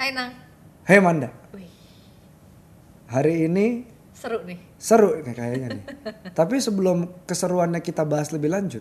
Hai 0.00 0.16
Nang. 0.16 0.32
Hei 0.88 0.96
Manda, 0.96 1.28
Wih, 1.52 1.68
hari 3.04 3.44
ini 3.44 3.84
seru 4.16 4.40
nih. 4.48 4.56
seru 4.80 5.12
nih 5.20 5.34
kayaknya 5.36 5.68
nih. 5.76 5.84
Tapi 6.40 6.56
sebelum 6.56 7.28
keseruannya 7.28 7.84
kita 7.84 8.08
bahas 8.08 8.32
lebih 8.32 8.48
lanjut. 8.48 8.80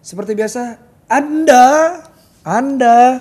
Seperti 0.00 0.32
biasa, 0.32 0.80
Anda, 1.12 2.00
Anda, 2.40 3.20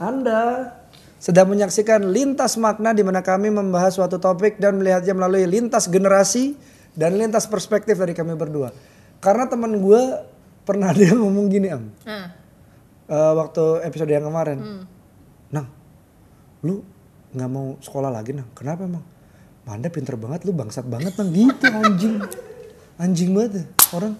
Anda 0.00 0.79
sedang 1.20 1.52
menyaksikan 1.52 2.00
lintas 2.08 2.56
makna 2.56 2.96
di 2.96 3.04
mana 3.04 3.20
kami 3.20 3.52
membahas 3.52 4.00
suatu 4.00 4.16
topik 4.16 4.56
dan 4.56 4.80
melihatnya 4.80 5.12
melalui 5.12 5.44
lintas 5.44 5.86
generasi 5.86 6.56
dan 6.96 7.20
lintas 7.20 7.44
perspektif 7.44 8.00
dari 8.00 8.16
kami 8.16 8.32
berdua. 8.34 8.72
Karena 9.20 9.44
teman 9.44 9.76
gue 9.76 10.02
pernah 10.64 10.90
dia 10.96 11.12
ngomong 11.12 11.46
gini 11.52 11.68
am, 11.68 11.92
Nah, 12.08 12.40
Eh, 13.10 13.32
waktu 13.34 13.82
episode 13.82 14.06
yang 14.06 14.22
kemarin, 14.22 14.62
hmm. 14.62 14.84
Nang, 15.50 15.66
lu 16.62 16.78
nggak 17.34 17.50
mau 17.50 17.74
sekolah 17.82 18.06
lagi 18.06 18.30
nang? 18.30 18.46
Kenapa 18.54 18.86
emang? 18.86 19.02
Manda 19.66 19.90
pinter 19.90 20.14
banget, 20.14 20.46
lu 20.46 20.54
bangsat 20.54 20.86
banget 20.86 21.18
nang 21.18 21.34
gitu 21.34 21.66
anjing, 21.74 22.22
anjing 23.02 23.34
banget 23.34 23.52
ya 23.58 23.64
orang. 23.98 24.14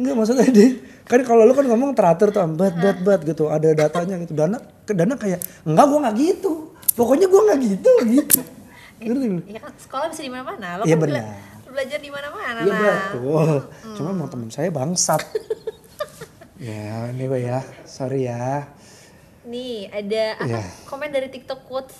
Enggak 0.00 0.14
maksudnya 0.16 0.48
deh, 0.48 0.70
kan 1.04 1.20
kalau 1.20 1.44
lu 1.44 1.52
kan 1.52 1.62
ngomong 1.62 1.92
teratur 1.92 2.32
tuh 2.32 2.40
bat 2.50 2.72
bat 2.74 2.98
bat 2.98 3.20
gitu, 3.20 3.46
ada 3.46 3.68
datanya 3.70 4.16
gitu. 4.18 4.32
Dana, 4.32 4.56
ke 4.80 4.92
dana 4.92 5.12
kayak 5.14 5.38
enggak 5.62 5.84
gua 5.84 5.98
nggak 6.00 6.16
gitu, 6.16 6.52
pokoknya 6.94 7.26
gua 7.26 7.40
nggak 7.46 7.58
gitu 7.60 7.90
gitu. 8.08 8.40
Ngerti 9.00 9.26
ya 9.46 9.60
kan 9.60 9.72
sekolah 9.76 10.06
bisa 10.08 10.20
di 10.20 10.30
mana-mana. 10.30 10.68
Lo 10.76 10.82
Iya 10.82 10.92
kan 10.94 11.02
benar. 11.02 11.20
bela- 11.20 11.48
belajar 11.70 11.98
di 11.98 12.10
mana-mana. 12.10 12.58
Iya 12.60 12.72
Nang. 12.72 12.96
betul. 13.12 13.48
Cuma 13.94 14.08
emang 14.10 14.28
temen 14.28 14.48
saya 14.48 14.68
bangsat. 14.68 15.20
ya 16.58 17.08
ini 17.08 17.24
gue 17.24 17.40
ya, 17.40 17.60
sorry 17.84 18.24
ya. 18.24 18.68
Nih, 19.42 19.88
ada 19.88 20.36
apa? 20.36 20.44
Iya. 20.46 20.62
komen 20.84 21.08
dari 21.08 21.28
TikTok 21.28 21.64
quotes 21.64 21.96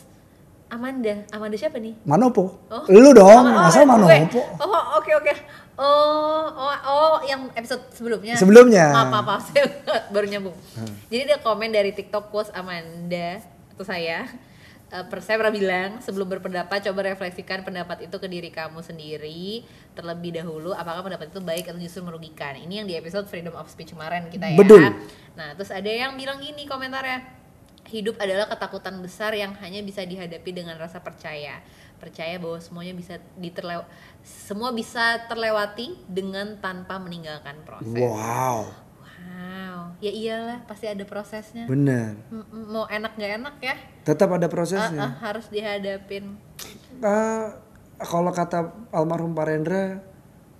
Amanda. 0.68 1.24
Amanda 1.30 1.56
siapa 1.56 1.76
nih? 1.76 1.96
Manopo? 2.04 2.68
Oh. 2.68 2.84
Lu 2.86 3.10
dong, 3.10 3.42
Oh, 3.42 3.56
masa 3.58 3.80
gue. 3.80 3.88
Manopo? 3.88 4.40
Oh, 4.56 4.82
oke 4.96 5.10
oke. 5.14 5.32
Oh, 5.80 6.44
oh, 6.52 6.76
oh, 6.84 7.16
yang 7.24 7.48
episode 7.56 7.80
sebelumnya. 7.96 8.36
Sebelumnya. 8.36 8.92
Maaf, 8.92 9.24
maaf. 9.24 9.40
Saya 9.48 9.64
baru 10.14 10.28
nyambung. 10.28 10.56
Hmm. 10.76 10.92
Jadi 11.08 11.22
dia 11.32 11.40
komen 11.40 11.72
dari 11.72 11.96
TikTok 11.96 12.28
quotes 12.28 12.52
Amanda 12.52 13.40
atau 13.72 13.84
saya. 13.88 14.28
Per 14.90 15.22
saya 15.22 15.38
pernah 15.38 15.54
bilang 15.54 15.90
sebelum 16.02 16.26
berpendapat 16.26 16.82
coba 16.90 17.14
refleksikan 17.14 17.62
pendapat 17.62 18.10
itu 18.10 18.16
ke 18.18 18.26
diri 18.26 18.50
kamu 18.50 18.82
sendiri 18.82 19.62
terlebih 19.94 20.34
dahulu 20.34 20.74
apakah 20.74 21.06
pendapat 21.06 21.30
itu 21.30 21.38
baik 21.38 21.70
atau 21.70 21.78
justru 21.78 22.02
merugikan 22.02 22.58
ini 22.58 22.82
yang 22.82 22.90
di 22.90 22.98
episode 22.98 23.30
freedom 23.30 23.54
of 23.54 23.70
speech 23.70 23.94
kemarin 23.94 24.26
kita 24.34 24.50
ya 24.50 24.58
Betul. 24.58 24.90
nah 25.38 25.54
terus 25.54 25.70
ada 25.70 25.86
yang 25.86 26.18
bilang 26.18 26.42
gini 26.42 26.66
komentarnya 26.66 27.22
hidup 27.86 28.18
adalah 28.18 28.50
ketakutan 28.50 28.98
besar 28.98 29.30
yang 29.38 29.54
hanya 29.62 29.78
bisa 29.86 30.02
dihadapi 30.02 30.50
dengan 30.50 30.74
rasa 30.74 30.98
percaya 30.98 31.62
percaya 32.00 32.40
bahwa 32.40 32.56
semuanya 32.56 32.90
bisa 32.92 33.14
diterlew 33.36 33.84
semua 34.20 34.72
bisa 34.72 35.20
terlewati 35.24 36.00
dengan 36.06 36.56
tanpa 36.58 36.96
meninggalkan 36.96 37.60
proses. 37.62 37.92
Wow, 37.94 38.72
wow. 39.06 39.78
Ya 40.00 40.08
iyalah 40.10 40.64
pasti 40.64 40.88
ada 40.88 41.04
prosesnya. 41.04 41.68
M- 42.32 42.48
mau 42.66 42.84
enak 42.86 43.12
nggak 43.14 43.32
enak 43.36 43.54
ya? 43.60 43.76
Tetap 44.02 44.28
ada 44.30 44.40
Ah, 44.40 44.44
ah, 44.44 44.50
prosesnya. 44.50 45.06
harus 45.20 45.46
dihadapin. 45.46 46.40
Ah, 46.98 47.60
kalau 47.98 48.28
kata 48.30 48.58
almarhum 48.90 49.32
Pak 49.32 49.44
Rendra, 49.44 50.00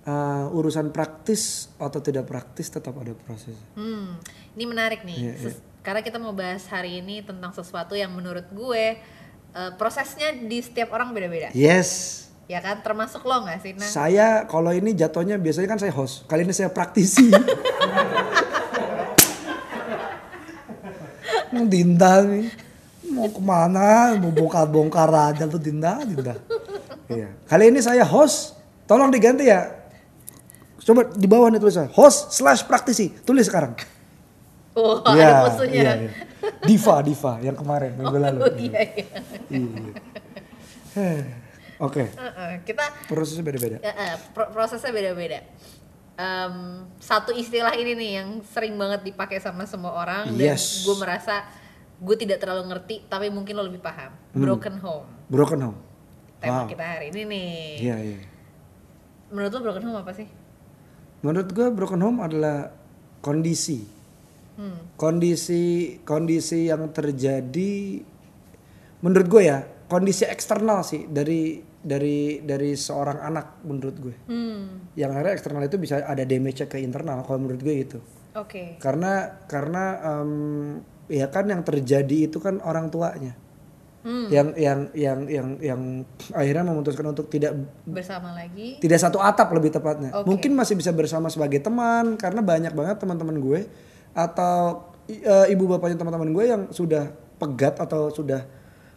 ah, 0.03 0.45
urusan 0.49 0.89
praktis 0.89 1.73
atau 1.75 1.97
tidak 1.99 2.25
praktis 2.25 2.69
tetap 2.69 2.93
ada 2.95 3.13
prosesnya. 3.13 3.65
hmm 3.73 4.07
ini 4.51 4.65
menarik 4.65 5.01
nih. 5.01 5.17
Iya, 5.17 5.33
Ses- 5.39 5.61
karena 5.81 6.01
kita 6.01 6.17
mau 6.17 6.29
bahas 6.31 6.65
hari 6.67 6.99
ini 6.99 7.21
tentang 7.21 7.49
sesuatu 7.51 7.93
yang 7.93 8.13
menurut 8.13 8.45
gue 8.51 9.01
eh, 9.51 9.71
prosesnya 9.75 10.31
di 10.33 10.59
setiap 10.59 10.91
orang 10.91 11.11
beda-beda 11.11 11.49
Yes. 11.51 12.19
ya 12.45 12.59
kan 12.59 12.83
termasuk 12.83 13.23
lo 13.23 13.47
nggak 13.47 13.59
sih 13.63 13.71
nah 13.73 13.87
Saya 13.87 14.27
kalau 14.43 14.75
ini 14.75 14.91
jatuhnya 14.91 15.39
biasanya 15.39 15.67
kan 15.67 15.79
saya 15.79 15.95
host. 15.95 16.27
Kali 16.27 16.43
ini 16.43 16.51
saya 16.51 16.67
praktisi. 16.67 17.31
Mau 21.51 21.65
Dinda 21.67 22.23
nih. 22.23 22.47
Mau 23.11 23.27
ke 23.27 23.39
mana? 23.39 24.15
Mau 24.15 24.31
bongkar-bongkar 24.31 25.11
aja 25.11 25.43
tuh 25.47 25.59
Dinda, 25.59 25.99
Dinda. 26.03 26.35
Iya. 27.07 27.27
Kali 27.47 27.71
ini 27.71 27.79
saya 27.79 28.03
host. 28.07 28.55
Tolong 28.87 29.11
diganti 29.11 29.47
ya. 29.47 29.67
Coba 30.81 31.07
di 31.07 31.27
bawah 31.27 31.51
nih 31.51 31.59
tulisannya. 31.59 31.91
Host 31.91 32.31
slash 32.35 32.63
praktisi. 32.65 33.11
Tulis 33.23 33.47
sekarang. 33.47 33.75
oh 34.75 35.03
Iya, 35.15 35.27
ada 35.27 35.43
musuhnya 35.51 35.75
iya, 35.75 35.91
iya. 36.07 36.11
Diva, 36.63 36.95
Diva 37.01 37.33
yang 37.39 37.53
kemarin 37.53 37.91
minggu 37.93 38.17
lalu. 38.17 38.39
oh 38.39 38.53
iya 38.55 38.81
iya 38.87 39.17
Iya. 39.47 39.91
Heh. 40.93 41.21
Oke, 41.79 42.13
kita 42.61 42.85
prosesnya 43.05 43.41
beda-beda. 43.41 43.77
eh, 43.79 44.13
pro- 44.29 44.49
prosesnya 44.49 44.89
beda-beda 44.89 45.41
Em, 46.13 46.55
satu 46.95 47.31
istilah 47.31 47.73
ini 47.73 47.93
nih 47.93 48.11
yang 48.15 48.29
sering 48.45 48.75
banget 48.75 49.01
dipakai 49.03 49.37
sama 49.37 49.65
semua 49.65 49.95
orang 49.95 50.29
dan 50.29 50.53
Yes. 50.53 50.83
gue 50.83 50.93
merasa 50.93 51.41
gue 51.97 52.13
tidak 52.15 52.37
terlalu 52.37 52.67
ngerti 52.67 52.95
tapi 53.03 53.27
mungkin 53.27 53.53
lo 53.53 53.63
lebih 53.63 53.79
paham 53.79 54.13
broken 54.31 54.77
home 54.77 55.09
Broken 55.25 55.59
home. 55.63 55.79
tema 56.37 56.61
Wow. 56.61 56.67
kita 56.67 56.85
hari 56.85 57.09
ini 57.09 57.21
nih 57.23 57.53
Iya, 57.79 57.95
iya. 57.97 58.19
menurut 59.29 59.49
lo 59.51 59.61
broken 59.63 59.83
home 59.83 59.99
apa 59.99 60.11
sih 60.11 60.27
Menurut 61.21 61.49
gue 61.49 61.67
broken 61.71 62.01
home 62.01 62.19
adalah 62.19 62.69
kondisi, 63.19 63.85
hmm. 64.61 64.95
kondisi, 65.01 65.97
kondisi 66.05 66.69
yang 66.69 66.93
terjadi. 66.93 68.05
Menurut 69.01 69.27
gue 69.27 69.43
ya, 69.49 69.65
kondisi 69.89 70.29
eksternal 70.29 70.85
sih 70.85 71.09
dari 71.09 71.71
dari 71.81 72.45
dari 72.45 72.77
seorang 72.77 73.17
anak 73.25 73.65
menurut 73.65 73.95
gue. 73.97 74.15
Hmm. 74.29 74.93
Yang 74.93 75.09
akhirnya 75.17 75.33
eksternal 75.33 75.63
itu 75.65 75.77
bisa 75.81 76.05
ada 76.05 76.21
damage 76.21 76.69
ke 76.69 76.77
internal. 76.77 77.25
Kalau 77.25 77.41
menurut 77.41 77.61
gue 77.61 77.75
itu. 77.75 77.99
oke 78.31 78.79
Karena 78.79 79.43
karena 79.49 79.85
em, 79.99 80.31
ya 81.11 81.27
kan 81.27 81.49
yang 81.49 81.65
terjadi 81.65 82.29
itu 82.29 82.37
kan 82.37 82.61
orang 82.61 82.93
tuanya. 82.93 83.33
Hmm. 84.01 84.29
Yang 84.33 84.47
yang 84.57 84.79
yang 84.97 85.19
yang 85.29 85.47
yang 85.61 85.81
akhirnya 86.33 86.65
memutuskan 86.65 87.05
untuk 87.05 87.29
tidak 87.29 87.53
bersama 87.85 88.33
lagi 88.33 88.81
tidak 88.81 88.97
satu 88.97 89.21
atap 89.21 89.49
lebih 89.53 89.73
tepatnya. 89.73 90.09
Oke. 90.21 90.25
Mungkin 90.25 90.57
masih 90.57 90.73
bisa 90.77 90.89
bersama 90.89 91.29
sebagai 91.29 91.61
teman 91.61 92.17
karena 92.17 92.41
banyak 92.41 92.73
banget 92.73 92.97
teman-teman 92.97 93.37
gue 93.37 93.61
atau 94.11 94.91
e, 95.07 95.35
ibu 95.51 95.65
bapaknya 95.67 95.97
teman-teman 95.99 96.29
gue 96.31 96.45
yang 96.45 96.61
sudah 96.71 97.11
pegat 97.39 97.79
atau 97.81 98.11
sudah 98.13 98.45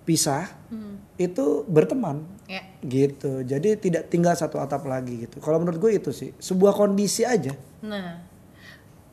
pisah 0.05 0.45
hmm. 0.69 1.17
itu 1.17 1.65
berteman 1.65 2.29
ya 2.45 2.61
gitu. 2.85 3.41
Jadi 3.41 3.81
tidak 3.81 4.13
tinggal 4.13 4.37
satu 4.37 4.61
atap 4.61 4.85
lagi 4.85 5.25
gitu. 5.25 5.41
Kalau 5.41 5.57
menurut 5.57 5.81
gue 5.81 5.97
itu 5.97 6.13
sih 6.13 6.37
sebuah 6.37 6.77
kondisi 6.77 7.25
aja. 7.25 7.57
Nah, 7.81 8.21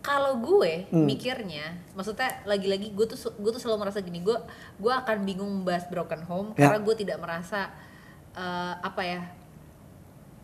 kalau 0.03 0.41
gue 0.43 0.91
Hmm. 0.91 1.07
mikirnya, 1.07 1.77
maksudnya 1.95 2.43
lagi-lagi 2.43 2.91
gue 2.91 3.05
tuh 3.07 3.31
gue 3.37 3.51
tuh 3.55 3.61
selalu 3.61 3.87
merasa 3.87 4.03
gini, 4.03 4.19
gue 4.19 4.35
gue 4.81 4.93
akan 4.93 5.23
bingung 5.23 5.63
membahas 5.63 5.87
broken 5.87 6.25
home 6.27 6.51
Ya. 6.59 6.67
karena 6.67 6.79
gue 6.83 6.95
tidak 6.99 7.17
merasa 7.23 7.71
eh, 8.31 8.73
apa 8.79 9.01
ya, 9.03 9.21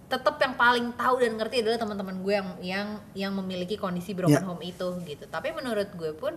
tetap 0.08 0.40
yang 0.40 0.56
paling 0.56 0.96
tahu 0.96 1.20
dan 1.20 1.36
ngerti 1.36 1.60
adalah 1.60 1.80
teman-teman 1.84 2.24
gue 2.24 2.34
yang 2.34 2.50
yang 2.64 2.88
yang 3.12 3.32
memiliki 3.36 3.76
kondisi 3.76 4.16
broken 4.16 4.40
Ya. 4.40 4.48
home 4.48 4.64
itu 4.64 4.88
gitu. 5.04 5.28
Tapi 5.28 5.52
menurut 5.52 5.92
gue 5.94 6.16
pun 6.16 6.32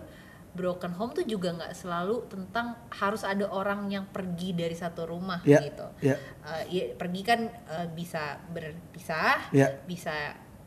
broken 0.51 0.91
home 0.91 1.15
tuh 1.15 1.23
juga 1.23 1.55
nggak 1.55 1.71
selalu 1.71 2.27
tentang 2.27 2.75
harus 2.91 3.23
ada 3.23 3.47
orang 3.47 3.87
yang 3.87 4.03
pergi 4.11 4.51
dari 4.51 4.75
satu 4.75 5.07
rumah 5.07 5.39
Ya. 5.47 5.63
gitu. 5.63 5.87
Ya. 6.03 6.19
Eh, 6.43 6.63
ya, 6.67 6.83
pergi 6.99 7.21
kan 7.23 7.47
eh, 7.47 7.87
bisa 7.95 8.43
berpisah, 8.51 9.47
Ya. 9.55 9.71
bisa 9.87 10.11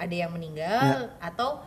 ada 0.01 0.15
yang 0.17 0.33
meninggal 0.33 1.13
atau 1.21 1.61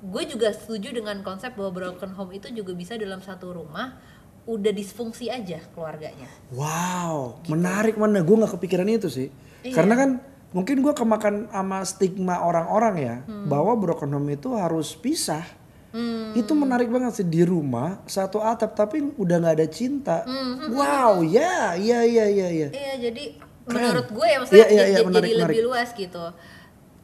gue 0.00 0.24
juga 0.24 0.48
setuju 0.56 0.96
dengan 0.96 1.20
konsep 1.20 1.52
bahwa 1.52 1.76
broken 1.76 2.16
home 2.16 2.32
itu 2.32 2.48
juga 2.50 2.72
bisa 2.72 2.96
dalam 2.96 3.20
satu 3.20 3.52
rumah 3.52 4.00
udah 4.48 4.72
disfungsi 4.72 5.28
aja 5.28 5.60
keluarganya. 5.76 6.24
Wow, 6.50 7.44
menarik 7.46 8.00
mana? 8.00 8.24
Gue 8.24 8.40
nggak 8.40 8.56
kepikiran 8.56 8.88
itu 8.88 9.12
sih. 9.12 9.28
Iya. 9.60 9.76
Karena 9.76 9.94
kan 10.00 10.10
mungkin 10.50 10.82
gue 10.82 10.90
kemakan 10.90 11.46
sama 11.48 11.78
stigma 11.82 12.40
orang-orang 12.40 12.94
ya 12.96 13.14
bahwa 13.46 13.74
broken 13.74 14.10
home 14.10 14.30
itu 14.30 14.52
harus 14.52 14.92
pisah. 14.92 15.42
Hmm. 15.90 16.30
Itu 16.32 16.54
menarik 16.54 16.86
banget 16.86 17.18
sih 17.18 17.26
di 17.26 17.42
rumah 17.42 17.98
satu 18.04 18.38
atap 18.38 18.74
tapi 18.74 19.10
udah 19.14 19.34
nggak 19.38 19.54
ada 19.56 19.66
cinta. 19.66 20.16
Hmm, 20.22 20.70
Wow, 20.70 21.20
ya, 21.22 21.74
ya, 21.74 22.02
ya, 22.02 22.24
ya, 22.26 22.46
ya. 22.46 22.68
Iya, 22.70 22.92
jadi 23.10 23.22
menurut 23.66 24.06
gue 24.08 24.24
ya 24.24 24.36
maksudnya 24.38 24.60
Iya, 24.60 24.68
iya, 24.68 24.84
iya, 24.84 24.96
jadi, 24.96 25.06
menarik, 25.06 25.26
jadi 25.26 25.36
lebih 25.36 25.58
menarik. 25.58 25.66
luas 25.66 25.88
gitu. 25.92 26.24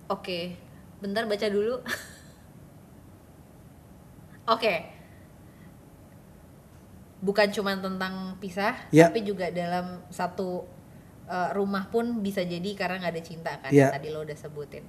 Oke, 0.06 0.38
bentar 0.98 1.22
baca 1.24 1.46
dulu. 1.46 1.74
Oke. 4.48 4.74
bukan 7.16 7.48
cuma 7.50 7.74
tentang 7.74 8.38
pisah 8.38 8.76
Ya. 8.92 9.08
tapi 9.10 9.24
juga 9.24 9.50
dalam 9.50 9.98
satu 10.06 10.62
uh, 11.26 11.50
rumah 11.52 11.90
pun 11.90 12.22
bisa 12.22 12.42
jadi 12.42 12.70
karena 12.74 13.02
nggak 13.02 13.12
ada 13.14 13.22
cinta 13.22 13.52
kan 13.58 13.70
yang 13.70 13.92
tadi 13.92 14.08
lo 14.10 14.22
udah 14.22 14.36
sebutin 14.38 14.84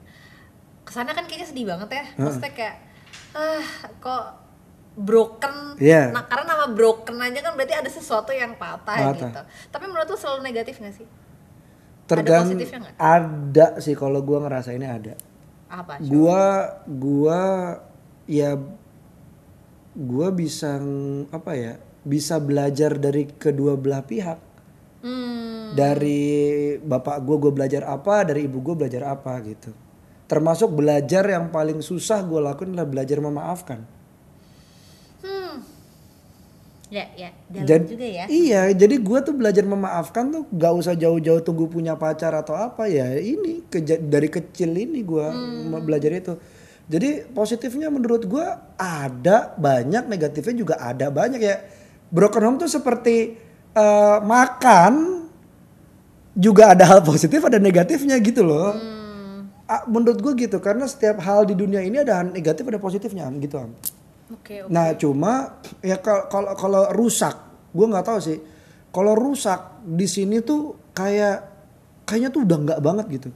ke 0.82 0.92
sana 0.92 1.12
kan 1.12 1.28
kayaknya 1.28 1.48
sedih 1.50 1.66
banget 1.68 1.90
ya 1.92 2.06
maksudnya 2.16 2.52
kayak 2.56 2.76
ah 3.36 3.66
kok 4.00 4.26
broken 4.98 5.78
Iya. 5.78 6.10
nah 6.10 6.26
karena 6.26 6.58
nama 6.58 6.66
broken 6.74 7.22
aja 7.22 7.40
kan 7.44 7.54
berarti 7.54 7.76
ada 7.78 7.90
sesuatu 7.92 8.34
yang 8.34 8.58
patah, 8.58 9.14
Patah. 9.14 9.14
gitu 9.14 9.42
tapi 9.70 9.86
menurut 9.86 10.10
lo 10.10 10.18
selalu 10.18 10.42
negatif 10.42 10.82
gak 10.82 10.96
sih 10.96 11.08
Tergan 12.08 12.48
positifnya 12.48 12.80
nggak? 12.88 12.96
ada 12.96 13.68
sih 13.84 13.92
kalau 13.92 14.24
gua 14.24 14.48
ngerasainnya 14.48 14.90
ada. 14.96 15.14
apa 15.68 16.00
Gua 16.00 16.72
gua 16.88 17.40
ya 18.24 18.56
gua 19.92 20.28
bisa 20.32 20.80
apa 21.28 21.52
ya? 21.52 21.76
Bisa 22.08 22.40
belajar 22.40 22.96
dari 22.96 23.28
kedua 23.28 23.76
belah 23.76 24.08
pihak. 24.08 24.40
Hmm, 25.02 25.74
Dari 25.74 26.22
bapak 26.80 27.22
gua 27.22 27.38
gua 27.38 27.52
belajar 27.54 27.86
apa, 27.86 28.24
dari 28.24 28.46
ibu 28.46 28.58
gua 28.60 28.74
belajar 28.74 29.04
apa 29.08 29.38
gitu. 29.44 29.70
Termasuk 30.26 30.74
belajar 30.74 31.24
yang 31.24 31.48
paling 31.50 31.80
susah 31.80 32.20
gua 32.22 32.52
lakuin 32.52 32.74
adalah 32.74 32.90
belajar 32.90 33.18
memaafkan. 33.20 33.80
hmm. 35.22 35.56
ya 36.88 37.04
ya 37.20 37.30
dalam 37.52 37.68
Jad- 37.68 37.88
juga 37.92 38.08
ya 38.08 38.24
Iya, 38.28 38.62
jadi 38.72 38.96
gua 38.98 39.20
tuh 39.20 39.36
belajar 39.36 39.64
memaafkan 39.64 40.32
tuh 40.32 40.44
gak 40.50 40.74
usah 40.74 40.96
jauh-jauh 40.96 41.44
tunggu 41.44 41.68
punya 41.68 41.96
pacar 41.96 42.32
atau 42.32 42.56
apa 42.56 42.88
ya. 42.88 43.12
Ini 43.14 43.68
keja- 43.68 44.00
dari 44.00 44.28
kecil 44.28 44.72
ini 44.72 45.04
gua 45.04 45.32
Hmm. 45.32 45.84
belajar 45.84 46.12
itu. 46.12 46.40
Jadi 46.88 47.28
positifnya 47.32 47.92
menurut 47.92 48.24
gua 48.24 48.72
ada 48.80 49.52
banyak, 49.60 50.08
negatifnya 50.08 50.56
juga 50.56 50.76
ada 50.80 51.12
banyak 51.12 51.42
ya. 51.44 51.60
Broken 52.08 52.40
home 52.42 52.58
tuh 52.58 52.72
seperti 52.72 53.36
eh, 53.74 54.18
makan 54.22 54.94
juga 56.38 56.78
ada 56.78 56.86
hal 56.86 57.00
positif 57.02 57.42
ada 57.42 57.58
negatifnya 57.58 58.16
gitu 58.22 58.46
loh. 58.46 58.74
Hmm, 58.74 58.96
Ah, 59.68 59.84
menurut 59.84 60.24
gua 60.24 60.32
gitu 60.32 60.64
karena 60.64 60.88
setiap 60.88 61.20
hal 61.20 61.44
di 61.44 61.52
dunia 61.52 61.84
ini 61.84 62.00
ada 62.00 62.24
hal 62.24 62.32
negatif 62.32 62.64
ada 62.64 62.80
positifnya 62.80 63.28
gitu 63.36 63.60
am. 63.60 63.76
oke 64.32 64.64
oke 64.64 64.72
Nah 64.72 64.96
cuma 64.96 65.60
ya 65.84 66.00
kal- 66.00 66.32
kalau 66.32 66.56
kalau 66.56 66.84
rusak, 66.96 67.36
gue 67.76 67.84
nggak 67.84 68.06
tahu 68.08 68.20
sih. 68.24 68.40
Kalau 68.96 69.12
rusak 69.12 69.60
di 69.84 70.08
sini 70.08 70.40
tuh 70.40 70.72
kayak 70.96 71.44
kayaknya 72.08 72.30
tuh 72.32 72.48
udah 72.48 72.58
nggak 72.64 72.80
banget 72.80 73.06
gitu. 73.12 73.30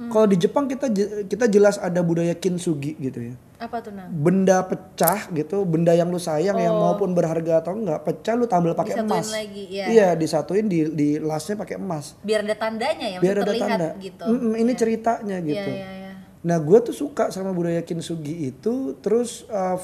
Kalau 0.00 0.28
di 0.28 0.36
Jepang 0.36 0.68
kita 0.68 0.92
kita 1.24 1.44
jelas 1.48 1.80
ada 1.80 2.04
budaya 2.04 2.36
kintsugi 2.36 3.00
gitu 3.00 3.32
ya. 3.32 3.34
Apa 3.60 3.76
tuh 3.78 3.92
nang 3.92 4.08
Benda 4.10 4.64
pecah 4.64 5.28
gitu, 5.30 5.62
benda 5.62 5.92
yang 5.92 6.08
lu 6.08 6.16
sayang 6.16 6.56
yang 6.56 6.72
Oh. 6.72 6.80
maupun 6.90 7.12
berharga 7.12 7.60
atau 7.60 7.76
enggak 7.76 8.00
pecah 8.00 8.32
lu 8.32 8.44
tampil 8.44 8.72
pakai 8.72 8.98
emas. 8.98 9.28
lagi, 9.28 9.68
iya. 9.68 9.84
Iya 9.86 10.08
disatuin 10.16 10.64
di 10.64 10.88
di 10.88 11.08
lasnya 11.16 11.54
pakai 11.54 11.76
emas. 11.76 12.16
biar 12.20 12.40
ada 12.40 12.56
tandanya 12.56 13.06
ya 13.06 13.18
Biar 13.20 13.36
ada 13.38 13.52
tanda. 13.52 13.88
gitu 13.96 14.24
Mm-mm, 14.24 14.56
ini 14.56 14.64
Iya. 14.66 14.78
ceritanya 14.78 15.36
Iya, 15.36 15.46
gitu. 15.46 15.70
iya, 15.70 15.88
iya. 15.94 16.12
Nah 16.40 16.56
gue 16.56 16.78
tuh 16.80 16.96
suka 16.96 17.28
sama 17.28 17.52
budaya 17.52 17.80
kintsugi 17.80 18.48
itu 18.48 18.96
terus 18.98 19.44
uh, 19.46 19.76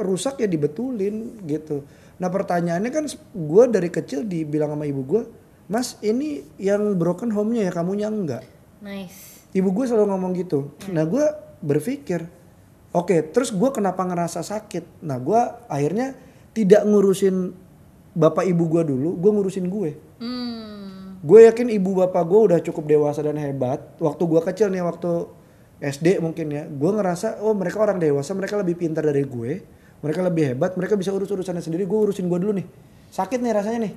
rusak 0.00 0.38
ya 0.38 0.46
dibetulin 0.46 1.38
gitu. 1.44 1.86
Nah 2.16 2.26
pertanyaannya 2.26 2.90
kan 2.90 3.04
gue 3.32 3.64
dari 3.68 3.88
kecil 3.88 4.22
dibilang 4.22 4.74
sama 4.74 4.84
ibu 4.84 5.02
gue, 5.04 5.22
Mas 5.66 5.94
ini 6.00 6.42
yang 6.56 6.94
broken 6.94 7.30
home-nya 7.30 7.62
ya 7.62 7.72
kamunya 7.72 8.08
enggak. 8.08 8.42
nice 8.78 9.38
Ibu 9.48 9.70
gue 9.72 9.84
selalu 9.84 10.06
ngomong 10.08 10.32
gitu. 10.36 10.58
Nah 10.88 11.02
gue 11.02 11.24
berpikir, 11.60 12.26
oke 12.94 13.16
terus 13.34 13.52
gue 13.52 13.70
kenapa 13.72 14.04
ngerasa 14.04 14.40
sakit? 14.44 15.04
Nah 15.04 15.20
gue 15.20 15.40
akhirnya 15.68 16.16
tidak 16.56 16.82
ngurusin 16.84 17.54
bapak 18.18 18.44
ibu 18.50 18.64
gue 18.66 18.82
dulu, 18.88 19.14
gue 19.14 19.30
ngurusin 19.30 19.66
gue. 19.70 19.90
hmm 20.18 20.68
Gue 21.18 21.50
yakin 21.50 21.66
ibu 21.74 21.98
bapak 21.98 22.22
gue 22.30 22.40
udah 22.50 22.58
cukup 22.62 22.86
dewasa 22.86 23.26
dan 23.26 23.34
hebat. 23.42 23.82
Waktu 23.98 24.22
gue 24.22 24.38
kecil 24.38 24.70
nih, 24.70 24.86
waktu 24.86 25.26
SD 25.82 26.22
mungkin 26.22 26.46
ya, 26.46 26.62
gue 26.70 26.90
ngerasa 26.94 27.42
oh 27.42 27.58
mereka 27.58 27.82
orang 27.82 27.98
dewasa, 27.98 28.38
mereka 28.38 28.54
lebih 28.54 28.78
pintar 28.78 29.02
dari 29.02 29.26
gue, 29.26 29.62
mereka 29.98 30.22
lebih 30.22 30.54
hebat, 30.54 30.78
mereka 30.78 30.94
bisa 30.94 31.10
urus 31.10 31.26
urusannya 31.26 31.58
sendiri. 31.58 31.90
Gue 31.90 32.06
urusin 32.06 32.30
gue 32.30 32.38
dulu 32.38 32.62
nih. 32.62 32.66
Sakit 33.10 33.42
nih 33.42 33.50
rasanya 33.50 33.78
nih. 33.90 33.92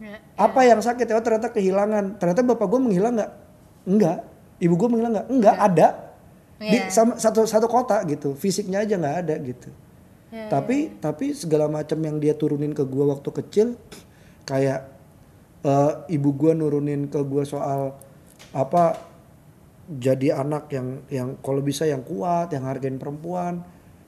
Ya, 0.00 0.16
Apa 0.38 0.62
yang 0.62 0.78
sakit 0.78 1.10
ya? 1.10 1.18
Oh 1.18 1.24
ternyata 1.26 1.50
kehilangan. 1.50 2.22
Ternyata 2.22 2.40
bapak 2.46 2.66
gue 2.70 2.80
menghilang 2.86 3.18
nggak? 3.18 3.30
Enggak. 3.90 4.18
Ibu 4.62 4.74
gue 4.78 4.88
menghilang 4.94 5.12
nggak? 5.18 5.26
Enggak. 5.26 5.56
Ada. 5.58 5.88
Di 6.60 6.76
Iya. 6.76 6.92
sama 6.92 7.16
satu 7.16 7.48
satu 7.48 7.66
kota 7.72 8.04
gitu. 8.04 8.36
Fisiknya 8.36 8.84
aja 8.84 9.00
nggak 9.00 9.16
ada 9.24 9.34
gitu. 9.40 9.72
Ya, 10.30 10.46
tapi 10.46 10.92
tapi 11.00 11.32
segala 11.32 11.66
macam 11.66 11.96
yang 12.04 12.20
dia 12.20 12.36
turunin 12.36 12.76
ke 12.76 12.84
gue 12.84 13.02
waktu 13.02 13.30
kecil 13.32 13.68
kayak 14.44 14.86
eh, 15.64 15.92
ibu 16.12 16.30
gue 16.36 16.52
nurunin 16.54 17.08
ke 17.08 17.18
gue 17.24 17.42
soal 17.48 17.96
apa 18.52 19.00
jadi 19.90 20.38
anak 20.38 20.70
yang 20.70 21.02
yang 21.10 21.28
kalau 21.42 21.58
bisa 21.64 21.82
yang 21.82 22.06
kuat 22.06 22.54
yang 22.54 22.62
hargain 22.62 22.94
perempuan 22.94 23.58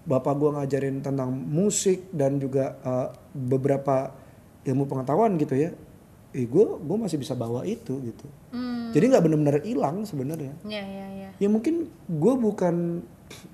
bapak 0.06 0.34
gue 0.38 0.50
ngajarin 0.54 1.02
tentang 1.02 1.34
musik 1.34 2.06
dan 2.14 2.38
juga 2.38 2.78
eh, 2.86 3.08
beberapa 3.34 4.14
ilmu 4.62 4.86
pengetahuan 4.86 5.34
gitu 5.42 5.58
ya 5.58 5.70
eh 6.32 6.48
gue 6.48 6.64
gue 6.64 6.96
masih 6.96 7.20
bisa 7.20 7.36
bawa 7.36 7.64
itu 7.68 8.00
gitu. 8.00 8.26
Hmm. 8.52 8.88
Jadi 8.92 9.04
nggak 9.12 9.24
benar-benar 9.24 9.56
hilang 9.64 10.04
sebenarnya. 10.08 10.56
Ya 10.64 10.84
ya 10.84 11.06
ya. 11.12 11.30
Ya 11.36 11.48
mungkin 11.48 11.92
gue 12.08 12.34
bukan 12.36 13.04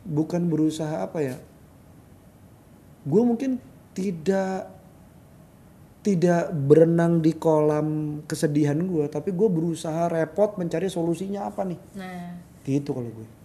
bukan 0.06 0.42
berusaha 0.46 1.02
apa 1.02 1.18
ya. 1.22 1.36
Gue 3.02 3.22
mungkin 3.26 3.58
tidak 3.94 4.70
tidak 6.06 6.54
berenang 6.54 7.18
di 7.18 7.34
kolam 7.34 8.22
kesedihan 8.24 8.78
gue 8.78 9.10
tapi 9.10 9.34
gue 9.34 9.48
berusaha 9.50 10.08
repot 10.08 10.54
mencari 10.56 10.86
solusinya 10.86 11.50
apa 11.50 11.66
nih. 11.66 11.80
Nah. 11.98 12.38
Gitu 12.62 12.94
kalau 12.94 13.10
gue 13.10 13.38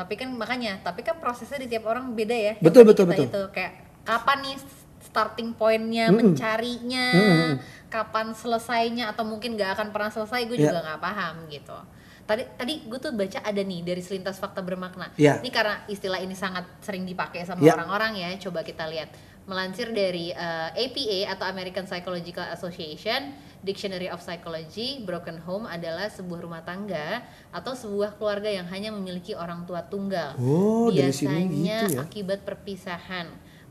tapi 0.00 0.16
kan 0.16 0.32
makanya 0.32 0.80
tapi 0.80 1.04
kan 1.04 1.20
prosesnya 1.20 1.60
di 1.60 1.68
tiap 1.68 1.84
orang 1.84 2.16
beda 2.16 2.32
ya. 2.32 2.52
Betul, 2.56 2.88
betul, 2.88 3.04
betul. 3.04 3.28
itu 3.28 3.42
kayak 3.52 4.00
kapan 4.08 4.38
nih 4.48 4.56
starting 5.00 5.52
pointnya 5.52 6.08
Mm-mm. 6.08 6.36
mencarinya 6.36 7.06
Mm-mm. 7.10 7.52
kapan 7.88 8.30
selesainya 8.30 9.10
atau 9.10 9.24
mungkin 9.24 9.56
nggak 9.56 9.74
akan 9.74 9.88
pernah 9.90 10.08
selesai 10.08 10.44
gue 10.44 10.56
Ya. 10.56 10.68
juga 10.68 10.80
nggak 10.84 11.00
paham 11.00 11.34
gitu 11.48 11.78
tadi 12.22 12.46
tadi 12.54 12.86
gue 12.86 12.98
tuh 12.98 13.10
baca 13.10 13.42
ada 13.42 13.58
nih 13.58 13.80
dari 13.82 13.98
selintas 13.98 14.38
fakta 14.38 14.60
bermakna 14.60 15.10
Ya. 15.16 15.40
ini 15.40 15.50
karena 15.50 15.82
istilah 15.86 16.18
ini 16.18 16.32
sangat 16.32 16.62
sering 16.78 17.02
dipakai 17.02 17.42
sama 17.42 17.58
Ya. 17.60 17.74
orang-orang 17.74 18.16
ya 18.16 18.30
coba 18.40 18.62
kita 18.62 18.86
lihat 18.86 19.10
melansir 19.44 19.90
dari 19.90 20.30
eh, 20.30 20.68
APA 20.70 21.34
atau 21.34 21.44
American 21.44 21.82
Psychological 21.82 22.46
Association 22.46 23.34
Dictionary 23.60 24.06
of 24.06 24.22
Psychology 24.22 25.02
broken 25.02 25.42
home 25.42 25.66
adalah 25.66 26.06
sebuah 26.06 26.40
rumah 26.40 26.62
tangga 26.62 27.18
atau 27.50 27.74
sebuah 27.74 28.14
keluarga 28.14 28.46
yang 28.46 28.68
hanya 28.68 28.88
memiliki 28.88 29.34
orang 29.34 29.66
tua 29.66 29.82
tunggal 29.82 30.38
Oh, 30.38 30.86
dari 30.88 31.10
sini 31.10 31.50
biasanya 31.50 31.78
gitu 31.82 31.98
ya. 31.98 32.04
akibat 32.04 32.40
perpisahan 32.40 33.26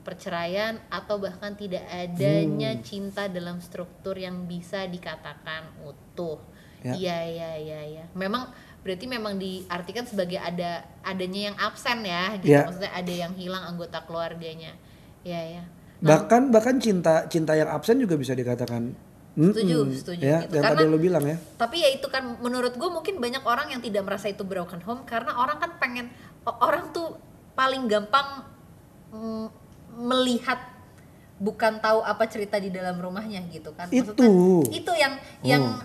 perceraian 0.10 0.82
atau 0.90 1.22
bahkan 1.22 1.54
tidak 1.54 1.86
adanya 1.86 2.74
Hmm. 2.74 2.82
cinta 2.82 3.30
dalam 3.30 3.62
struktur 3.62 4.18
yang 4.18 4.44
bisa 4.44 4.84
dikatakan 4.86 5.70
utuh 5.80 6.42
Ya. 6.80 6.96
iya 6.96 7.18
iya 7.24 7.50
iya 7.56 7.80
iya 7.86 8.06
memang 8.14 8.50
berarti 8.80 9.06
memang 9.06 9.36
diartikan 9.36 10.04
sebagai 10.04 10.40
ada 10.40 10.82
adanya 11.04 11.52
yang 11.52 11.58
absen 11.60 12.02
ya 12.02 12.34
gitu 12.38 12.50
Ya. 12.50 12.64
maksudnya 12.64 12.90
ada 12.90 13.14
yang 13.14 13.34
hilang 13.36 13.68
anggota 13.68 14.02
keluarganya 14.02 14.74
iya 15.22 15.60
ya 15.60 15.64
bahkan 16.00 16.48
bahkan 16.48 16.80
cinta 16.80 17.28
cinta 17.28 17.54
yang 17.54 17.68
absen 17.68 18.00
juga 18.00 18.16
bisa 18.16 18.34
dikatakan 18.34 18.96
Setuju, 19.30 19.78
mm-mm, 19.86 19.94
setuju 19.94 20.22
ya 20.22 20.40
gitu. 20.42 20.56
yang 20.56 20.64
Karena- 20.66 20.80
tadi 20.80 20.90
lo 20.90 20.98
bilang 20.98 21.24
ya 21.24 21.38
tapi 21.56 21.78
ya 21.80 21.90
itu 21.92 22.08
kan 22.08 22.40
menurut 22.40 22.74
gue 22.74 22.90
mungkin 22.90 23.20
banyak 23.20 23.44
orang 23.44 23.68
yang 23.70 23.80
tidak 23.80 24.04
merasa 24.04 24.26
itu 24.26 24.42
broken 24.42 24.80
home 24.82 25.04
karena 25.04 25.36
orang 25.36 25.60
kan 25.60 25.76
pengen 25.78 26.08
orang 26.48 26.90
tuh 26.90 27.20
paling 27.54 27.86
gampang 27.86 28.48
mm, 29.12 29.48
melihat 29.96 30.60
bukan 31.40 31.80
tahu 31.80 32.04
apa 32.04 32.28
cerita 32.28 32.60
di 32.60 32.68
dalam 32.68 33.00
rumahnya 33.00 33.40
gitu 33.48 33.72
kan 33.72 33.88
Itu. 33.90 34.12
itu 34.70 34.92
yang 34.94 35.16
yang 35.42 35.64
Oh. 35.64 35.80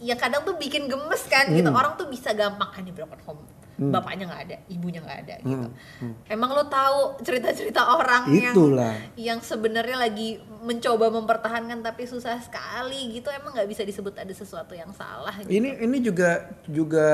yang 0.00 0.16
kadang 0.16 0.42
tuh 0.42 0.56
bikin 0.56 0.88
gemes 0.88 1.22
kan 1.28 1.48
gitu 1.48 1.68
Hmm. 1.68 1.76
orang 1.76 1.94
tuh 1.94 2.08
bisa 2.08 2.32
gampang 2.32 2.72
kan 2.72 2.82
di 2.82 2.90
broken 2.90 3.20
home 3.22 3.44
bapaknya 3.74 4.30
nggak 4.30 4.42
ada 4.46 4.56
ibunya 4.70 5.02
nggak 5.02 5.18
ada 5.26 5.34
gitu 5.42 5.66
Hmm, 5.98 6.14
emang 6.30 6.54
lo 6.54 6.62
tahu 6.64 7.18
cerita-cerita 7.20 7.82
orang 7.90 8.30
Itulah. 8.30 8.94
yang 9.18 9.34
yang 9.34 9.38
sebenarnya 9.42 9.98
lagi 9.98 10.38
mencoba 10.62 11.10
mempertahankan 11.10 11.82
tapi 11.82 12.06
susah 12.06 12.38
sekali 12.38 13.18
gitu 13.18 13.28
emang 13.28 13.50
nggak 13.50 13.66
bisa 13.66 13.82
disebut 13.82 14.14
ada 14.14 14.30
sesuatu 14.30 14.72
yang 14.72 14.94
salah 14.94 15.34
gitu. 15.42 15.50
Ini 15.50 15.82
ini 15.82 15.98
juga 15.98 16.30
juga 16.64 17.08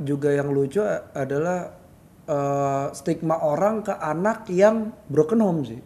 juga 0.00 0.32
yang 0.32 0.48
lucu 0.48 0.80
adalah 1.12 1.76
eh, 2.26 2.86
stigma 2.92 3.38
orang 3.38 3.82
ke 3.82 3.94
anak 3.94 4.50
yang 4.50 4.92
broken 5.06 5.40
home 5.40 5.62
sih. 5.64 5.80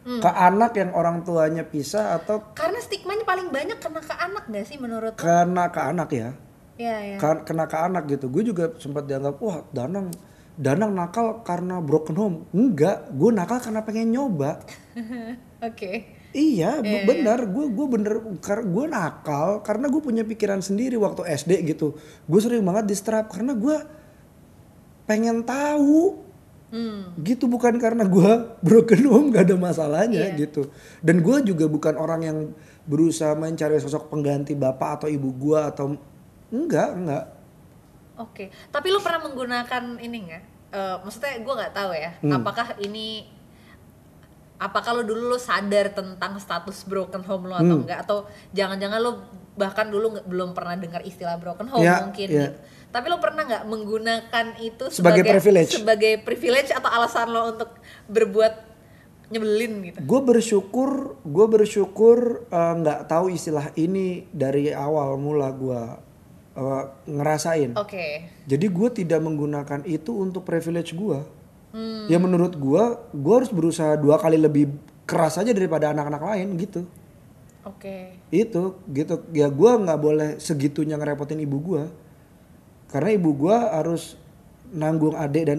Hmm. 0.00 0.18
Ke 0.18 0.30
anak 0.32 0.72
yang 0.80 0.96
orang 0.96 1.22
tuanya 1.22 1.62
pisah 1.62 2.16
atau 2.16 2.40
karena 2.56 2.80
stigmanya 2.80 3.24
paling 3.28 3.52
banyak 3.52 3.76
kena 3.78 4.00
ke 4.00 4.14
anak 4.16 4.44
gak 4.48 4.64
sih 4.64 4.76
menurut 4.80 5.12
kena 5.14 5.68
ke 5.68 5.80
anak 5.80 6.08
ya. 6.10 6.30
ya 6.80 6.96
ya 7.04 7.16
Kena 7.20 7.68
ke 7.68 7.76
anak 7.76 8.08
gitu. 8.08 8.32
Gue 8.32 8.42
juga 8.42 8.72
sempat 8.80 9.04
dianggap 9.04 9.36
wah 9.38 9.60
Danang 9.70 10.08
Danang 10.60 10.92
nakal 10.92 11.40
karena 11.44 11.80
broken 11.80 12.16
home. 12.16 12.36
Enggak, 12.52 13.12
gue 13.12 13.30
nakal 13.32 13.60
karena 13.60 13.80
pengen 13.84 14.12
nyoba. 14.12 14.60
oke 15.68 16.20
Iya, 16.30 16.78
bu- 16.78 17.04
benar. 17.10 17.42
Gue 17.50 17.66
gue 17.74 17.86
bener, 17.90 18.14
karena 18.38 18.64
gue 18.64 18.84
nakal 18.86 19.48
karena 19.66 19.90
gue 19.90 19.98
punya 19.98 20.22
pikiran 20.22 20.62
sendiri 20.62 20.94
waktu 20.94 21.26
SD 21.26 21.74
gitu. 21.74 21.98
Gue 22.30 22.40
sering 22.40 22.62
banget 22.62 22.86
distrap 22.86 23.26
karena 23.34 23.50
gue 23.52 23.76
pengen 25.10 25.42
tahu. 25.42 26.22
Gitu 27.18 27.50
bukan 27.50 27.82
karena 27.82 28.06
gue 28.06 28.30
broken 28.66 29.02
home 29.10 29.26
gak 29.34 29.50
ada 29.50 29.58
masalahnya 29.58 30.30
gitu. 30.38 30.70
Dan 31.02 31.18
gue 31.18 31.42
juga 31.42 31.66
bukan 31.66 31.98
orang 31.98 32.22
yang 32.22 32.38
berusaha 32.86 33.34
mencari 33.34 33.82
sosok 33.82 34.06
pengganti 34.06 34.54
bapak 34.54 35.02
atau 35.02 35.08
ibu 35.10 35.34
gue 35.34 35.58
atau 35.58 35.98
enggak 36.54 36.94
enggak. 36.94 37.24
Oke, 38.20 38.54
tapi 38.70 38.92
lu 38.92 39.00
pernah 39.00 39.26
menggunakan 39.26 39.98
ini 39.98 40.16
nggak? 40.28 40.42
Eh, 40.70 40.96
maksudnya 41.02 41.40
gue 41.40 41.54
nggak 41.56 41.74
tahu 41.74 41.90
ya, 41.90 42.10
Hmm. 42.20 42.38
apakah 42.38 42.78
ini 42.78 43.24
apakah 44.60 44.92
lu 45.00 45.08
dulu 45.08 45.32
lu 45.34 45.38
sadar 45.40 45.88
tentang 45.88 46.36
status 46.36 46.84
broken 46.84 47.24
home 47.24 47.48
lo 47.48 47.56
atau 47.56 47.80
Hmm. 47.80 47.82
enggak 47.88 48.04
atau 48.04 48.28
jangan-jangan 48.52 49.00
lu 49.00 49.12
bahkan 49.54 49.90
dulu 49.90 50.22
belum 50.24 50.54
pernah 50.54 50.74
dengar 50.74 51.02
istilah 51.02 51.36
broken 51.36 51.66
home 51.66 51.82
Ya, 51.82 52.04
mungkin 52.04 52.26
ya. 52.26 52.48
gitu. 52.48 52.58
Tapi 52.90 53.06
lu 53.06 53.18
pernah 53.18 53.42
nggak 53.46 53.64
menggunakan 53.66 54.46
itu 54.58 54.84
Sebagai 54.90 55.22
privilege. 55.22 55.78
sebagai 55.78 56.18
privilege 56.20 56.70
atau 56.70 56.90
alasan 56.90 57.30
lo 57.30 57.54
untuk 57.54 57.70
berbuat 58.06 58.54
nyebelin 59.30 59.72
gitu? 59.86 59.98
Gue 60.02 60.20
bersyukur, 60.20 60.90
gue 61.22 61.46
bersyukur 61.46 62.18
eh, 62.46 62.72
nggak 62.76 63.06
tahu 63.06 63.30
istilah 63.30 63.70
ini 63.74 64.26
dari 64.30 64.74
awal 64.74 65.14
mula 65.14 65.54
gue 65.54 65.82
eh, 66.56 66.84
ngerasain. 67.06 67.78
Oke. 67.78 68.26
Jadi 68.44 68.66
gue 68.66 68.88
tidak 68.90 69.22
menggunakan 69.22 69.86
itu 69.86 70.10
untuk 70.18 70.42
privilege 70.42 70.94
gue. 70.94 71.22
Ya 72.10 72.18
menurut 72.18 72.58
gue, 72.58 72.82
gue 73.14 73.34
harus 73.38 73.46
berusaha 73.46 73.94
dua 73.94 74.18
kali 74.18 74.34
lebih 74.34 74.74
keras 75.06 75.38
aja 75.38 75.54
daripada 75.54 75.94
anak-anak 75.94 76.18
lain 76.18 76.58
gitu. 76.58 76.82
Oke. 77.64 78.16
Itu 78.32 78.80
gitu. 78.88 79.24
Ya 79.36 79.52
gue 79.52 79.70
nggak 79.84 80.00
boleh 80.00 80.30
segitunya 80.40 80.96
ngerepotin 80.96 81.40
ibu 81.44 81.58
gue. 81.60 81.84
Karena 82.88 83.10
ibu 83.14 83.30
gue 83.36 83.56
harus 83.56 84.16
nanggung 84.70 85.14
adik 85.14 85.44
dan 85.46 85.58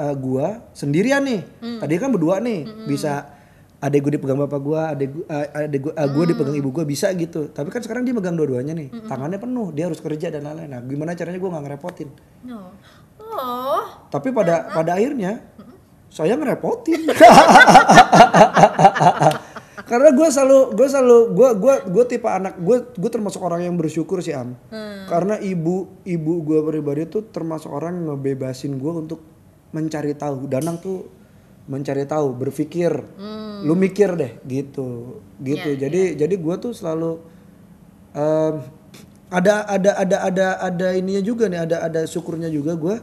uh, 0.00 0.14
gue 0.14 0.46
sendirian 0.72 1.22
nih. 1.24 1.42
Tadi 1.82 1.92
kan 2.00 2.10
berdua 2.12 2.40
nih, 2.40 2.86
bisa 2.88 3.36
adik 3.80 4.04
gue 4.04 4.12
dipegang 4.20 4.36
bapak 4.44 4.60
gue, 4.60 4.80
adik 4.80 5.08
gue, 5.16 5.24
uh, 5.24 5.46
adik 5.66 5.80
gue, 5.88 5.92
uh, 5.96 6.08
gue 6.08 6.24
dipegang 6.30 6.56
ibu 6.56 6.68
gue 6.70 6.84
bisa 6.84 7.12
gitu. 7.16 7.48
Tapi 7.52 7.68
kan 7.72 7.80
sekarang 7.82 8.04
dia 8.04 8.14
megang 8.14 8.36
dua-duanya 8.36 8.76
nih, 8.76 8.88
tangannya 9.08 9.38
penuh, 9.40 9.72
dia 9.72 9.88
harus 9.88 10.00
kerja 10.00 10.30
dan 10.30 10.44
lain-lain. 10.46 10.70
Nah, 10.70 10.80
gimana 10.84 11.16
caranya 11.16 11.38
gue 11.40 11.50
nggak 11.50 11.64
ngerepotin? 11.66 12.08
No. 12.44 12.70
Oh. 13.30 13.84
Tapi 14.10 14.34
pada 14.34 14.68
pada 14.74 14.98
akhirnya 14.98 15.40
saya 16.10 16.34
ngerepotin. 16.34 17.06
Karena 19.90 20.14
gue 20.14 20.28
selalu 20.30 20.78
gue 20.78 20.86
selalu 20.86 21.18
gue 21.34 21.48
gue 21.58 21.74
gue 21.90 22.04
tipe 22.06 22.28
anak 22.30 22.62
gue 22.62 22.94
gue 22.94 23.10
termasuk 23.10 23.42
orang 23.42 23.66
yang 23.66 23.74
bersyukur 23.74 24.22
sih 24.22 24.30
am. 24.30 24.54
Karena 25.10 25.34
ibu 25.42 25.90
ibu 26.06 26.32
gue 26.46 26.62
pribadi 26.62 27.10
tuh 27.10 27.26
termasuk 27.26 27.74
orang 27.74 27.98
yang 27.98 28.14
ngebebasin 28.14 28.78
gue 28.78 28.92
untuk 28.94 29.18
mencari 29.74 30.14
tahu. 30.14 30.46
Danang 30.46 30.78
tuh 30.78 31.10
mencari 31.70 32.02
tahu, 32.02 32.34
berpikir, 32.34 32.90
lu 33.62 33.78
mikir 33.78 34.18
deh 34.18 34.42
gitu, 34.42 35.22
gitu. 35.38 35.70
jadi 35.78 36.18
jadi 36.18 36.34
gue 36.34 36.54
tuh 36.58 36.74
selalu 36.74 37.22
em, 38.10 38.54
ada 39.30 39.70
ada 39.70 39.90
ada 39.94 40.16
ada 40.26 40.46
ada 40.66 40.88
ininya 40.98 41.22
juga 41.22 41.46
nih, 41.46 41.62
ada 41.62 41.86
ada 41.86 42.00
syukurnya 42.10 42.50
juga 42.50 42.74
gue 42.74 42.96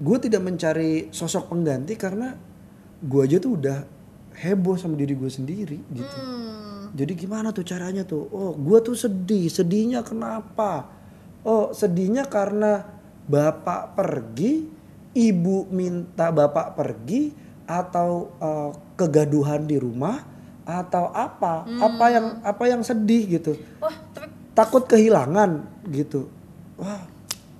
gue 0.00 0.16
tidak 0.22 0.42
mencari 0.46 1.10
sosok 1.10 1.50
pengganti 1.50 1.98
karena 1.98 2.38
gue 3.02 3.20
aja 3.20 3.42
tuh 3.42 3.58
udah 3.58 3.78
heboh 4.40 4.80
sama 4.80 4.96
diri 4.96 5.12
gue 5.12 5.28
sendiri 5.28 5.78
gitu. 5.92 6.18
Jadi 6.90 7.12
gimana 7.14 7.54
tuh 7.54 7.62
caranya 7.62 8.02
tuh? 8.02 8.26
Oh, 8.32 8.56
gue 8.56 8.78
tuh 8.82 8.96
sedih. 8.98 9.46
Sedihnya 9.46 10.02
kenapa? 10.02 10.90
Oh, 11.46 11.70
sedihnya 11.70 12.26
karena 12.26 12.82
bapak 13.30 13.94
pergi, 13.94 14.66
ibu 15.14 15.70
minta 15.70 16.34
bapak 16.34 16.74
pergi, 16.74 17.30
atau 17.68 18.34
eh, 18.42 18.70
kegaduhan 18.98 19.62
di 19.68 19.78
rumah, 19.78 20.18
atau 20.66 21.14
apa? 21.14 21.62
Apa 21.68 22.06
yang 22.10 22.26
apa 22.42 22.64
yang 22.66 22.82
sedih 22.82 23.38
gitu? 23.38 23.54
Wah, 23.78 23.94
tapi 24.10 24.34
takut 24.56 24.84
kehilangan 24.90 25.62
gitu. 25.94 26.26
Wah, 26.74 27.06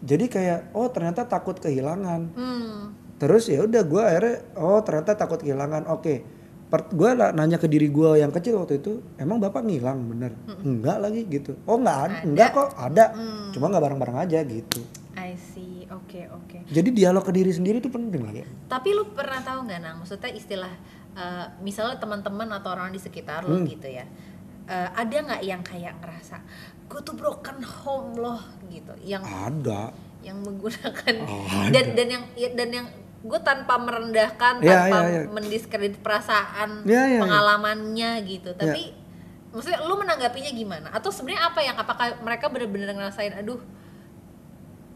jadi 0.02 0.26
kayak 0.26 0.60
oh 0.74 0.90
ternyata 0.90 1.28
takut 1.28 1.54
kehilangan. 1.60 2.34
hmm. 2.34 2.78
Terus 3.20 3.52
ya 3.52 3.68
udah 3.68 3.84
gue 3.84 4.02
akhirnya 4.02 4.36
oh 4.56 4.80
ternyata 4.80 5.12
takut 5.14 5.38
kehilangan. 5.44 5.86
Oke, 5.92 6.24
gue 6.70 7.10
nanya 7.34 7.56
ke 7.56 7.66
diri 7.66 7.86
gue 7.86 8.10
yang 8.16 8.30
kecil 8.30 8.54
waktu 8.56 8.78
itu, 8.78 9.02
emang 9.16 9.38
bapak 9.38 9.60
ngilang 9.60 10.06
bener? 10.06 10.30
Enggak 10.60 10.98
lagi 10.98 11.26
gitu. 11.26 11.58
Oh 11.64 11.74
nggak 11.76 11.98
ada, 12.00 12.16
enggak 12.22 12.48
kok 12.50 12.68
ada. 12.74 13.04
Cuma 13.50 13.66
nggak 13.66 13.82
bareng-bareng 13.82 14.18
aja 14.20 14.38
gitu. 14.40 14.78
I 15.12 15.34
see. 15.34 15.82
Oke, 15.90 16.30
oke. 16.30 16.62
Jadi 16.66 16.94
dialog 16.94 17.20
ke 17.20 17.30
diri 17.30 17.50
sendiri 17.50 17.78
itu 17.78 17.90
penting 17.90 18.22
lagi. 18.22 18.46
Tapi 18.64 18.88
lu 18.90 19.10
pernah 19.10 19.42
tahu 19.42 19.66
nggak 19.66 19.80
nang? 19.80 19.98
Maksudnya 19.98 20.30
istilah 20.30 20.70
eh, 21.10 21.46
misalnya 21.58 21.98
teman-teman 21.98 22.46
atau 22.52 22.70
orang 22.70 22.88
di 22.88 22.98
sekitar 22.98 23.42
Hmm. 23.42 23.50
lu 23.56 23.66
gitu 23.66 23.86
ya. 23.86 24.06
eh, 24.64 24.88
ada 24.88 25.10
nggak 25.10 25.42
yang 25.42 25.58
kayak 25.60 25.98
ngerasa 25.98 26.38
gue 26.86 27.00
tuh 27.02 27.14
broken 27.14 27.58
home 27.58 28.14
loh 28.14 28.38
gitu, 28.66 28.94
yang 29.00 29.18
Ada. 29.20 29.90
yang 30.22 30.38
menggunakan 30.38 31.14
Oh, 31.22 31.42
dan 31.74 31.94
dan 31.94 32.06
yang 32.08 32.24
ya, 32.34 32.50
dan 32.52 32.70
yang 32.70 32.86
gue 33.20 33.40
tanpa 33.40 33.76
merendahkan 33.76 34.58
Ya, 34.58 34.88
tanpa 34.88 34.98
ya, 35.04 35.10
ya. 35.12 35.22
mendiskredit 35.28 36.00
perasaan 36.00 36.84
Ya, 36.84 37.04
ya, 37.04 37.16
ya. 37.16 37.20
pengalamannya 37.20 38.10
gitu 38.24 38.50
tapi 38.54 38.96
maksudnya 39.50 39.82
lu 39.82 39.94
menanggapinya 39.94 40.50
gimana 40.50 40.88
atau 40.88 41.10
sebenarnya 41.10 41.42
apa 41.44 41.60
yang 41.60 41.76
apakah 41.76 42.16
mereka 42.20 42.46
benar-benar 42.46 42.94
ngerasain 42.94 43.34
aduh 43.34 43.60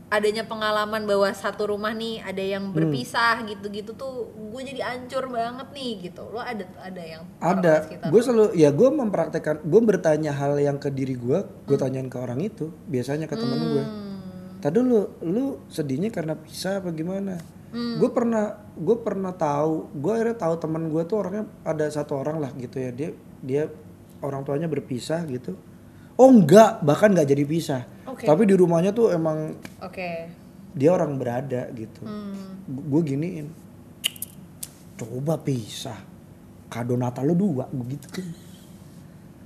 adanya 0.08 0.46
pengalaman 0.46 1.02
bahwa 1.04 1.26
satu 1.28 1.66
rumah 1.66 1.90
nih 1.90 2.22
ada 2.22 2.38
yang 2.38 2.70
Hmm. 2.70 2.76
berpisah 2.76 3.42
gitu-gitu 3.42 3.92
tuh 3.92 4.30
gue 4.30 4.62
jadi 4.62 4.94
ancur 4.94 5.26
banget 5.26 5.66
nih 5.74 6.06
gitu 6.06 6.22
lo 6.24 6.38
ada 6.38 6.62
ada 6.78 7.02
yang 7.02 7.22
Ada. 7.42 7.90
Gue 8.06 8.22
selalu 8.22 8.54
ya 8.54 8.70
gue 8.70 8.88
mempraktekkan, 8.88 9.60
gue 9.60 9.80
bertanya 9.82 10.30
hal 10.30 10.54
yang 10.56 10.78
ke 10.78 10.86
diri 10.88 11.12
gue, 11.12 11.38
gue 11.66 11.76
tanyain 11.76 12.06
ke 12.06 12.14
orang 12.14 12.38
itu, 12.40 12.70
biasanya 12.86 13.26
ke 13.26 13.34
temen 13.34 13.58
gue. 13.58 13.82
Hmm. 13.82 14.16
Tadi 14.62 14.78
lu 14.78 15.02
lu 15.20 15.44
sedihnya 15.66 16.08
karena 16.08 16.38
pisah 16.38 16.78
apa 16.78 16.88
gimana? 16.88 17.36
Hmm. 17.74 17.98
Gue 17.98 18.10
pernah 18.14 18.54
gue 18.78 18.96
pernah 19.02 19.34
tahu, 19.34 19.90
gue 19.98 20.12
akhirnya 20.14 20.38
tahu 20.38 20.54
teman 20.62 20.86
gue 20.86 21.02
tuh 21.02 21.16
orangnya 21.18 21.44
ada 21.66 21.90
satu 21.90 22.22
orang 22.22 22.38
lah 22.38 22.54
gitu 22.54 22.78
ya 22.78 22.94
dia 22.94 23.10
dia 23.42 23.62
orang 24.22 24.46
tuanya 24.46 24.70
berpisah 24.70 25.26
gitu. 25.26 25.58
Oh 26.14 26.30
enggak, 26.30 26.86
bahkan 26.86 27.10
nggak 27.10 27.26
jadi 27.26 27.42
pisah. 27.42 27.82
Oke. 28.06 28.30
Tapi 28.30 28.46
di 28.46 28.54
rumahnya 28.54 28.94
tuh 28.94 29.10
emang 29.10 29.58
oke 29.82 30.10
dia 30.74 30.90
orang 30.90 31.18
berada 31.18 31.70
gitu. 31.74 32.02
Hmm. 32.02 32.62
Gue 32.66 33.02
giniin, 33.06 33.46
coba 34.98 35.38
pisah. 35.38 35.98
Kado 36.70 36.98
Natal 36.98 37.30
lu 37.30 37.38
dua, 37.38 37.70
begitu 37.70 38.10
kan. 38.10 38.26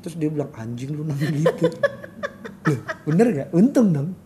Terus 0.01 0.17
dia 0.17 0.33
bilang 0.33 0.49
anjing 0.57 0.97
lu 0.97 1.05
nang 1.05 1.21
gitu. 1.21 1.69
Loh, 2.69 2.81
bener 3.05 3.27
gak? 3.33 3.49
Untung 3.53 3.93
dong. 3.93 4.17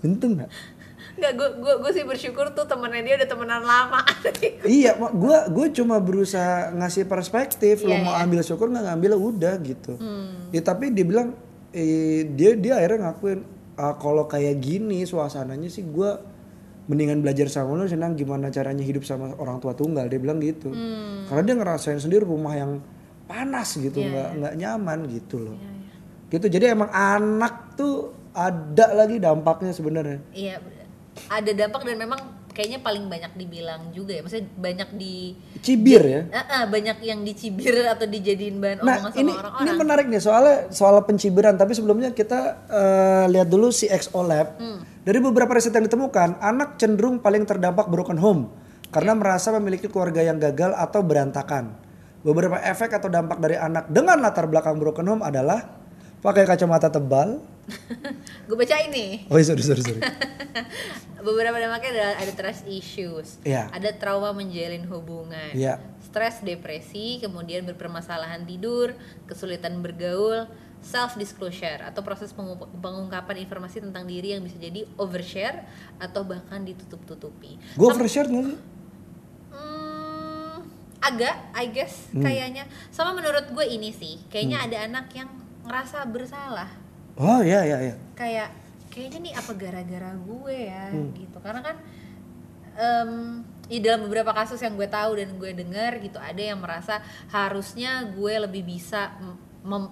Untung 0.00 0.40
gak? 0.40 0.48
Nggak 1.10 1.32
gue 1.34 1.48
gue 1.58 1.74
gue 1.80 1.90
sih 1.90 2.04
bersyukur 2.04 2.52
tuh 2.52 2.64
temennya 2.64 3.02
dia 3.02 3.14
udah 3.18 3.28
temenan 3.28 3.62
lama 3.62 4.00
iya, 4.66 4.94
gue 4.94 5.38
gue 5.50 5.66
cuma 5.74 5.98
berusaha 5.98 6.70
ngasih 6.72 7.04
perspektif. 7.04 7.82
Lo 7.82 7.92
Iya, 7.92 8.02
mau 8.02 8.14
iya. 8.14 8.24
ambil 8.24 8.40
syukur 8.40 8.68
nggak 8.68 8.86
ngambil 8.86 9.12
udah 9.16 9.54
gitu. 9.60 9.96
Hmm. 9.96 10.50
Ya 10.50 10.60
tapi 10.60 10.90
dia 10.90 11.02
bilang 11.02 11.34
eh, 11.70 12.26
dia 12.28 12.54
dia 12.54 12.78
akhirnya 12.78 13.10
ngakuin 13.10 13.40
"Ah, 13.74 13.96
kalau 13.96 14.26
kayak 14.26 14.60
gini 14.60 15.02
suasananya 15.02 15.66
sih 15.66 15.82
gue 15.82 16.10
mendingan 16.84 17.22
belajar 17.22 17.46
sama 17.46 17.78
lo 17.78 17.86
senang 17.86 18.18
gimana 18.18 18.50
caranya 18.50 18.82
hidup 18.82 19.06
sama 19.06 19.30
orang 19.38 19.62
tua 19.62 19.72
tunggal 19.72 20.06
dia 20.06 20.18
bilang 20.18 20.38
gitu. 20.38 20.70
Hmm. 20.70 21.26
Karena 21.26 21.42
dia 21.46 21.54
ngerasain 21.56 21.98
sendiri 21.98 22.26
rumah 22.26 22.54
yang 22.54 22.82
panas 23.24 23.78
gitu 23.78 24.02
Iya, 24.02 24.10
nggak 24.10 24.28
nggak 24.42 24.54
nyaman 24.58 24.98
gitu 25.06 25.36
loh. 25.38 25.54
Iya, 25.54 25.70
iya. 25.70 25.94
Gitu 26.28 26.46
jadi 26.50 26.64
emang 26.74 26.90
anak 26.90 27.74
tuh 27.74 28.10
ada 28.30 28.94
lagi 28.94 29.18
dampaknya 29.18 29.70
sebenarnya. 29.70 30.18
Iya, 30.30 30.58
ada 31.28 31.50
dampak 31.52 31.82
dan 31.84 31.96
memang 32.00 32.20
kayaknya 32.50 32.78
paling 32.82 33.06
banyak 33.06 33.32
dibilang 33.38 33.92
juga 33.94 34.18
ya. 34.18 34.22
Maksudnya 34.22 34.46
banyak 34.58 34.88
di 34.98 35.34
Cibir 35.64 36.02
ya. 36.02 36.20
Ah, 36.34 36.46
ah, 36.48 36.64
banyak 36.66 36.98
yang 37.04 37.20
dicibir 37.22 37.72
atau 37.86 38.04
dijadiin 38.04 38.56
bahan 38.58 38.78
Nah 38.84 38.96
omongan 39.00 39.10
sama 39.12 39.20
ini 39.22 39.32
orang-orang. 39.32 39.62
ini 39.62 39.70
menarik 39.76 40.06
nih 40.10 40.22
soalnya 40.22 40.56
soal 40.68 40.96
pencibiran 41.04 41.54
tapi 41.56 41.72
sebelumnya 41.72 42.10
kita 42.12 42.40
eh, 42.68 43.24
lihat 43.32 43.48
dulu 43.48 43.72
si 43.72 43.88
XO 43.88 44.20
Lab. 44.24 44.60
Hmm. 44.60 44.80
Dari 45.00 45.16
beberapa 45.16 45.56
riset 45.56 45.72
yang 45.72 45.88
ditemukan, 45.88 46.44
anak 46.44 46.76
cenderung 46.76 47.24
paling 47.24 47.48
terdampak 47.48 47.88
broken 47.88 48.20
home 48.20 48.52
karena 48.92 49.16
merasa 49.16 49.54
memiliki 49.56 49.88
keluarga 49.88 50.20
yang 50.20 50.36
gagal 50.36 50.76
atau 50.76 51.00
berantakan. 51.00 51.72
Beberapa 52.20 52.60
efek 52.60 53.00
atau 53.00 53.08
dampak 53.08 53.40
dari 53.40 53.56
anak 53.56 53.88
dengan 53.88 54.20
latar 54.20 54.44
belakang 54.44 54.76
broken 54.76 55.08
home 55.08 55.22
adalah 55.24 55.64
pakai 56.20 56.44
kacamata 56.44 56.92
tebal. 56.92 57.40
Gue 58.50 58.58
baca 58.58 58.76
ini. 58.82 59.30
Oh 59.30 59.38
sorry 59.38 59.62
sorry 59.62 59.78
sorry. 59.78 60.02
Beberapa 61.22 61.54
dampaknya 61.54 61.90
adalah 61.94 62.14
ada 62.18 62.32
trust 62.32 62.66
issues, 62.66 63.38
Iya. 63.42 63.70
ada 63.70 63.94
trauma 63.94 64.32
menjalin 64.32 64.82
hubungan, 64.88 65.52
Iya. 65.52 65.78
stres, 66.02 66.42
depresi, 66.42 67.20
kemudian 67.20 67.62
berpermasalahan 67.62 68.42
tidur, 68.42 68.96
kesulitan 69.24 69.78
bergaul, 69.78 70.50
self 70.80 71.14
disclosure 71.14 71.78
atau 71.78 72.00
proses 72.00 72.32
pengu- 72.32 72.66
pengungkapan 72.74 73.38
informasi 73.38 73.78
tentang 73.78 74.02
diri 74.02 74.32
yang 74.32 74.40
bisa 74.40 74.56
jadi 74.56 74.82
overshare 74.96 75.62
atau 76.00 76.24
bahkan 76.24 76.64
ditutup-tutupi. 76.64 77.54
Gue 77.76 77.86
overshare 77.86 78.26
gak 78.26 78.44
sih? 78.48 78.58
Hmm, 79.50 80.56
agak, 80.98 81.36
I 81.52 81.68
guess 81.68 82.08
Hmm. 82.10 82.24
kayaknya. 82.24 82.64
Sama 82.88 83.12
menurut 83.12 83.46
gue 83.46 83.66
ini 83.68 83.92
sih, 83.92 84.24
kayaknya 84.26 84.64
ada 84.64 84.78
anak 84.82 85.06
yang 85.12 85.28
ngerasa 85.62 86.02
bersalah. 86.08 86.72
Oh 87.20 87.40
iya 87.44 87.60
iya 87.62 87.78
iya. 87.84 87.94
Kayak 88.16 88.48
kayaknya 88.88 89.18
nih 89.22 89.34
apa 89.36 89.52
gara-gara 89.54 90.10
gue 90.16 90.56
ya 90.56 90.84
Hmm. 90.88 91.12
gitu. 91.12 91.36
Karena 91.38 91.60
kan 91.60 91.76
em 92.74 93.12
ya 93.68 93.78
dalam 93.78 94.08
beberapa 94.08 94.32
kasus 94.32 94.58
yang 94.58 94.74
gue 94.74 94.88
tahu 94.88 95.14
dan 95.14 95.36
gue 95.36 95.50
dengar 95.52 96.00
gitu 96.00 96.18
ada 96.18 96.40
yang 96.40 96.58
merasa 96.58 96.98
harusnya 97.28 98.02
gue 98.10 98.34
lebih 98.40 98.64
bisa 98.64 99.14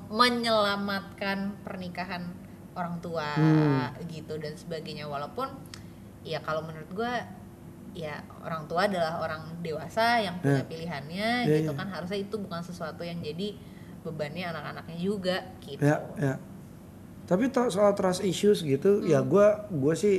menyelamatkan 0.08 1.52
pernikahan 1.62 2.26
orang 2.74 2.98
tua 2.98 3.34
Hmm. 3.34 3.90
gitu 4.06 4.38
dan 4.38 4.54
sebagainya 4.54 5.06
walaupun 5.06 5.46
ya 6.22 6.38
kalau 6.40 6.62
menurut 6.62 6.90
gue 6.90 7.12
ya 7.94 8.18
orang 8.40 8.66
tua 8.66 8.86
adalah 8.86 9.18
orang 9.18 9.58
dewasa 9.58 10.22
yang 10.22 10.38
punya 10.38 10.62
Ya. 10.62 10.66
pilihannya 10.66 11.30
Ya, 11.44 11.54
gitu 11.60 11.72
ya. 11.72 11.78
kan 11.78 11.88
harusnya 11.88 12.18
itu 12.18 12.34
bukan 12.34 12.62
sesuatu 12.62 13.02
yang 13.02 13.18
jadi 13.18 13.58
bebannya 14.00 14.44
anak-anaknya 14.48 14.96
juga 14.96 15.36
gitu 15.60 15.82
Ya, 15.82 15.98
ya. 16.16 16.34
Tapi 17.28 17.52
soal 17.52 17.92
trust 17.92 18.24
issues 18.24 18.64
gitu, 18.64 19.04
ya 19.04 19.20
Hmm. 19.20 19.28
gue 19.28 19.46
gue 19.68 19.94
sih 19.94 20.16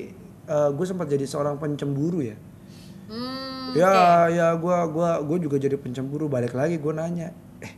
gue 0.50 0.86
sempat 0.86 1.10
jadi 1.10 1.25
seorang 1.25 1.58
pencemburu 1.58 2.22
ya. 2.22 2.38
Hmm, 3.10 3.74
ya, 3.74 3.89
oke. 3.89 4.38
ya 4.38 4.48
gue 4.54 4.78
gua 4.94 5.12
gue 5.25 5.38
juga 5.42 5.58
jadi 5.58 5.74
pencemburu. 5.82 6.30
Balik 6.30 6.54
lagi 6.54 6.78
gue 6.78 6.94
nanya, 6.94 7.34
eh 7.66 7.74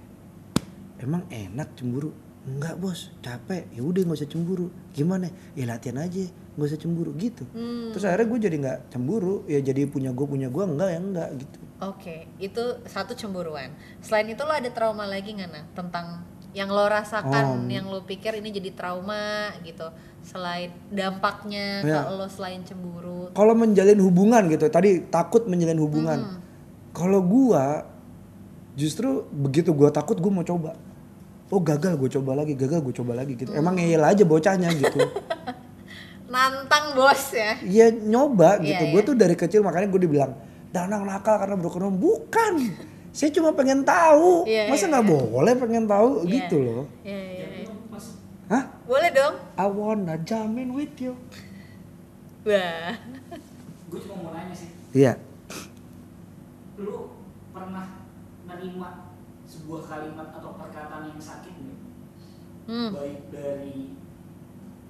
emang 0.99 1.23
enak 1.31 1.71
cemburu? 1.79 2.11
Enggak 2.41 2.75
bos, 2.81 3.13
capek. 3.21 3.69
Ya 3.71 3.85
udah 3.85 4.01
nggak 4.03 4.17
usah 4.17 4.27
cemburu. 4.27 4.67
Gimana? 4.91 5.31
Ya 5.55 5.63
latihan 5.69 6.03
aja, 6.03 6.27
nggak 6.57 6.67
usah 6.67 6.79
cemburu 6.79 7.15
gitu. 7.15 7.47
Hmm. 7.55 7.95
Terus 7.95 8.03
akhirnya 8.03 8.27
gue 8.27 8.39
jadi 8.43 8.55
nggak 8.59 8.79
cemburu. 8.91 9.47
Ya 9.47 9.59
jadi 9.63 9.87
punya 9.87 10.11
gue 10.11 10.27
punya 10.27 10.51
gue 10.51 10.63
enggak 10.67 10.89
ya 10.91 10.99
enggak 10.99 11.29
gitu. 11.39 11.57
Oke, 11.81 12.27
itu 12.37 12.63
satu 12.89 13.15
cemburuan. 13.15 13.71
Selain 14.03 14.27
itu 14.27 14.41
lo 14.43 14.51
ada 14.51 14.67
trauma 14.73 15.07
lagi 15.07 15.31
nggak 15.31 15.49
nah 15.49 15.63
tentang 15.77 16.27
yang 16.51 16.67
lo 16.67 16.83
rasakan, 16.83 17.45
Oh. 17.47 17.71
yang 17.71 17.87
lo 17.87 18.03
pikir 18.03 18.35
ini 18.35 18.51
jadi 18.51 18.75
trauma 18.75 19.55
gitu. 19.63 19.87
Selain 20.21 20.69
dampaknya 20.91 21.81
Ya. 21.81 22.03
ke 22.03 22.11
lo 22.11 22.27
selain 22.27 22.61
cemburu. 22.61 23.31
Kalau 23.31 23.55
menjalin 23.55 23.97
hubungan 23.97 24.43
gitu, 24.47 24.67
tadi 24.67 24.99
takut 25.07 25.47
menjalin 25.47 25.79
hubungan. 25.79 26.19
Hmm. 26.19 26.37
Kalau 26.91 27.23
gua 27.23 27.87
justru 28.73 29.23
begitu 29.31 29.71
gua 29.71 29.89
takut 29.89 30.19
gua 30.19 30.31
mau 30.31 30.45
coba. 30.45 30.75
Oh 31.47 31.59
gagal 31.59 31.99
gue 31.99 32.07
coba 32.07 32.31
lagi, 32.31 32.55
gagal 32.55 32.79
gue 32.79 32.95
coba 32.95 33.11
lagi 33.11 33.35
gitu. 33.35 33.51
Emang 33.51 33.75
Hmm. 33.75 33.83
ngeyel 33.83 33.99
aja 33.99 34.23
bocahnya 34.23 34.71
gitu. 34.71 35.03
Nantang 36.31 36.95
bos 36.95 37.35
ya. 37.35 37.59
Iya 37.59 37.91
nyoba 37.91 38.55
gitu. 38.63 38.83
Iya, 38.87 38.91
Gue 38.95 39.01
iya. 39.03 39.07
tuh 39.11 39.15
dari 39.19 39.35
kecil 39.35 39.59
makanya 39.59 39.91
gue 39.91 39.99
dibilang 39.99 40.31
danang 40.71 41.03
nakal 41.03 41.35
karena 41.35 41.59
broken 41.59 41.91
home. 41.91 41.99
Bukan. 41.99 42.53
Saya 43.11 43.29
cuma 43.29 43.51
pengen 43.51 43.83
tahu. 43.83 44.47
Iya, 44.47 44.71
Masa 44.71 44.87
iya, 44.87 44.91
nggak 44.93 45.05
boleh 45.07 45.53
pengen 45.55 45.85
tahu 45.85 46.23
Iya. 46.23 46.31
gitu 46.31 46.57
loh. 46.59 46.83
Iya, 47.03 47.19
iya, 47.19 47.47
iya. 47.59 47.67
Hah? 48.47 48.63
Boleh 48.83 49.09
dong. 49.11 49.35
I 49.55 49.65
wanna 49.65 50.15
jamming 50.21 50.71
with 50.71 50.95
you. 50.95 51.15
Wah. 52.41 52.95
gue 53.85 53.99
cuma 54.01 54.15
mau 54.17 54.31
nanya 54.31 54.55
sih 54.55 54.71
Iya. 54.91 55.19
lu 56.75 57.11
pernah 57.51 58.07
menerima 58.41 58.87
sebuah 59.43 59.81
kalimat 59.85 60.31
atau 60.33 60.55
perkataan 60.55 61.11
yang 61.11 61.19
sakit 61.19 61.53
nih 61.53 61.77
Hmm. 62.63 62.89
baik 62.95 63.19
dari 63.29 63.93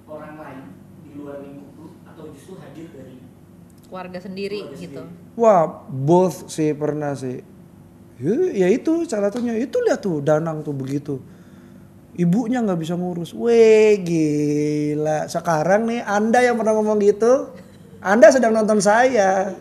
orang 0.06 0.38
lain 0.38 0.62
di 1.02 1.18
luar 1.18 1.42
lingkup 1.42 1.70
lu 1.76 1.88
atau 2.04 2.30
justru 2.30 2.56
hadir 2.56 2.88
dari 2.90 3.18
Keluarga 3.84 4.20
sendiri 4.22 4.60
Keluarga 4.64 4.80
gitu. 4.80 5.02
sendiri. 5.04 5.36
Wah, 5.36 5.64
both 5.84 6.48
sih 6.48 6.72
pernah 6.72 7.12
sih. 7.12 7.44
Ya, 8.22 8.34
ya 8.54 8.68
itu 8.70 9.04
salah 9.10 9.34
satunya. 9.34 9.58
Itu 9.58 9.82
lihat 9.82 10.06
tuh 10.06 10.22
Danang 10.22 10.62
tuh 10.62 10.78
begitu. 10.78 11.18
Ibunya 12.14 12.62
nggak 12.62 12.80
bisa 12.80 12.94
ngurus. 12.94 13.34
Weh 13.34 13.98
gila. 14.06 15.26
Sekarang 15.26 15.90
nih 15.90 16.06
Anda 16.06 16.46
yang 16.46 16.56
pernah 16.62 16.78
ngomong 16.78 17.02
gitu, 17.02 17.50
Anda 17.98 18.30
sedang 18.30 18.54
nonton 18.54 18.78
saya. 18.78 19.58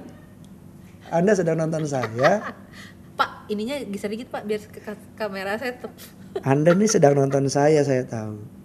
Anda 1.09 1.33
sedang 1.33 1.57
nonton 1.57 1.89
saya. 1.89 2.45
Pak, 3.19 3.53
ininya 3.53 3.77
geser 3.89 4.13
dikit 4.13 4.33
Pak 4.33 4.45
biar 4.45 4.61
ke 4.65 4.81
ke- 4.81 5.09
kamera 5.17 5.57
saya 5.57 5.77
tetap. 5.77 5.93
Anda 6.53 6.77
nih 6.77 6.89
sedang 6.89 7.17
nonton 7.17 7.49
saya, 7.49 7.81
saya 7.81 8.05
tahu. 8.05 8.61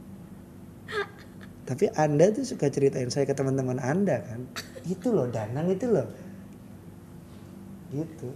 Tapi 1.66 1.90
Anda 1.98 2.30
tuh 2.30 2.46
suka 2.46 2.70
ceritain 2.70 3.10
saya 3.10 3.26
ke 3.26 3.34
teman-teman 3.34 3.82
Anda 3.82 4.22
kan. 4.22 4.46
Itu 4.86 5.10
loh 5.16 5.26
Danang 5.32 5.72
itu 5.74 5.90
loh. 5.90 6.06
Gitu. 7.90 8.30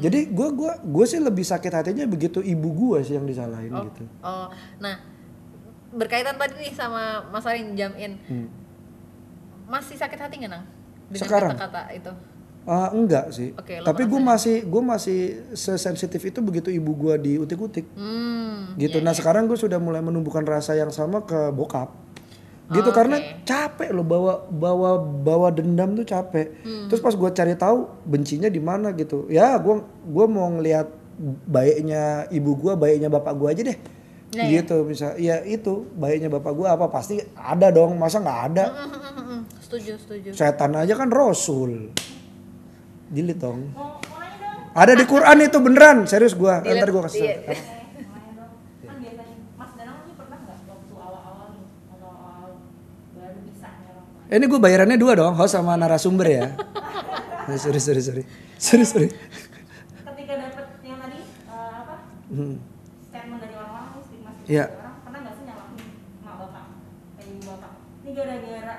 Jadi 0.00 0.32
gue 0.32 0.48
gua 0.56 0.72
gue 0.80 1.04
sih 1.04 1.20
lebih 1.20 1.44
sakit 1.44 1.68
hatinya 1.68 2.08
begitu 2.08 2.40
ibu 2.40 2.68
gue 2.72 3.04
sih 3.04 3.12
yang 3.12 3.28
disalahin 3.28 3.68
Oh, 3.68 3.84
gitu. 3.92 4.02
oh, 4.24 4.48
nah 4.80 4.96
berkaitan 5.92 6.40
tadi 6.40 6.56
nih 6.56 6.72
sama 6.72 7.28
Mas 7.28 7.44
Arin 7.44 7.76
jam 7.76 7.92
in, 8.00 8.16
Hmm. 8.24 8.48
masih 9.68 10.00
sakit 10.00 10.16
hati 10.16 10.40
nggak 10.40 10.52
nang? 10.52 10.64
Dengan 11.12 11.20
Sekarang? 11.28 11.50
kata-kata 11.52 11.92
itu. 11.92 12.12
Ah, 12.62 12.88
enggak 12.94 13.34
sih. 13.34 13.52
Lo 13.52 13.84
Tapi 13.84 14.06
gue 14.06 14.20
masih 14.22 14.56
gue 14.64 14.82
masih 14.82 15.20
sesensitif 15.52 16.22
itu 16.22 16.38
begitu 16.40 16.70
ibu 16.70 16.94
gue 16.94 17.14
diutik-utik. 17.18 17.84
Hmm. 17.92 18.78
gitu. 18.78 19.02
iya, 19.02 19.04
nah 19.04 19.12
iya. 19.12 19.18
sekarang 19.20 19.44
gue 19.44 19.58
sudah 19.58 19.76
mulai 19.76 20.00
menumbuhkan 20.00 20.46
rasa 20.46 20.72
yang 20.72 20.88
sama 20.88 21.26
ke 21.26 21.52
bokap. 21.52 21.92
Gitu 22.72 22.88
Oh, 22.88 22.94
karena 22.94 23.16
capek 23.44 23.92
loh 23.92 24.06
bawa 24.06 24.48
bawa 24.48 24.90
bawa 25.00 25.48
dendam 25.52 25.92
tuh 25.92 26.08
capek. 26.08 26.64
Hmm. 26.64 26.88
Terus 26.88 27.00
pas 27.04 27.14
gue 27.14 27.30
cari 27.30 27.54
tahu 27.54 27.88
bencinya 28.08 28.48
di 28.48 28.60
mana 28.60 28.90
gitu. 28.96 29.28
Ya 29.28 29.54
gue 29.60 29.84
gua 30.08 30.26
mau 30.26 30.48
ngelihat 30.56 30.88
baiknya 31.46 32.26
ibu 32.32 32.56
gue, 32.56 32.72
baiknya 32.74 33.12
bapak 33.12 33.34
gue 33.36 33.48
aja 33.52 33.62
deh. 33.62 33.78
Nah, 34.32 34.48
ya. 34.48 34.64
gitu 34.64 34.88
bisa. 34.88 35.12
Ya 35.20 35.44
itu 35.44 35.84
baiknya 35.92 36.32
bapak 36.32 36.52
gue 36.56 36.66
apa 36.68 36.88
pasti 36.88 37.20
ada 37.36 37.68
dong. 37.68 38.00
Masa 38.00 38.24
nggak 38.24 38.40
ada? 38.52 38.64
Hmm, 38.72 38.88
hmm, 38.88 39.12
hmm. 39.20 39.40
Setuju, 39.60 39.92
setuju. 40.00 40.28
Setan 40.32 40.72
aja 40.72 40.96
kan 40.96 41.12
rasul. 41.12 41.92
Dilit 43.12 43.36
dong. 43.36 43.76
Ada 44.72 44.96
di 44.96 45.04
Quran 45.04 45.36
itu 45.44 45.58
beneran. 45.60 46.08
Serius 46.08 46.32
gue. 46.32 46.48
Ntar 46.48 46.88
gue 46.88 47.02
kasih. 47.04 47.20
iya. 47.20 47.36
tau. 47.44 47.52
mau 47.52 48.16
nanya 48.16 48.32
dong 48.40 48.52
kan 48.88 48.96
biasanya 49.00 49.36
mas 49.60 49.72
danang 49.76 49.98
nih 50.08 50.14
pernah 50.16 50.38
nggak 50.40 50.58
waktu 50.64 50.94
awal-awal 50.96 51.46
nih 51.52 51.66
atau 51.92 52.08
awal 52.08 52.50
baru 53.12 53.38
bisa 53.44 53.68
nyerang 53.84 54.08
Eh, 54.32 54.40
Ini 54.40 54.48
gue 54.48 54.56
bayarannya 54.56 54.96
dua 54.96 55.12
dong, 55.12 55.36
host 55.36 55.52
sama 55.52 55.76
narasumber 55.76 56.24
ya. 56.24 56.44
Eh, 57.44 57.58
sorry, 57.60 57.76
sorry, 57.78 58.00
sorry. 58.00 58.22
Sorry, 58.56 58.84
sorry. 58.86 59.08
ketika 60.02 60.34
dapet 60.38 60.66
yang 60.80 60.96
tadi 60.96 61.18
eh, 61.20 61.72
apa 61.76 61.94
Hmm. 62.30 62.56
statement 63.02 63.38
dari 63.38 63.52
orang-orang 63.52 64.00
stigma 64.00 64.30
stigma 64.30 64.48
Iya. 64.48 64.64
dari 64.64 64.78
orang 64.78 64.96
pernah 65.02 65.18
nggak 65.20 65.34
sih 65.34 65.44
nyalahin 65.44 65.84
mak 66.22 66.34
bapak 66.38 66.64
kayak 67.12 67.28
ibu 67.28 67.42
bapak 67.44 67.72
ini 67.98 68.10
gara-gara 68.12 68.74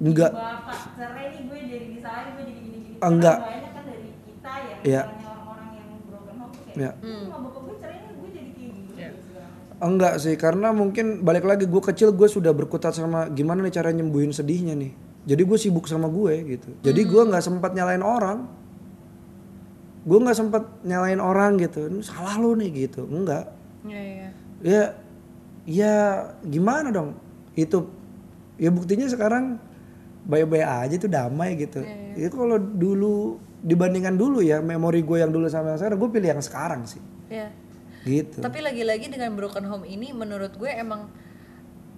Enggak. 0.00 0.30
bapak 0.32 0.78
cerai 0.96 1.26
nih 1.28 1.42
gue 1.44 1.58
jadi 1.62 1.86
disalahin 1.92 2.30
gue 2.32 2.44
jadi 2.44 2.60
gini-gini 2.60 2.96
enggak. 2.98 3.36
Banyak 3.38 3.70
kan 3.70 3.84
dari 3.84 4.08
kita 4.24 4.52
ya 4.58 4.76
Iya. 4.80 5.02
misalnya 5.04 5.28
orang-orang 5.28 5.68
yang 5.70 5.88
broken 6.02 6.34
home 6.34 6.52
kayak 6.56 6.74
Iya. 6.74 6.90
"Ih, 6.98 7.22
mak 7.28 7.38
bapak 7.40 7.60
gue 7.60 7.74
cerai 7.78 7.98
nih 8.00 8.14
gue 8.16 8.28
jadi 8.32 8.50
kayak 8.50 8.72
gini 8.74 8.90
Iya. 8.96 9.08
segala 9.20 9.46
macam 9.52 9.69
Enggak 9.80 10.20
sih, 10.20 10.36
karena 10.36 10.76
mungkin 10.76 11.24
balik 11.24 11.48
lagi 11.48 11.64
gue 11.64 11.82
kecil 11.82 12.12
gue 12.12 12.28
sudah 12.28 12.52
berkutat 12.52 12.92
sama 12.92 13.32
gimana 13.32 13.64
nih 13.64 13.72
cara 13.72 13.88
nyembuhin 13.96 14.28
sedihnya 14.28 14.76
nih. 14.76 14.92
Jadi 15.24 15.42
gue 15.44 15.58
sibuk 15.60 15.88
sama 15.88 16.08
gue 16.12 16.56
gitu. 16.56 16.68
Jadi 16.84 17.00
gue 17.08 17.22
nggak 17.24 17.40
sempat 17.40 17.72
nyalain 17.72 18.04
orang. 18.04 18.44
Gue 20.04 20.18
nggak 20.20 20.36
sempat 20.36 20.64
nyalain 20.84 21.20
orang 21.20 21.56
gitu. 21.56 21.88
Ini 21.88 22.04
salah 22.04 22.36
lu 22.36 22.52
nih 22.60 22.88
gitu. 22.88 23.08
Enggak. 23.08 23.48
Iya, 23.88 24.00
iya. 24.00 24.28
Ya, 24.60 24.82
ya 25.64 25.94
gimana 26.44 26.92
dong? 26.92 27.16
Itu 27.56 27.88
ya 28.60 28.68
buktinya 28.68 29.08
sekarang 29.08 29.56
baik-baik 30.28 30.68
aja 30.68 30.94
tuh 31.00 31.08
damai 31.08 31.56
gitu. 31.56 31.80
Iya, 31.80 32.28
Ya 32.28 32.28
kalau 32.28 32.60
dulu 32.60 33.40
dibandingkan 33.60 34.16
dulu 34.16 34.40
ya 34.40 34.60
memori 34.60 35.04
gue 35.04 35.20
yang 35.20 35.32
dulu 35.32 35.48
sama 35.48 35.72
yang 35.72 35.80
sekarang 35.80 35.96
gue 36.00 36.10
pilih 36.12 36.28
yang 36.36 36.44
sekarang 36.44 36.84
sih. 36.84 37.00
Iya. 37.32 37.48
Gitu. 38.02 38.38
Tapi 38.38 38.58
lagi-lagi 38.60 39.06
dengan 39.06 39.32
broken 39.32 39.64
home 39.64 39.84
ini 39.84 40.10
menurut 40.10 40.54
gue 40.54 40.68
emang 40.68 41.10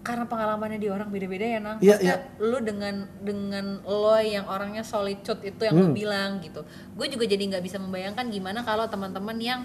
karena 0.02 0.26
pengalamannya 0.26 0.82
di 0.82 0.90
orang 0.90 1.06
beda-beda 1.08 1.46
ya 1.46 1.58
nang. 1.58 1.78
Iya, 1.78 1.94
Maksudnya 1.94 2.16
lu 2.42 2.58
dengan 2.58 2.94
dengan 3.22 3.66
lo 3.82 4.18
yang 4.18 4.50
orangnya 4.50 4.82
solitude 4.82 5.38
itu 5.44 5.62
yang 5.62 5.78
lu 5.78 5.86
Hmm. 5.88 5.94
bilang 5.94 6.30
gitu. 6.42 6.66
Gue 6.92 7.06
juga 7.06 7.22
jadi 7.22 7.38
nggak 7.38 7.62
bisa 7.62 7.78
membayangkan 7.78 8.26
gimana 8.26 8.62
kalau 8.62 8.86
teman-teman 8.86 9.38
yang 9.38 9.60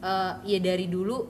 eh, 0.00 0.32
ya 0.42 0.58
dari 0.58 0.84
dulu 0.84 1.28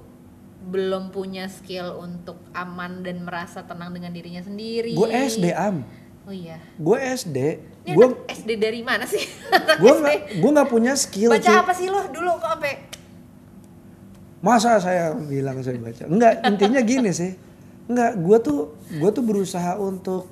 belum 0.65 1.11
punya 1.11 1.45
skill 1.47 1.99
untuk 1.99 2.39
aman 2.51 3.03
dan 3.03 3.21
merasa 3.21 3.61
tenang 3.61 3.91
dengan 3.91 4.11
dirinya 4.11 4.41
sendiri. 4.41 4.95
Gue 4.95 5.11
SD 5.11 5.51
am. 5.51 5.83
Oh 6.25 6.33
iya. 6.33 6.57
Gue 6.75 6.97
SD. 6.97 7.39
Gue 7.85 8.07
SD 8.25 8.57
dari 8.57 8.81
mana 8.81 9.05
sih? 9.05 9.21
gue 9.83 9.93
gue 10.33 10.51
nggak 10.51 10.71
punya 10.71 10.95
skill 10.95 11.29
Baca 11.29 11.43
cuy. 11.45 11.59
apa 11.59 11.73
sih 11.73 11.87
lo 11.87 12.07
dulu 12.09 12.39
kok 12.39 12.49
sampai 12.51 12.73
Masa 14.45 14.77
saya 14.77 15.17
bilang 15.17 15.65
saya 15.65 15.81
baca? 15.81 16.05
Enggak, 16.05 16.45
intinya 16.45 16.81
gini 16.85 17.11
sih. 17.17 17.33
Enggak, 17.89 18.21
gue 18.21 18.39
tuh 18.45 18.59
gue 18.93 19.11
tuh 19.11 19.25
berusaha 19.25 19.81
untuk 19.81 20.29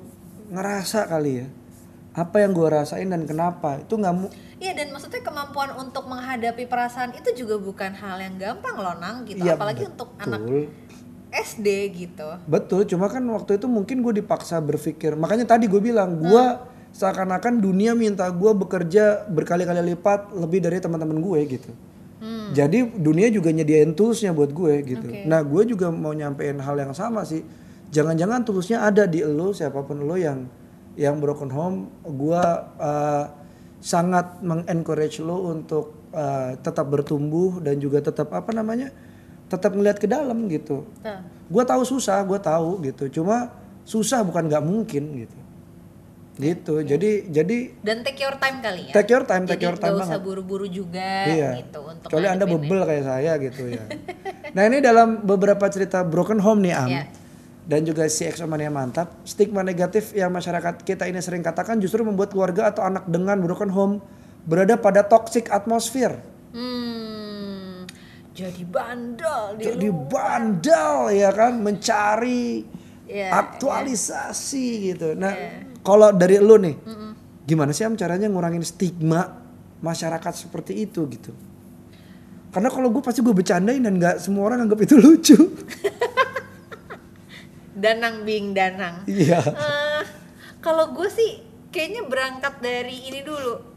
ngerasa 0.53 1.09
kali 1.09 1.41
ya. 1.41 1.47
Apa 2.13 2.45
yang 2.45 2.53
gue 2.53 2.69
rasain 2.69 3.09
dan 3.09 3.25
kenapa. 3.25 3.81
Itu 3.81 3.97
nggak 3.97 4.13
mu 4.13 4.29
Iya 4.61 4.77
dan 4.77 4.93
maksudnya 4.93 5.25
kemampuan 5.25 5.73
untuk 5.75 6.05
menghadapi 6.05 6.69
perasaan 6.69 7.17
itu 7.17 7.33
juga 7.33 7.57
bukan 7.57 7.91
hal 7.97 8.21
yang 8.21 8.37
gampang 8.37 8.77
loh 8.77 8.95
nang 9.01 9.25
gitu. 9.25 9.41
Iya, 9.41 9.57
Apalagi 9.57 9.89
untuk 9.89 10.13
anak 10.21 10.45
betul. 10.45 10.69
SD 11.33 11.67
gitu. 11.97 12.27
Betul, 12.45 12.81
cuma 12.85 13.09
kan 13.09 13.25
waktu 13.33 13.57
itu 13.57 13.65
mungkin 13.65 14.05
gue 14.05 14.21
dipaksa 14.21 14.61
berpikir. 14.61 15.17
Makanya 15.17 15.49
tadi 15.49 15.65
gue 15.65 15.81
bilang, 15.81 16.21
gue 16.21 16.45
seakan-akan 16.93 17.57
dunia 17.57 17.97
minta 17.97 18.29
gue 18.29 18.51
bekerja 18.53 19.25
berkali-kali 19.25 19.81
lipat 19.97 20.29
lebih 20.37 20.61
dari 20.61 20.77
teman-teman 20.77 21.17
gue 21.17 21.39
gitu. 21.57 21.73
Jadi 22.55 22.79
dunia 23.03 23.27
juga 23.27 23.51
nyediain 23.51 23.91
toolsnya 23.91 24.31
buat 24.31 24.55
gue 24.55 24.73
gitu. 24.87 25.07
Oke. 25.11 25.27
Nah 25.27 25.43
gue 25.43 25.63
juga 25.67 25.91
mau 25.91 26.15
nyampein 26.15 26.55
hal 26.63 26.75
yang 26.79 26.93
sama 26.95 27.27
sih. 27.27 27.43
Jangan-jangan 27.91 28.47
toolsnya 28.47 28.81
ada 28.87 29.03
di 29.05 29.21
lo, 29.21 29.51
siapa 29.51 29.83
pun 29.83 30.07
lo 30.07 30.15
yang 30.15 30.47
yang 30.95 31.19
broken 31.19 31.51
home. 31.51 31.77
Gue 32.07 32.41
uh, 32.79 33.25
sangat 33.83 34.39
mengencourage 34.39 35.19
lo 35.19 35.51
untuk 35.51 36.09
uh, 36.15 36.55
tetap 36.63 36.87
bertumbuh 36.87 37.59
dan 37.59 37.77
juga 37.77 37.99
tetap 37.99 38.31
apa 38.31 38.55
namanya, 38.55 38.89
tetap 39.53 39.71
ngeliat 39.77 39.97
ke 40.01 40.09
dalam 40.09 40.49
gitu 40.49 40.81
Tuh. 40.81 41.19
gue 41.53 41.63
tahu 41.63 41.85
susah 41.85 42.25
gue 42.25 42.39
tahu 42.41 42.81
gitu 42.89 43.21
cuma 43.21 43.53
susah 43.85 44.25
bukan 44.25 44.49
nggak 44.49 44.65
mungkin 44.65 45.03
gitu 45.27 45.37
gitu. 46.33 46.81
Jadi 46.81 47.29
jadi 47.29 47.57
Dan 47.81 48.01
take 48.01 48.17
your 48.17 48.37
time 48.41 48.57
kali 48.57 48.89
ya. 48.89 48.93
take 48.93 49.09
your 49.13 49.25
time 49.25 49.43
take 49.45 49.61
Jadi 49.61 49.65
your 49.69 49.77
time 49.77 49.93
nggak 49.93 50.09
usah 50.09 50.21
buru-buru 50.21 50.65
juga 50.65 51.29
iya. 51.29 51.61
gitu 51.61 51.85
untuk 51.85 52.09
kecuali 52.09 52.25
anda 52.25 52.49
bebel 52.49 52.81
kayak 52.83 53.05
saya 53.05 53.31
gitu 53.37 53.63
ya. 53.69 53.85
Nah 54.55 54.69
ini 54.69 54.85
dalam 54.85 55.25
beberapa 55.25 55.65
cerita 55.65 56.05
broken 56.05 56.37
home 56.37 56.61
nih 56.61 56.73
am. 56.73 56.89
Iya. 56.89 57.03
dan 57.63 57.79
juga 57.87 58.03
si 58.11 58.27
Exomania 58.27 58.67
mantap. 58.67 59.23
Stigma 59.23 59.63
negatif 59.63 60.11
yang 60.11 60.29
masyarakat 60.29 60.83
kita 60.83 61.07
ini 61.07 61.23
sering 61.23 61.39
katakan 61.39 61.79
justru 61.79 62.03
membuat 62.03 62.35
keluarga 62.35 62.67
atau 62.67 62.83
anak 62.83 63.07
dengan 63.07 63.39
broken 63.39 63.71
home 63.71 64.03
berada 64.43 64.75
pada 64.75 64.99
toxic 64.99 65.47
atmosphere. 65.47 66.19
Hmm, 66.51 67.87
jadi 68.35 68.67
bandel 68.67 69.55
di 69.55 69.63
jadi 69.63 69.87
luar. 69.87 70.05
bandel 70.11 70.95
ya 71.15 71.31
kan? 71.31 71.53
Mencari 71.55 72.67
Iya, 73.03 73.31
aktualisasi 73.35 74.67
gitu. 74.91 75.11
Nah, 75.15 75.31
kalau 75.83 76.09
dari 76.09 76.39
lu 76.39 76.55
nih, 76.57 76.75
gimana 77.43 77.69
sih 77.69 77.83
am 77.83 77.93
caranya 77.93 78.25
ngurangin 78.25 78.63
stigma 78.63 79.43
masyarakat 79.79 80.33
seperti 80.33 80.79
itu 80.81 81.03
gitu? 81.11 81.35
Karena 82.49 82.69
kalau 82.69 82.87
gue 82.87 83.01
pasti 83.01 83.19
gue 83.19 83.33
bercandain 83.33 83.81
dan 83.81 83.97
nggak 83.97 84.17
semua 84.17 84.47
orang 84.47 84.63
anggap 84.63 84.79
itu 84.79 84.95
lucu. 85.03 85.37
Danang 87.73 88.21
bing 88.21 88.53
danang. 88.53 89.01
Iya. 89.09 89.41
Eh, 89.41 90.01
kalau 90.61 90.93
gue 90.93 91.09
sih 91.09 91.41
kayaknya 91.73 92.05
berangkat 92.05 92.61
dari 92.61 93.09
ini 93.09 93.25
dulu. 93.25 93.73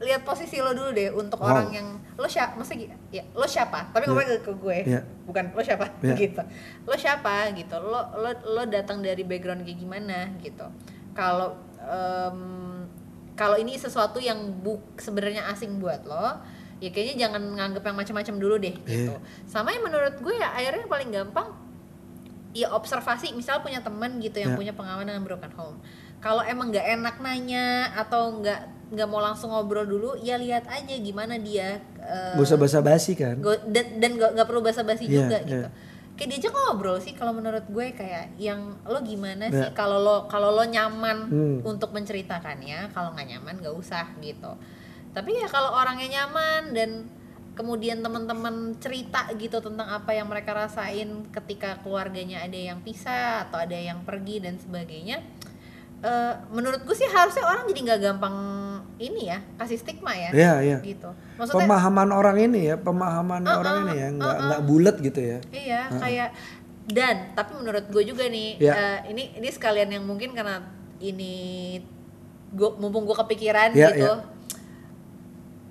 Lihat 0.00 0.24
posisi 0.24 0.58
lo 0.58 0.72
dulu 0.72 0.90
deh 0.90 1.12
untuk 1.12 1.38
Wow. 1.38 1.48
orang 1.54 1.68
yang 1.70 1.88
lo 2.16 2.26
siapa, 2.26 2.56
maksudnya 2.56 2.96
ya 3.08 3.22
lo 3.30 3.44
siapa? 3.44 3.92
Tapi 3.92 4.08
ngomongnya 4.08 4.40
ke 4.40 4.52
gue, 4.52 4.78
Iya. 4.82 5.00
bukan 5.24 5.52
lo 5.54 5.62
siapa 5.62 5.92
Iya. 6.02 6.14
gitu. 6.16 6.42
Lo 6.84 6.96
siapa 6.96 7.52
gitu? 7.54 7.76
Lo 7.78 8.00
lo 8.18 8.30
lo 8.50 8.62
datang 8.66 8.98
dari 8.98 9.22
background 9.22 9.62
kayak 9.62 9.78
gimana 9.78 10.34
gitu. 10.40 10.66
Kalau 11.12 11.54
em, 11.80 12.38
kalau 13.34 13.56
ini 13.56 13.74
sesuatu 13.74 14.18
yang 14.18 14.36
buk 14.60 14.96
sebenarnya 14.96 15.48
asing 15.48 15.78
buat 15.78 16.04
lo, 16.04 16.38
ya 16.78 16.88
kayaknya 16.88 17.26
jangan 17.26 17.42
nganggep 17.54 17.82
yang 17.82 17.96
macam-macam 17.96 18.34
dulu 18.36 18.54
deh 18.56 18.74
gitu. 18.84 19.12
Iya. 19.12 19.18
Sama 19.44 19.70
yang 19.70 19.82
menurut 19.82 20.14
gue 20.16 20.34
ya 20.34 20.48
akhirnya 20.50 20.80
yang 20.80 20.92
paling 20.92 21.10
gampang 21.10 21.48
ya 22.50 22.66
observasi 22.68 23.30
misal 23.30 23.60
punya 23.60 23.78
teman 23.78 24.18
gitu 24.18 24.36
yang 24.36 24.52
Ya. 24.52 24.58
punya 24.58 24.72
pengalaman 24.72 25.06
dengan 25.06 25.22
broken 25.22 25.54
home 25.54 25.78
kalau 26.18 26.42
emang 26.42 26.68
nggak 26.68 26.82
enak 26.98 27.16
nanya 27.16 27.66
atau 27.94 28.42
nggak 28.42 28.60
nggak 28.90 29.06
mau 29.06 29.22
langsung 29.22 29.54
ngobrol 29.54 29.86
dulu 29.86 30.18
ya 30.18 30.34
lihat 30.34 30.66
aja 30.66 30.98
gimana 30.98 31.38
dia 31.38 31.78
eh, 31.96 32.34
Gak 32.34 32.42
usah 32.42 32.58
basa-basi 32.58 33.14
kan? 33.14 33.38
go- 33.38 33.62
dan 33.70 34.02
dan 34.02 34.18
nggak 34.18 34.42
perlu 34.42 34.60
basa-basi 34.60 35.06
Iya, 35.06 35.14
juga 35.20 35.38
iya. 35.38 35.46
gitu 35.46 35.68
kayak 36.20 36.36
diajak 36.36 36.52
ngobrol 36.52 37.00
sih 37.00 37.16
kalau 37.16 37.32
menurut 37.32 37.64
gue 37.64 37.96
kayak 37.96 38.36
yang 38.36 38.76
lo 38.84 39.00
gimana 39.00 39.48
sih 39.48 39.72
kalau 39.72 39.96
lo 39.96 40.28
kalau 40.28 40.52
lo 40.52 40.68
nyaman 40.68 41.32
Hmm. 41.32 41.58
untuk 41.64 41.96
menceritakannya 41.96 42.92
kalau 42.92 43.16
nggak 43.16 43.28
nyaman 43.32 43.56
nggak 43.56 43.72
usah 43.72 44.04
gitu 44.20 44.52
tapi 45.16 45.32
ya 45.32 45.48
kalau 45.48 45.72
orangnya 45.72 46.20
nyaman 46.20 46.76
dan 46.76 46.90
kemudian 47.50 47.98
teman-teman 47.98 48.76
cerita 48.76 49.32
gitu 49.34 49.58
tentang 49.58 49.88
apa 49.88 50.12
yang 50.12 50.28
mereka 50.28 50.52
rasain 50.52 51.08
ketika 51.32 51.80
keluarganya 51.80 52.44
ada 52.44 52.54
yang 52.54 52.78
pisah 52.80 53.48
atau 53.48 53.64
ada 53.64 53.74
yang 53.74 54.04
pergi 54.04 54.44
dan 54.44 54.60
sebagainya 54.60 55.24
eh, 56.00 56.34
menurut 56.52 56.84
gue 56.84 56.92
sih 56.92 57.08
harusnya 57.08 57.44
orang 57.44 57.64
jadi 57.64 57.80
nggak 57.80 58.00
gampang 58.00 58.36
ini 59.00 59.32
ya 59.32 59.40
kasih 59.56 59.80
stigma 59.80 60.12
ya 60.12 60.28
Iya, 60.30 60.52
iya. 60.60 60.78
gitu 60.84 61.08
maksudnya 61.40 61.64
Pemahaman 61.64 62.08
orang 62.12 62.36
ini 62.38 62.68
ya, 62.68 62.76
pemahaman 62.76 63.40
Uh-uh, 63.42 63.58
orang 63.58 63.74
ini 63.82 63.94
ya, 63.96 64.08
nggak 64.12 64.28
uh-uh. 64.30 64.46
nggak 64.46 64.62
bulat 64.62 64.96
gitu 65.00 65.20
ya. 65.20 65.38
Iya, 65.48 65.80
kayak 65.88 66.28
dan 66.84 67.16
tapi 67.32 67.50
menurut 67.56 67.86
gue 67.88 68.02
juga 68.04 68.28
nih 68.28 68.60
Ya. 68.60 68.72
eh, 68.76 68.98
ini 69.08 69.40
ini 69.40 69.48
sekalian 69.48 69.88
yang 69.88 70.04
mungkin 70.04 70.36
karena 70.36 70.60
ini 71.00 71.34
gue 72.52 72.68
mumpung 72.76 73.08
gue 73.08 73.16
kepikiran 73.16 73.72
Ya, 73.72 73.88
gitu. 73.88 74.04
ya. 74.04 74.14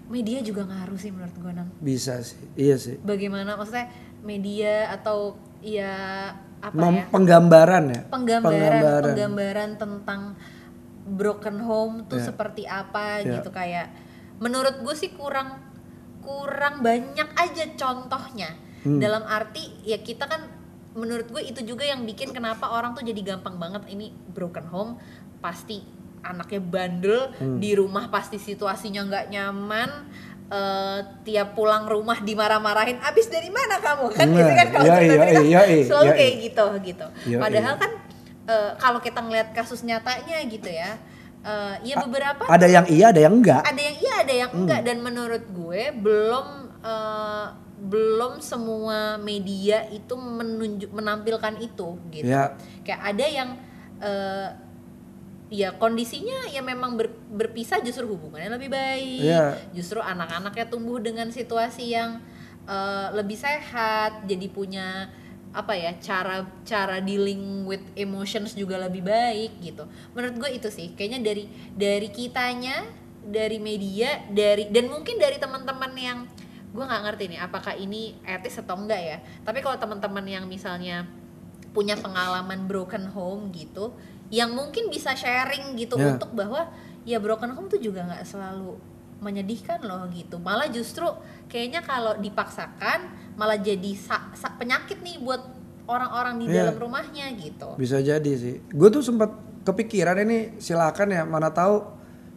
Media 0.09 0.41
juga 0.41 0.65
ngaruh 0.65 0.97
sih 0.97 1.13
menurut 1.13 1.35
gue 1.37 1.51
nang. 1.53 1.69
Bisa 1.77 2.17
sih, 2.25 2.41
iya 2.57 2.81
sih. 2.81 2.97
Bagaimana 2.97 3.53
maksudnya 3.53 3.93
media 4.25 4.89
atau 4.89 5.37
ya 5.61 5.93
apa 6.59 6.73
Mem- 6.73 6.97
ya? 6.97 7.05
Penggambaran 7.13 7.83
ya. 7.87 8.01
Penggambaran 8.09 9.03
penggambaran 9.05 9.69
tentang 9.77 10.21
broken 11.09 11.57
home 11.59 12.05
tuh 12.05 12.17
Ya. 12.17 12.25
seperti 12.25 12.63
apa 12.63 13.19
Ya. 13.19 13.37
gitu 13.37 13.49
kayak 13.49 13.89
menurut 14.37 14.79
gue 14.79 14.93
sih 14.93 15.11
kurang 15.11 15.57
kurang 16.19 16.79
banyak 16.79 17.29
aja 17.33 17.63
contohnya 17.75 18.53
Hmm. 18.79 18.95
dalam 18.95 19.25
arti 19.25 19.75
ya 19.83 19.99
kita 19.99 20.23
kan 20.23 20.39
menurut 20.91 21.27
gue 21.27 21.43
itu 21.43 21.59
juga 21.65 21.83
yang 21.83 22.01
bikin 22.01 22.31
kenapa 22.31 22.65
orang 22.65 22.93
tuh 22.93 23.03
jadi 23.03 23.35
gampang 23.35 23.57
banget 23.57 23.83
ini 23.87 24.07
broken 24.29 24.65
home 24.65 24.91
pasti 25.39 25.83
anaknya 26.21 26.59
bandel 26.59 27.31
Hmm. 27.33 27.57
di 27.57 27.73
rumah 27.73 28.07
pasti 28.07 28.37
situasinya 28.37 29.03
nggak 29.03 29.25
nyaman 29.29 29.89
eh, 30.49 30.99
tiap 31.21 31.53
pulang 31.53 31.85
rumah 31.85 32.17
dimarah-marahin 32.19 32.97
abis 32.99 33.29
dari 33.29 33.47
mana 33.49 33.77
kamu 33.77 34.09
kan 34.09 34.25
Nah, 34.25 34.33
gitu 34.33 34.51
kan 34.51 34.67
kalau 34.67 34.81
iya, 34.83 34.95
cerita-cerita 34.97 35.41
iya, 35.45 35.61
iya, 35.61 35.85
selalu 35.85 36.05
iya, 36.05 36.15
kayak 36.15 36.33
iya. 36.33 36.41
gitu 36.41 36.65
gitu 36.81 37.07
Iya, 37.27 37.37
padahal 37.37 37.73
iya. 37.75 37.81
kan 37.85 37.91
eh, 38.49 38.71
kalau 38.75 38.97
kita 38.97 39.21
ngeliat 39.21 39.53
kasus 39.53 39.79
nyatanya 39.81 40.41
gitu 40.43 40.65
ya 40.65 40.97
eh, 41.41 41.75
ya 41.85 42.01
beberapa 42.01 42.49
Ada 42.49 42.65
yang 42.65 42.85
iya, 42.87 43.05
ada 43.09 43.21
yang 43.21 43.35
enggak. 43.35 43.61
ada 43.63 43.77
yang 43.79 43.97
iya 43.97 44.13
ada 44.19 44.33
yang 44.35 44.51
enggak 44.51 44.81
dan 44.83 44.97
menurut 44.99 45.43
gue 45.47 45.81
belum 45.95 46.47
eh, 46.81 47.47
belum 47.79 48.43
semua 48.43 49.15
media 49.17 49.87
itu 49.87 50.11
menunjuk 50.11 50.91
menampilkan 50.91 51.55
itu 51.59 51.95
gitu 52.09 52.27
Ya. 52.27 52.59
kayak 52.83 53.01
ada 53.07 53.25
yang 53.25 53.49
eh, 53.99 54.49
ya 55.49 55.73
kondisinya 55.73 56.45
ya 56.47 56.61
memang 56.61 56.93
ber- 56.93 57.15
berpisah 57.31 57.79
justru 57.79 58.05
hubungannya 58.05 58.53
lebih 58.53 58.69
baik 58.69 59.23
Iya. 59.23 59.57
justru 59.71 59.97
anak-anaknya 59.97 60.67
tumbuh 60.67 60.99
dengan 60.99 61.31
situasi 61.31 61.89
yang 61.89 62.19
eh, 62.67 63.07
lebih 63.15 63.33
sehat 63.33 64.27
jadi 64.27 64.45
punya 64.47 65.07
apa 65.49 65.73
ya 65.73 65.97
cara 65.97 66.45
cara 66.61 67.01
dealing 67.01 67.65
with 67.65 67.81
emotions 67.97 68.53
juga 68.53 68.77
lebih 68.77 69.01
baik 69.01 69.57
gitu 69.65 69.89
menurut 70.13 70.37
gue 70.37 70.49
itu 70.61 70.69
sih 70.69 70.93
kayaknya 70.93 71.25
dari 71.25 71.49
dari 71.73 72.07
kitanya 72.13 72.85
dari 73.25 73.57
media 73.57 74.21
dari 74.29 74.69
dan 74.69 74.93
mungkin 74.93 75.17
dari 75.17 75.41
teman-teman 75.41 75.93
yang 75.97 76.19
gue 76.69 76.83
nggak 76.85 77.01
ngerti 77.01 77.23
nih 77.33 77.39
apakah 77.41 77.73
ini 77.73 78.13
etis 78.21 78.61
atau 78.61 78.77
enggak 78.77 79.01
ya 79.01 79.17
tapi 79.41 79.65
kalau 79.65 79.81
teman-teman 79.81 80.21
yang 80.29 80.45
misalnya 80.45 81.09
punya 81.73 81.97
pengalaman 81.97 82.69
broken 82.69 83.09
home 83.09 83.49
gitu 83.49 83.93
yang 84.29 84.53
mungkin 84.53 84.93
bisa 84.93 85.17
sharing 85.17 85.73
gitu 85.73 85.97
Ya. 85.97 86.13
untuk 86.13 86.29
bahwa 86.37 86.69
ya 87.09 87.17
broken 87.17 87.57
home 87.57 87.65
tuh 87.65 87.81
juga 87.81 88.05
nggak 88.05 88.21
selalu 88.21 88.77
menyedihkan 89.19 89.79
loh 89.81 90.07
gitu 90.09 90.37
malah 90.37 90.67
justru 90.67 91.03
kayaknya 91.45 91.79
kalau 91.79 92.15
dipaksakan 92.15 93.07
malah 93.35 93.55
jadi 93.55 93.91
sa- 93.93 94.31
sa- 94.33 94.53
penyakit 94.53 94.99
nih 94.99 95.19
buat 95.19 95.43
orang-orang 95.85 96.39
di 96.39 96.45
Iya. 96.47 96.69
dalam 96.69 96.77
rumahnya 96.79 97.25
gitu 97.33 97.73
Bisa 97.75 97.99
jadi 97.99 98.31
sih. 98.31 98.61
Gue 98.69 98.87
tuh 98.87 99.01
sempat 99.01 99.33
kepikiran 99.61 100.15
ini 100.19 100.55
silakan 100.55 101.07
ya 101.09 101.23
mana 101.23 101.49
tahu 101.49 101.81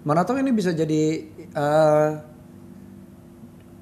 mana 0.02 0.22
tahu 0.22 0.38
ini 0.38 0.50
bisa 0.50 0.70
jadi 0.70 1.02
eh, 1.52 2.08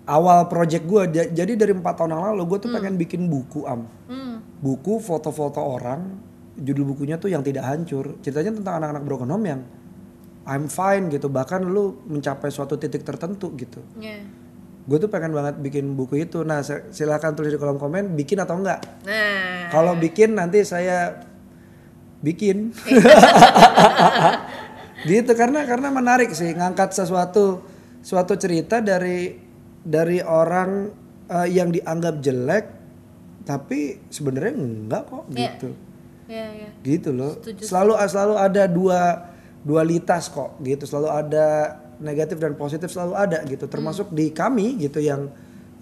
awal 0.07 0.45
project 0.47 0.85
gue. 0.85 1.03
Ja- 1.15 1.31
Jadi 1.37 1.55
dari 1.55 1.71
empat 1.71 1.95
tahun 1.95 2.11
yang 2.11 2.25
lalu 2.27 2.43
gue 2.47 2.59
tuh 2.61 2.71
pengen 2.71 2.95
bikin 2.97 3.27
buku 3.27 3.63
am. 3.63 3.87
hmm. 4.07 4.59
Buku 4.59 4.99
foto-foto 4.99 5.63
orang. 5.63 6.19
Judul 6.53 6.85
bukunya 6.85 7.17
tuh 7.17 7.31
yang 7.31 7.41
tidak 7.41 7.65
hancur. 7.65 8.19
Ceritanya 8.21 8.53
tentang 8.53 8.75
anak-anak 8.77 9.03
broken 9.03 9.31
home 9.31 9.47
yang 9.47 9.61
I'm 10.51 10.67
fine 10.67 11.09
gitu. 11.09 11.27
Bahkan 11.27 11.63
lu 11.63 11.95
mencapai 12.05 12.51
suatu 12.51 12.75
titik 12.75 13.01
tertentu 13.01 13.49
gitu. 13.55 13.81
ya 13.97 14.19
gue 14.81 14.97
tuh 14.99 15.07
pengen 15.07 15.31
banget 15.31 15.55
bikin 15.61 15.93
buku 15.95 16.19
itu 16.21 16.41
nah 16.43 16.61
silakan 16.65 17.33
tulis 17.33 17.53
di 17.53 17.57
kolom 17.57 17.77
komen 17.77 18.17
bikin 18.17 18.41
atau 18.43 18.59
enggak 18.59 18.81
Nah, 19.07 19.71
kalau 19.71 19.93
bikin 19.95 20.35
nanti 20.35 20.65
saya 20.65 21.21
bikin 22.19 22.73
gitu 25.07 25.31
karena 25.33 25.65
karena 25.65 25.89
menarik 25.89 26.29
sih 26.33 26.51
ngangkat 26.53 26.93
sesuatu 26.93 27.63
suatu 28.01 28.35
cerita 28.35 28.81
dari 28.81 29.37
dari 29.81 30.19
orang 30.21 30.91
eh, 31.29 31.49
yang 31.49 31.71
dianggap 31.71 32.19
jelek 32.19 32.65
tapi 33.45 33.97
sebenarnya 34.09 34.53
enggak 34.55 35.03
kok 35.07 35.23
Iya. 35.29 35.37
gitu 35.55 35.69
ya 36.27 36.47
ya. 36.57 36.69
gitu 36.83 37.11
loh 37.11 37.37
Setuju. 37.39 37.63
selalu 37.63 37.93
selalu 38.05 38.35
ada 38.37 38.63
dua 38.65 39.01
dualitas 39.61 40.33
kok 40.33 40.57
gitu 40.64 40.88
selalu 40.88 41.09
ada 41.12 41.46
negatif 42.01 42.40
dan 42.40 42.57
positif 42.57 42.88
selalu 42.88 43.12
ada 43.12 43.38
gitu 43.44 43.68
termasuk 43.68 44.09
di 44.09 44.33
kami 44.33 44.81
gitu 44.81 45.05
yang 45.05 45.29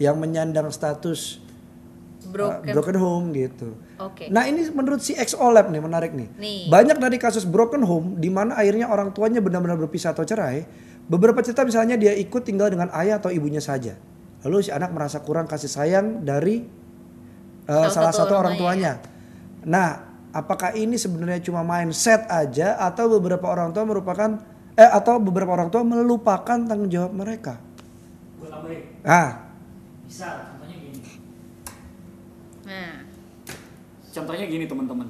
yang 0.03 0.19
menyandang 0.19 0.71
status 0.71 1.38
uh, 1.38 2.31
Broken. 2.35 2.75
broken 2.75 2.97
home 2.99 3.27
gitu 3.35 3.79
Oke. 4.03 4.27
nah 4.35 4.47
ini 4.51 4.67
menurut 4.75 4.99
si 4.99 5.14
XO 5.14 5.49
Lab 5.55 5.71
nih 5.71 5.79
menarik 5.79 6.11
nih 6.11 6.29
Nih. 6.38 6.61
banyak 6.67 6.99
dari 6.99 7.17
kasus 7.23 7.47
broken 7.47 7.87
home 7.87 8.19
di 8.19 8.29
mana 8.29 8.59
akhirnya 8.59 8.91
orang 8.91 9.14
tuanya 9.14 9.38
benar-benar 9.38 9.79
berpisah 9.79 10.11
atau 10.11 10.27
cerai 10.27 10.67
beberapa 11.07 11.38
cerita 11.41 11.62
misalnya 11.62 11.95
dia 11.95 12.12
ikut 12.19 12.43
tinggal 12.43 12.69
dengan 12.69 12.91
ayah 12.99 13.23
atau 13.23 13.31
ibunya 13.31 13.62
saja 13.62 13.95
lalu 14.43 14.67
si 14.67 14.71
anak 14.75 14.91
merasa 14.91 15.23
kurang 15.23 15.47
kasih 15.47 15.71
sayang 15.71 16.27
dari 16.27 16.67
uh, 17.67 17.87
Salah 17.87 18.11
salah, 18.11 18.12
satu 18.14 18.19
satu 18.27 18.35
orang 18.35 18.43
orang 18.43 18.55
tuanya. 18.59 18.93
tuanya 18.99 19.67
nah 19.67 20.08
apakah 20.31 20.77
ini 20.77 21.01
sebenarnya 21.01 21.41
cuma 21.41 21.64
mindset 21.64 22.29
aja 22.29 22.77
atau 22.79 23.09
beberapa 23.17 23.49
orang 23.49 23.73
tua 23.73 23.85
merupakan 23.88 24.38
eh 24.79 24.91
atau 24.91 25.19
beberapa 25.19 25.51
orang 25.57 25.73
tua 25.73 25.83
melupakan 25.83 26.59
tanggung 26.62 26.91
jawab 26.91 27.12
mereka 27.17 27.59
Gue 28.38 28.47
tambahin. 28.47 28.83
ah 29.03 29.51
Bisa, 30.09 30.57
contohnya 30.57 30.77
gini. 30.81 31.01
Nah, 32.64 33.05
Contohnya 34.09 34.45
gini 34.49 34.64
teman-teman. 34.64 35.09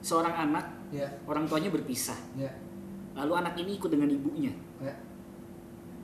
Seorang 0.00 0.34
anak, 0.48 0.66
ya 0.88 1.04
orang 1.28 1.44
tuanya 1.44 1.68
berpisah. 1.68 2.16
ya 2.34 2.48
Lalu 3.12 3.32
anak 3.34 3.54
ini 3.60 3.76
ikut 3.76 3.90
dengan 3.92 4.08
ibunya. 4.08 4.54
ya 4.80 4.94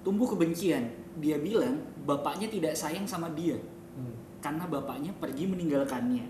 Tumbuh 0.05 0.29
kebencian. 0.29 0.93
Dia 1.23 1.41
bilang 1.41 1.81
bapaknya 2.05 2.51
tidak 2.53 2.77
sayang 2.77 3.09
sama 3.09 3.33
dia. 3.33 3.57
Karena 4.45 4.69
bapaknya 4.69 5.15
pergi 5.17 5.49
meninggalkannya. 5.49 6.27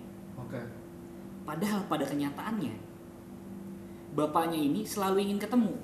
Padahal 1.45 1.85
pada 1.85 2.03
kenyataannya, 2.03 2.73
bapaknya 4.13 4.57
ini 4.57 4.81
selalu 4.83 5.21
ingin 5.23 5.39
ketemu. 5.39 5.77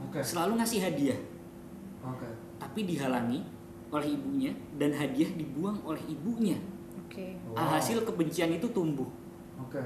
oke 0.00 0.20
Selalu 0.20 0.56
ngasih 0.56 0.80
hadiah. 0.80 1.20
oke 2.00 2.24
Tapi 2.56 2.80
dihalangi 2.84 3.44
oleh 3.90 4.08
ibunya 4.08 4.52
dan 4.74 4.92
hadiah 4.92 5.28
dibuang 5.30 5.76
oleh 5.82 6.00
ibunya. 6.06 6.56
oke. 6.96 7.26
Hasil 7.52 8.02
kebencian 8.02 8.50
itu 8.50 8.66
tumbuh. 8.68 9.08
oke 9.58 9.82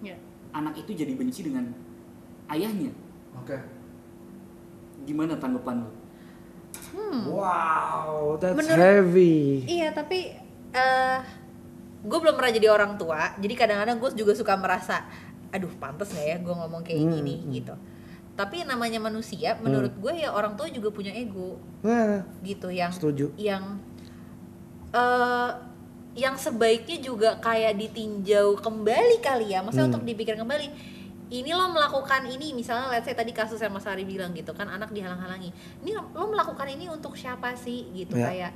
Ya. 0.00 0.14
Anak 0.52 0.76
itu 0.76 0.94
jadi 0.94 1.10
benci 1.12 1.42
dengan 1.42 1.66
ayahnya. 2.46 2.94
oke 3.34 3.56
Gimana 5.02 5.34
tanggapan 5.34 5.82
lo? 5.82 5.90
wow 7.26 8.38
that's 8.38 8.54
Menurut- 8.54 8.78
heavy 8.78 9.66
Iya, 9.66 9.90
tapi 9.90 10.30
eh 10.70 11.18
gue 12.04 12.18
belum 12.20 12.36
pernah 12.36 12.52
jadi 12.52 12.68
orang 12.68 13.00
tua. 13.00 13.32
Jadi 13.40 13.54
kadang-kadang 13.56 13.96
gue 13.96 14.10
juga 14.12 14.36
suka 14.36 14.54
merasa, 14.54 15.08
aduh 15.48 15.72
pantas 15.80 16.12
nggak 16.12 16.26
ya 16.28 16.36
gue 16.38 16.54
ngomong 16.54 16.84
kayak 16.84 17.00
Hmm, 17.00 17.12
gini 17.16 17.34
hmm. 17.40 17.48
gitu. 17.56 17.74
Tapi 18.34 18.66
namanya 18.66 18.98
manusia, 19.00 19.56
menurut 19.58 19.94
gue 19.96 20.12
ya 20.20 20.28
orang 20.30 20.52
tua 20.52 20.66
juga 20.68 20.90
punya 20.90 21.10
ego 21.10 21.56
nah 21.80 22.24
gitu 22.40 22.68
yang 22.68 22.88
setuju 22.90 23.28
yang 23.36 23.76
eh 24.90 25.50
yang 26.14 26.38
sebaiknya 26.38 27.02
juga 27.02 27.30
kayak 27.42 27.74
ditinjau 27.74 28.54
kembali 28.62 29.18
kali 29.18 29.50
ya 29.50 29.60
maksudnya 29.60 29.90
Hmm. 29.90 29.98
untuk 29.98 30.06
dipikir 30.06 30.38
kembali 30.38 30.66
ini 31.28 31.50
lo 31.50 31.66
melakukan 31.68 32.22
ini 32.24 32.54
misalnya 32.54 32.86
let's 32.88 33.02
say 33.02 33.12
tadi 33.12 33.34
kasus 33.34 33.58
yang 33.58 33.74
Mas 33.74 33.82
Ari 33.82 34.06
bilang 34.06 34.30
gitu 34.30 34.54
kan 34.54 34.70
anak 34.70 34.94
dihalang-halangi 34.94 35.50
ini 35.82 35.90
lo 35.90 36.24
melakukan 36.30 36.70
ini 36.70 36.86
untuk 36.86 37.18
siapa 37.18 37.58
sih 37.58 37.90
gitu 37.90 38.14
Ya. 38.14 38.30
kayak 38.30 38.52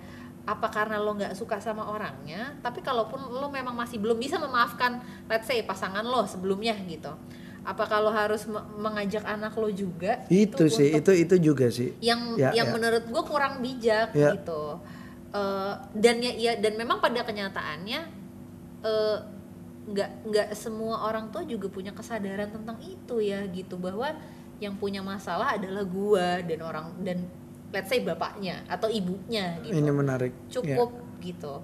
apa 0.49 0.73
karena 0.73 0.97
lo 0.97 1.13
nggak 1.13 1.37
suka 1.37 1.61
sama 1.61 1.85
orangnya 1.85 2.57
tapi 2.65 2.81
kalaupun 2.81 3.21
lo 3.29 3.53
memang 3.53 3.77
masih 3.77 4.01
belum 4.01 4.17
bisa 4.17 4.41
memaafkan 4.41 4.97
let's 5.29 5.45
say 5.45 5.61
pasangan 5.61 6.01
lo 6.01 6.25
sebelumnya 6.25 6.73
gitu 6.89 7.13
apa 7.61 7.85
kalau 7.85 8.09
harus 8.09 8.49
me- 8.49 8.65
mengajak 8.81 9.29
anak 9.29 9.53
lo 9.53 9.69
juga 9.69 10.25
itu 10.27 10.65
sih 10.67 10.89
untuk 10.97 11.13
itu 11.13 11.29
itu 11.29 11.53
juga 11.53 11.69
sih 11.69 11.93
yang 12.01 12.33
Ya, 12.41 12.57
yang 12.57 12.73
ya. 12.73 12.75
menurut 12.75 13.05
gue 13.05 13.23
kurang 13.23 13.61
bijak 13.61 14.17
Ya. 14.17 14.33
gitu 14.33 14.81
Eh, 15.29 15.75
dan 15.93 16.25
ya, 16.25 16.33
ya 16.33 16.53
dan 16.57 16.73
memang 16.73 17.05
pada 17.05 17.21
kenyataannya 17.21 18.01
eh, 18.81 19.19
nggak 19.85 20.11
nggak 20.25 20.49
semua 20.57 21.05
orang 21.05 21.29
tua 21.29 21.45
juga 21.45 21.69
punya 21.69 21.93
kesadaran 21.93 22.49
tentang 22.49 22.81
itu 22.81 23.21
ya 23.21 23.45
gitu 23.49 23.77
bahwa 23.77 24.09
yang 24.57 24.73
punya 24.75 25.05
masalah 25.05 25.61
adalah 25.61 25.85
gua 25.85 26.41
dan 26.41 26.61
orang 26.65 26.87
dan 27.05 27.29
let's 27.75 27.89
say 27.93 28.01
bapaknya 28.01 28.65
atau 28.67 28.89
ibunya 28.89 29.61
gitu 29.65 29.77
ini 29.77 29.91
menarik 29.93 30.33
Ya. 30.33 30.53
cukup 30.61 30.91
gitu 31.21 31.61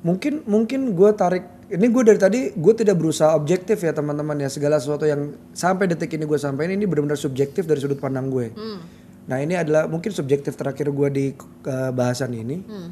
mungkin 0.00 0.40
mungkin 0.48 0.96
gue 0.96 1.10
tarik 1.12 1.44
ini 1.70 1.86
gue 1.86 2.02
dari 2.02 2.18
tadi 2.18 2.40
gue 2.56 2.74
tidak 2.74 2.96
berusaha 2.96 3.36
objektif 3.36 3.84
ya 3.84 3.92
teman-teman 3.92 4.40
ya 4.40 4.48
segala 4.48 4.80
sesuatu 4.80 5.04
yang 5.04 5.36
sampai 5.52 5.86
detik 5.92 6.16
ini 6.16 6.24
gue 6.24 6.40
sampaikan 6.40 6.72
ini 6.72 6.88
benar-benar 6.88 7.20
subjektif 7.20 7.68
dari 7.68 7.78
sudut 7.78 8.00
pandang 8.00 8.32
gue 8.32 8.50
hmm. 8.50 8.80
nah 9.28 9.36
ini 9.38 9.60
adalah 9.60 9.86
mungkin 9.86 10.08
subjektif 10.10 10.56
terakhir 10.56 10.88
gue 10.88 11.08
di 11.12 11.26
eh, 11.68 11.90
bahasan 11.92 12.32
ini 12.32 12.56
Hmm. 12.64 12.90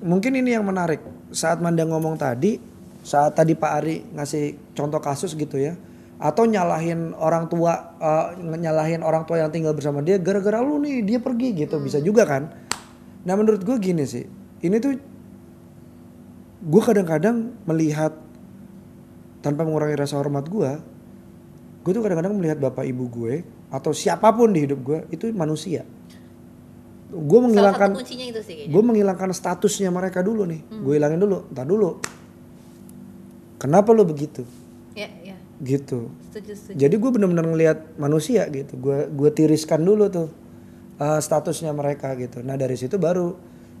mungkin 0.10 0.32
ini 0.32 0.56
yang 0.56 0.64
menarik 0.64 1.04
saat 1.28 1.60
Manda 1.60 1.84
ngomong 1.84 2.16
tadi 2.16 2.56
saat 3.04 3.36
tadi 3.36 3.52
Pak 3.52 3.72
Ari 3.84 3.96
ngasih 4.16 4.72
contoh 4.72 4.96
kasus 5.04 5.36
gitu 5.36 5.60
ya 5.60 5.76
atau 6.18 6.46
nyalahin 6.46 7.10
orang 7.18 7.50
tua 7.50 7.98
eh, 7.98 8.26
nyalahin 8.38 9.02
orang 9.02 9.26
tua 9.26 9.42
yang 9.42 9.50
tinggal 9.50 9.74
bersama 9.74 9.98
dia 10.00 10.18
gara-gara 10.22 10.62
lu 10.62 10.78
nih 10.78 11.02
dia 11.02 11.18
pergi 11.18 11.66
gitu. 11.66 11.82
Bisa 11.82 11.98
juga 11.98 12.22
kan? 12.24 12.50
Nah 13.26 13.34
menurut 13.34 13.62
gue 13.66 13.76
gini 13.82 14.04
sih. 14.06 14.24
Ini 14.62 14.76
tuh 14.78 14.94
gue 16.64 16.82
kadang-kadang 16.82 17.66
melihat 17.68 18.16
tanpa 19.44 19.68
mengurangi 19.68 20.00
rasa 20.00 20.16
hormat 20.16 20.48
gue 20.48 20.72
gue 21.84 21.92
tuh 21.92 22.00
kadang-kadang 22.00 22.32
melihat 22.40 22.56
bapak 22.56 22.88
ibu 22.88 23.04
gue 23.12 23.44
atau 23.68 23.92
siapa 23.92 24.32
pun 24.32 24.48
di 24.48 24.64
hidup 24.64 24.80
gue 24.80 24.98
itu 25.12 25.28
manusia. 25.36 25.84
Gue 27.12 27.40
menghilangkan 27.44 27.92
gue 28.72 28.82
menghilangkan 28.82 29.30
statusnya 29.36 29.92
mereka 29.92 30.24
dulu 30.24 30.48
nih. 30.48 30.64
Gue 30.80 30.96
hilangin 30.96 31.20
dulu 31.20 31.52
ntar 31.52 31.68
dulu. 31.68 32.00
Kenapa 33.60 33.92
lo 33.92 34.08
begitu 34.08 34.63
gitu 35.64 36.12
setuju 36.22 36.52
setuju 36.54 36.76
jadi 36.76 36.94
gue 36.94 37.10
benar-benar 37.10 37.46
ngelihat 37.46 37.78
manusia 37.96 38.44
gitu 38.46 38.76
gue 38.76 39.08
gue 39.08 39.30
tiriskan 39.30 39.80
dulu 39.80 40.06
tuh 40.06 40.28
uh, 40.96 41.18
statusnya 41.18 41.72
mereka 41.72 42.12
gitu 42.14 42.38
nah 42.38 42.54
dari 42.54 42.76
situ 42.76 42.94
baru 42.94 43.32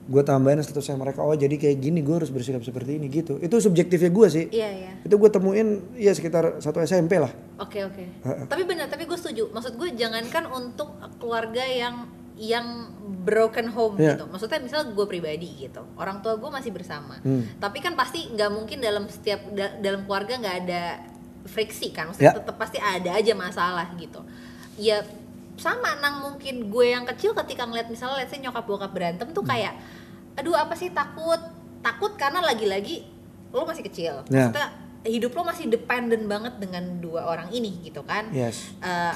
gue 0.04 0.20
tambahin 0.20 0.60
statusnya 0.60 0.96
mereka 0.96 1.20
oh 1.20 1.32
jadi 1.32 1.52
kayak 1.54 1.78
gini 1.78 2.00
gue 2.00 2.12
harus 2.14 2.28
bersikap 2.28 2.60
seperti 2.60 2.96
ini 2.96 3.08
gitu 3.08 3.36
itu 3.38 3.56
subjektifnya 3.58 4.08
gue 4.10 4.26
sih 4.28 4.44
iya 4.50 4.68
iya 4.68 4.92
itu 5.00 5.12
gue 5.12 5.30
temuin 5.30 5.68
ya 5.94 6.12
sekitar 6.12 6.58
satu 6.58 6.80
SMP 6.80 7.16
lah 7.16 7.32
Oke 7.54 7.80
oke. 7.80 8.02
Tapi 8.50 8.66
benar, 8.66 8.90
tapi 8.90 9.06
gue 9.06 9.14
setuju. 9.14 9.46
Maksud 9.48 9.78
gue 9.78 9.94
jangankan 9.94 10.50
untuk 10.50 10.90
keluarga 11.16 11.62
yang 11.62 12.10
yang 12.34 12.90
broken 13.22 13.70
home 13.70 13.94
Iya. 13.94 14.18
gitu. 14.18 14.26
Maksudnya 14.26 14.58
misal 14.58 14.90
gue 14.90 15.06
pribadi 15.06 15.46
gitu, 15.60 15.86
orang 15.94 16.18
tua 16.18 16.34
gue 16.34 16.50
masih 16.50 16.74
bersama. 16.74 17.22
Hmm. 17.22 17.46
Tapi 17.56 17.78
kan 17.78 17.94
pasti 17.94 18.26
nggak 18.26 18.50
mungkin 18.50 18.82
dalam 18.82 19.06
setiap 19.06 19.38
da- 19.48 19.78
dalam 19.78 20.02
keluarga 20.02 20.34
nggak 20.36 20.56
ada 20.66 20.82
friksi 21.44 21.90
kan. 21.90 22.08
Maksudnya 22.08 22.32
Ya. 22.32 22.38
tetap 22.38 22.56
pasti 22.56 22.76
ada 22.76 23.10
aja 23.12 23.32
masalah 23.32 23.86
gitu. 23.94 24.20
Ya 24.74 25.04
sama 25.54 25.94
nang 25.98 26.18
mungkin 26.20 26.66
gue 26.66 26.86
yang 26.88 27.06
kecil 27.06 27.30
ketika 27.32 27.62
ngeliat 27.62 27.86
misalnya 27.86 28.18
let's 28.18 28.28
say 28.28 28.42
nyokap 28.42 28.66
bokap 28.66 28.90
berantem 28.90 29.30
tuh 29.30 29.46
kayak 29.46 29.78
aduh 30.34 30.50
apa 30.52 30.74
sih 30.74 30.90
takut 30.90 31.38
takut 31.78 32.10
karena 32.18 32.42
lagi-lagi 32.42 33.06
lo 33.54 33.62
masih 33.62 33.86
kecil 33.86 34.26
Ya. 34.26 34.50
maksudnya 34.50 34.74
hidup 35.06 35.30
lo 35.30 35.46
masih 35.46 35.70
dependen 35.70 36.26
banget 36.26 36.58
dengan 36.58 36.98
dua 36.98 37.30
orang 37.30 37.54
ini 37.54 37.86
gitu 37.86 38.02
kan 38.02 38.34
yes 38.34 38.74
Eh, 38.82 39.14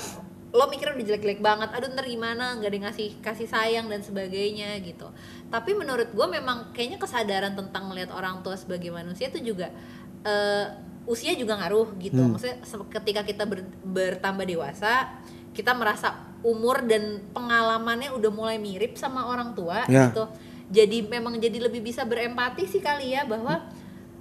lo 0.48 0.70
mikirnya 0.70 0.94
udah 0.94 1.06
jelek-jelek 1.10 1.42
banget 1.42 1.74
aduh 1.74 1.90
ntar 1.90 2.06
gimana 2.06 2.54
nggak 2.54 2.70
ada 2.70 2.78
ngasih 2.86 3.08
kasih 3.18 3.50
sayang 3.50 3.90
dan 3.90 3.98
sebagainya 3.98 4.78
gitu 4.78 5.10
tapi 5.50 5.74
menurut 5.74 6.06
gue 6.08 6.26
memang 6.30 6.70
kayaknya 6.70 6.96
kesadaran 6.96 7.58
tentang 7.58 7.90
melihat 7.90 8.14
orang 8.14 8.40
tua 8.40 8.54
sebagai 8.54 8.94
manusia 8.94 9.26
itu 9.26 9.42
juga 9.42 9.74
eh, 10.22 10.66
usia 11.08 11.32
juga 11.32 11.56
ngaruh 11.56 11.96
gitu 11.96 12.14
Hmm. 12.14 12.36
maksudnya 12.36 12.60
ketika 12.92 13.24
kita 13.24 13.42
ber- 13.42 13.64
bertambah 13.82 14.44
dewasa 14.44 15.08
kita 15.50 15.72
merasa 15.72 16.12
umur 16.40 16.84
dan 16.84 17.24
pengalamannya 17.32 18.12
udah 18.12 18.30
mulai 18.30 18.56
mirip 18.56 18.94
sama 18.94 19.26
orang 19.26 19.52
tua 19.52 19.82
Ya. 19.86 20.06
gitu 20.06 20.28
jadi 20.68 21.00
memang 21.02 21.36
jadi 21.36 21.58
lebih 21.60 21.80
bisa 21.82 22.04
berempati 22.04 22.62
sih 22.64 22.78
kali 22.78 23.10
ya 23.10 23.24
bahwa 23.24 23.64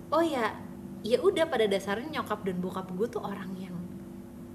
oh 0.07 0.23
ya 0.23 0.55
ya 1.03 1.19
udah 1.19 1.45
pada 1.45 1.67
dasarnya 1.67 2.07
nyokap 2.13 2.39
dan 2.41 2.57
bokap 2.57 2.87
gue 2.89 3.07
tuh 3.07 3.19
orang 3.19 3.51
yang 3.53 3.75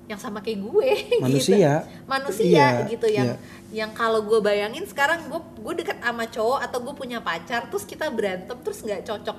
yang 0.03 0.19
sama 0.19 0.41
kayak 0.41 0.59
gue 0.59 0.89
gitu. 1.07 1.23
Manusia. 1.23 1.85
manusia 2.05 2.49
Iya, 2.49 2.89
gitu 2.91 3.07
yang 3.07 3.29
iya. 3.31 3.85
yang 3.85 3.91
kalau 3.93 4.21
gue 4.21 4.41
bayangin 4.41 4.83
sekarang 4.83 5.29
gue 5.29 5.39
gue 5.59 5.75
deket 5.79 6.01
sama 6.01 6.25
cowok 6.27 6.59
atau 6.61 6.79
gue 6.81 6.95
punya 6.97 7.21
pacar 7.21 7.69
terus 7.69 7.85
kita 7.85 8.09
berantem 8.09 8.57
terus 8.59 8.81
nggak 8.81 9.05
cocok 9.05 9.37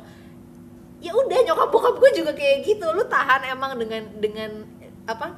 ya 1.04 1.12
udah 1.12 1.40
nyokap 1.44 1.68
bokap 1.68 1.96
gue 2.00 2.12
juga 2.16 2.32
kayak 2.32 2.64
gitu 2.64 2.86
lu 2.88 3.04
tahan 3.04 3.44
emang 3.46 3.76
dengan 3.76 4.08
dengan 4.18 4.52
apa 5.04 5.36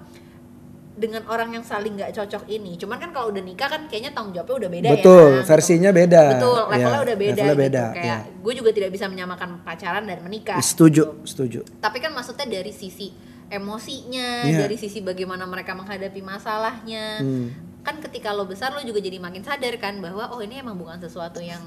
dengan 0.95 1.27
orang 1.27 1.51
yang 1.51 1.59
saling 1.61 1.97
nggak 1.97 2.13
cocok 2.13 2.47
ini 2.47 2.77
cuman 2.77 2.95
kan 2.95 3.09
kalau 3.11 3.27
udah 3.27 3.41
nikah 3.41 3.67
kan 3.67 3.83
kayaknya 3.85 4.13
tanggung 4.13 4.31
jawabnya 4.31 4.55
udah 4.55 4.71
beda 4.71 4.89
Betul, 4.93 5.27
ya 5.27 5.35
kan? 5.35 5.47
versinya 5.49 5.91
beda. 5.91 6.23
betul 6.31 6.59
levelnya 6.69 6.87
Ya, 6.93 7.03
udah 7.03 7.17
beda 7.17 7.31
levelnya 7.33 7.51
gitu 7.51 7.63
beda, 7.65 7.83
kayak 7.91 8.05
ya. 8.23 8.39
gue 8.39 8.53
juga 8.55 8.69
tidak 8.71 8.89
bisa 8.93 9.05
menyamakan 9.05 9.49
pacaran 9.59 10.03
dan 10.05 10.19
menikah 10.21 10.55
Setuju, 10.57 11.03
gitu. 11.03 11.25
setuju. 11.25 11.59
tapi 11.81 11.97
kan 11.97 12.13
maksudnya 12.13 12.47
dari 12.47 12.71
sisi 12.71 13.11
emosinya 13.49 14.45
Iya. 14.45 14.59
dari 14.61 14.75
sisi 14.75 15.01
bagaimana 15.01 15.43
mereka 15.43 15.73
menghadapi 15.73 16.21
masalahnya 16.21 17.19
Hmm. 17.19 17.47
kan 17.81 17.99
ketika 17.99 18.31
lo 18.31 18.45
besar 18.45 18.71
lo 18.71 18.79
juga 18.79 18.97
jadi 18.97 19.17
makin 19.17 19.41
sadar 19.41 19.75
kan 19.75 19.99
bahwa 19.99 20.29
oh 20.29 20.39
ini 20.39 20.57
emang 20.57 20.73
bukan 20.75 20.97
sesuatu 20.97 21.37
yang 21.37 21.61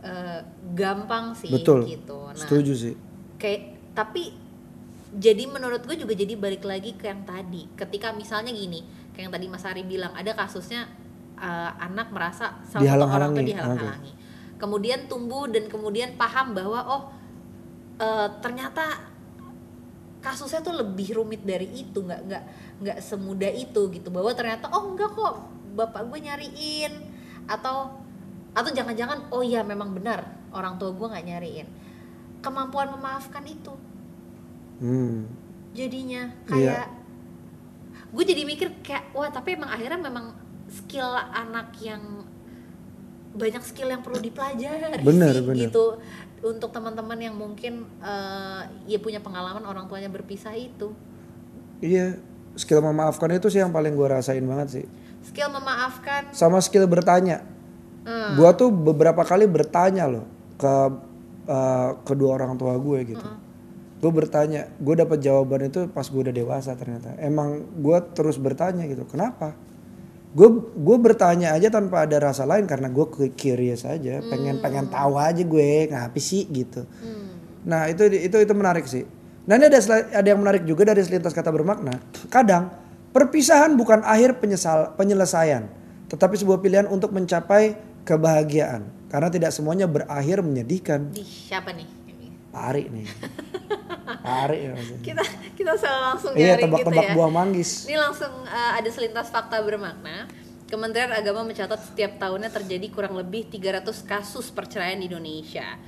eh, 0.00 0.40
gampang 0.72 1.32
sih 1.32 1.48
Betul. 1.48 1.84
gitu 1.84 2.26
nah 2.26 2.34
Setuju 2.34 2.72
sih. 2.72 2.94
Kayak 3.44 3.92
tapi 3.92 4.32
jadi 5.12 5.44
menurut 5.44 5.84
gue 5.84 6.00
juga 6.00 6.16
jadi 6.16 6.32
balik 6.34 6.64
lagi 6.64 6.96
ke 6.96 7.06
yang 7.12 7.28
tadi. 7.28 7.68
Ketika 7.76 8.16
misalnya 8.16 8.56
gini 8.56 8.80
kayak 9.12 9.28
yang 9.28 9.32
tadi 9.36 9.46
Mas 9.52 9.64
Ari 9.68 9.84
bilang 9.84 10.16
ada 10.16 10.32
kasusnya 10.32 10.88
eh, 11.36 11.70
anak 11.76 12.08
merasa 12.08 12.56
salah 12.64 12.80
satu 12.80 13.04
orang 13.04 13.36
tuh 13.36 13.44
Dihalang-halangi, 13.44 13.46
dihalang-halangi. 13.52 14.12
Kemudian 14.56 15.06
tumbuh 15.06 15.44
dan 15.52 15.68
kemudian 15.68 16.16
paham 16.16 16.56
bahwa 16.56 16.80
oh 16.88 17.02
eh, 18.00 18.28
ternyata 18.40 19.12
kasusnya 20.24 20.64
tuh 20.64 20.80
lebih 20.80 21.20
rumit 21.20 21.44
dari 21.44 21.68
itu 21.68 22.00
nggak 22.00 22.20
nggak 22.24 22.44
nggak 22.80 22.98
semudah 23.04 23.52
itu 23.52 23.92
gitu. 23.92 24.08
Bahwa 24.08 24.32
ternyata 24.32 24.72
oh 24.72 24.96
enggak 24.96 25.12
kok 25.12 25.34
bapak 25.76 26.08
gue 26.08 26.18
nyariin. 26.24 26.92
Atau 27.44 28.02
atau 28.56 28.70
jangan-jangan 28.72 29.30
oh 29.30 29.44
iya 29.44 29.60
memang 29.66 29.92
benar 29.92 30.24
orang 30.54 30.78
tua 30.80 30.94
gue 30.94 31.06
nggak 31.10 31.26
nyariin 31.26 31.68
kemampuan 32.44 32.88
memaafkan 32.90 33.42
itu 33.42 33.72
Hmm. 34.76 35.24
jadinya 35.72 36.28
Iya. 36.44 36.46
kayak 36.76 36.86
gue 38.10 38.24
jadi 38.24 38.42
mikir 38.44 38.68
kayak 38.80 39.10
wah 39.10 39.26
tapi 39.28 39.54
emang 39.54 39.70
akhirnya 39.70 39.98
memang 40.00 40.34
skill 40.68 41.08
anak 41.30 41.72
yang 41.78 42.26
banyak 43.34 43.62
skill 43.62 43.88
yang 43.88 43.98
perlu 43.98 44.18
dipelajari 44.20 45.02
Bener, 45.02 45.34
sih, 45.34 45.42
bener. 45.42 45.60
gitu 45.66 45.98
untuk 46.40 46.70
teman-teman 46.70 47.16
yang 47.16 47.34
mungkin 47.34 47.82
eh, 47.98 48.60
ya 48.86 48.98
punya 48.98 49.18
pengalaman 49.18 49.62
orang 49.62 49.86
tuanya 49.86 50.06
berpisah 50.06 50.52
itu 50.52 50.94
Iya, 51.80 52.16
skill 52.54 52.80
memaafkan 52.80 53.28
itu 53.30 53.46
sih 53.46 53.58
yang 53.58 53.68
paling 53.68 53.92
gue 53.92 54.06
rasain 54.06 54.40
banget 54.40 54.68
sih. 54.72 54.86
skill 55.22 55.50
memaafkan 55.50 56.30
Sama 56.30 56.60
skill 56.60 56.84
bertanya. 56.84 57.42
Hmm. 58.04 58.36
Gua 58.36 58.52
tuh 58.52 58.68
beberapa 58.68 59.20
kali 59.20 59.44
bertanya 59.44 60.04
loh 60.04 60.24
ke 60.54 60.72
eh, 61.48 61.90
kedua 62.04 62.40
orang 62.40 62.56
tua 62.58 62.76
gue 62.76 63.00
gitu. 63.16 63.28
Gue 64.04 64.12
bertanya, 64.12 64.68
gue 64.76 64.94
dapat 65.00 65.16
jawaban 65.24 65.72
itu 65.72 65.88
pas 65.88 66.04
gue 66.04 66.20
udah 66.20 66.34
dewasa 66.34 66.76
ternyata. 66.76 67.16
Emang 67.16 67.64
gue 67.80 67.98
terus 68.12 68.36
bertanya 68.36 68.84
gitu, 68.84 69.08
kenapa? 69.08 69.56
Gue 70.34 70.50
gue 70.60 70.96
bertanya 70.98 71.54
aja 71.54 71.70
tanpa 71.70 72.04
ada 72.04 72.18
rasa 72.18 72.42
lain 72.44 72.66
karena 72.66 72.90
gue 72.90 73.06
curious 73.32 73.86
aja, 73.86 74.18
pengen 74.26 74.58
pengen 74.58 74.90
tahu 74.90 75.14
aja 75.14 75.40
gue 75.40 75.88
ngapain 75.88 76.20
sih 76.20 76.44
gitu. 76.50 76.82
Hmm. 76.82 77.38
Nah 77.64 77.86
itu 77.88 78.04
itu 78.10 78.36
itu 78.42 78.52
menarik 78.52 78.84
sih. 78.84 79.06
Nah 79.46 79.56
ini 79.60 79.70
ada 79.70 79.78
ada 80.10 80.28
yang 80.28 80.40
menarik 80.42 80.66
juga 80.66 80.90
dari 80.90 81.06
selintas 81.06 81.30
kata 81.30 81.54
bermakna. 81.54 82.02
Kadang 82.28 82.74
perpisahan 83.14 83.78
bukan 83.78 84.02
akhir 84.02 84.42
penyesal 84.42 84.98
penyelesaian, 84.98 85.70
tetapi 86.10 86.34
sebuah 86.34 86.58
pilihan 86.58 86.90
untuk 86.90 87.14
mencapai 87.14 87.78
kebahagiaan. 88.02 88.84
Karena 89.14 89.30
tidak 89.30 89.54
semuanya 89.54 89.86
berakhir 89.86 90.42
menyedihkan. 90.42 91.14
di 91.14 91.22
siapa 91.22 91.70
nih 91.70 91.86
ini? 92.10 92.34
Pari 92.50 92.90
nih. 92.90 93.06
Pari 94.26 94.58
ya. 94.58 94.70
maksudnya. 94.74 95.06
kita 95.06 95.22
kita 95.54 95.72
langsung 95.78 96.34
Iya 96.34 96.58
tebak-tebak 96.58 97.06
gitu 97.06 97.14
ya 97.14 97.14
buah 97.14 97.30
manggis. 97.30 97.86
Ini 97.86 97.94
langsung 97.94 98.34
uh, 98.42 98.72
ada 98.74 98.90
selintas 98.90 99.30
fakta 99.30 99.62
bermakna. 99.62 100.26
Kementerian 100.66 101.14
Agama 101.14 101.46
mencatat 101.46 101.78
setiap 101.94 102.18
tahunnya 102.18 102.50
terjadi 102.50 102.90
kurang 102.90 103.14
lebih 103.14 103.46
300 103.54 103.86
kasus 104.02 104.50
perceraian 104.50 104.98
di 104.98 105.06
Indonesia. 105.06 105.78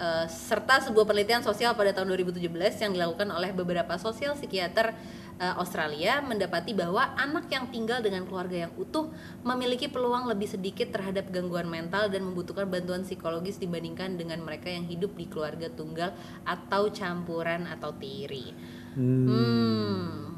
Uh, 0.00 0.24
serta 0.32 0.80
sebuah 0.80 1.04
penelitian 1.04 1.44
sosial 1.44 1.76
pada 1.76 1.92
tahun 1.92 2.08
2017 2.16 2.48
yang 2.56 2.96
dilakukan 2.96 3.28
oleh 3.28 3.52
beberapa 3.52 4.00
sosial 4.00 4.32
psikiater 4.32 4.96
uh, 5.36 5.60
Australia 5.60 6.24
mendapati 6.24 6.72
bahwa 6.72 7.12
anak 7.20 7.52
yang 7.52 7.68
tinggal 7.68 8.00
dengan 8.00 8.24
keluarga 8.24 8.64
yang 8.64 8.72
utuh 8.80 9.12
memiliki 9.44 9.92
peluang 9.92 10.24
lebih 10.24 10.48
sedikit 10.48 10.88
terhadap 10.88 11.28
gangguan 11.28 11.68
mental 11.68 12.08
dan 12.08 12.24
membutuhkan 12.24 12.64
bantuan 12.64 13.04
psikologis 13.04 13.60
dibandingkan 13.60 14.16
dengan 14.16 14.40
mereka 14.40 14.72
yang 14.72 14.88
hidup 14.88 15.12
di 15.20 15.28
keluarga 15.28 15.68
tunggal 15.68 16.16
atau 16.48 16.88
campuran 16.88 17.68
atau 17.68 17.92
tiri. 18.00 18.56
Hmm. 18.96 20.32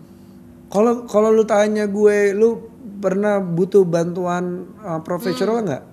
Kalau 0.75 1.07
kalau 1.07 1.31
lu 1.31 1.47
tanya 1.47 1.87
gue, 1.87 2.35
lu 2.35 2.67
pernah 2.99 3.39
butuh 3.39 3.87
bantuan 3.87 4.75
uh, 4.83 4.99
profesional 5.07 5.63
nggak? 5.63 5.85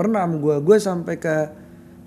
Pernah 0.00 0.24
sama 0.24 0.36
gue. 0.40 0.56
Gue 0.64 0.76
sampai 0.80 1.20
ke 1.20 1.59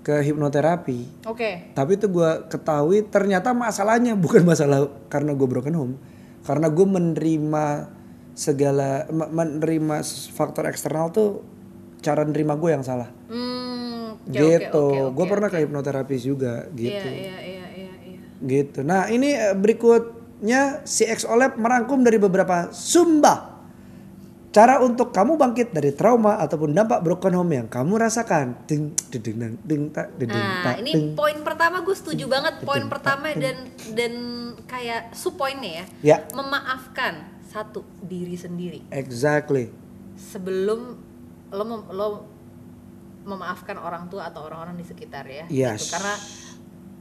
ke 0.04 0.20
hipnoterapi. 0.20 1.24
Oke. 1.24 1.72
Tapi 1.72 1.90
itu 1.96 2.06
gue 2.12 2.30
ketahui 2.52 3.08
ternyata 3.08 3.56
masalahnya 3.56 4.12
bukan 4.24 4.44
masalah 4.44 4.92
karena 5.08 5.32
gue 5.32 5.48
broken 5.48 5.74
home, 5.74 5.94
karena 6.44 6.68
gue 6.68 6.86
menerima 6.86 7.88
segala 8.36 9.08
me- 9.08 9.32
menerima 9.32 10.04
faktor 10.36 10.68
eksternal 10.68 11.08
tuh 11.08 11.40
cara 12.04 12.28
nerima 12.28 12.52
gue 12.60 12.70
yang 12.76 12.84
salah. 12.84 13.08
Hmm, 13.32 14.20
oke, 14.20 14.36
gitu. 14.36 14.84
oke, 14.92 15.00
oke, 15.08 15.14
gue 15.16 15.24
oke, 15.24 15.32
pernah 15.32 15.48
oke. 15.48 15.56
ke 15.56 15.64
hipnoterapis 15.64 16.20
juga 16.20 16.68
gitu. 16.76 17.08
Iya, 17.08 17.32
iya, 17.32 17.36
iya, 17.40 17.66
iya, 17.72 17.92
iya. 18.04 18.20
Gitu. 18.44 18.84
Nah, 18.84 19.08
ini 19.08 19.32
eh, 19.32 19.56
berikutnya 19.56 20.84
si 20.84 21.08
Oleb 21.24 21.56
merangkum 21.56 22.04
dari 22.04 22.20
beberapa 22.20 22.68
sumba 22.76 23.53
cara 24.54 24.78
untuk 24.78 25.10
kamu 25.10 25.34
bangkit 25.34 25.74
dari 25.74 25.90
trauma 25.90 26.38
ataupun 26.38 26.70
dampak 26.70 27.02
broken 27.02 27.34
home 27.34 27.52
yang 27.52 27.66
kamu 27.66 27.98
rasakan. 27.98 28.54
Ding 28.64 28.94
ding 29.10 29.20
ding 29.20 29.54
ding 29.58 29.82
tak 29.90 30.14
ding 30.14 30.30
Nah, 30.30 30.62
tak 30.62 30.78
ini 30.78 30.92
ding. 30.94 31.06
poin 31.12 31.34
pertama 31.42 31.82
gue 31.82 31.90
setuju 31.92 32.30
banget. 32.30 32.62
Poin 32.62 32.78
Ding, 32.78 32.88
pertama 32.88 33.34
ding. 33.34 33.42
dan 33.42 33.56
dan 33.98 34.12
kayak 34.64 35.10
sub 35.10 35.34
poinnya 35.34 35.82
ya. 35.82 35.84
Ya, 36.14 36.16
Memaafkan 36.30 37.34
satu 37.44 37.82
diri 38.00 38.34
sendiri 38.34 38.86
exactly. 38.88 39.74
sebelum 40.14 40.98
lo 41.50 41.64
mem- 41.64 41.90
lo 41.90 42.06
memaafkan 43.24 43.74
orang 43.74 44.06
tua 44.06 44.28
atau 44.28 44.46
orang-orang 44.46 44.76
di 44.76 44.84
sekitar 44.84 45.26
ya. 45.26 45.44
Yes. 45.48 45.88
Gitu. 45.88 45.98
Karena 45.98 46.14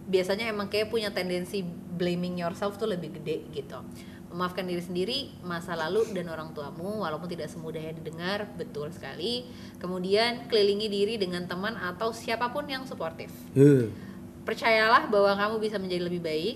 biasanya 0.04 0.46
emang 0.48 0.68
kayak 0.68 0.89
punya 0.89 1.10
tendensi 1.10 1.62
blaming 1.94 2.38
yourself 2.38 2.76
tuh 2.76 2.89
lebih 2.89 3.13
gede 3.22 3.46
gitu. 3.52 3.78
Memaafkan 4.34 4.65
diri 4.65 4.82
sendiri, 4.82 5.17
masa 5.41 5.78
lalu 5.78 6.10
dan 6.10 6.26
orang 6.26 6.50
tuamu 6.52 7.06
walaupun 7.06 7.30
tidak 7.30 7.48
semudah 7.48 7.78
yang 7.80 7.93
didengar, 7.93 8.50
betul 8.54 8.89
sekali. 8.89 9.46
Kemudian 9.78 10.50
kelilingi 10.50 10.89
diri 10.89 11.15
dengan 11.15 11.46
teman 11.46 11.78
atau 11.78 12.10
siapa 12.10 12.50
pun 12.50 12.65
yang 12.65 12.82
suportif. 12.82 13.30
Huh. 13.54 13.93
Percayalah 14.41 15.08
bahwa 15.08 15.38
kamu 15.38 15.56
bisa 15.62 15.78
menjadi 15.78 16.04
lebih 16.04 16.19
baik. 16.19 16.56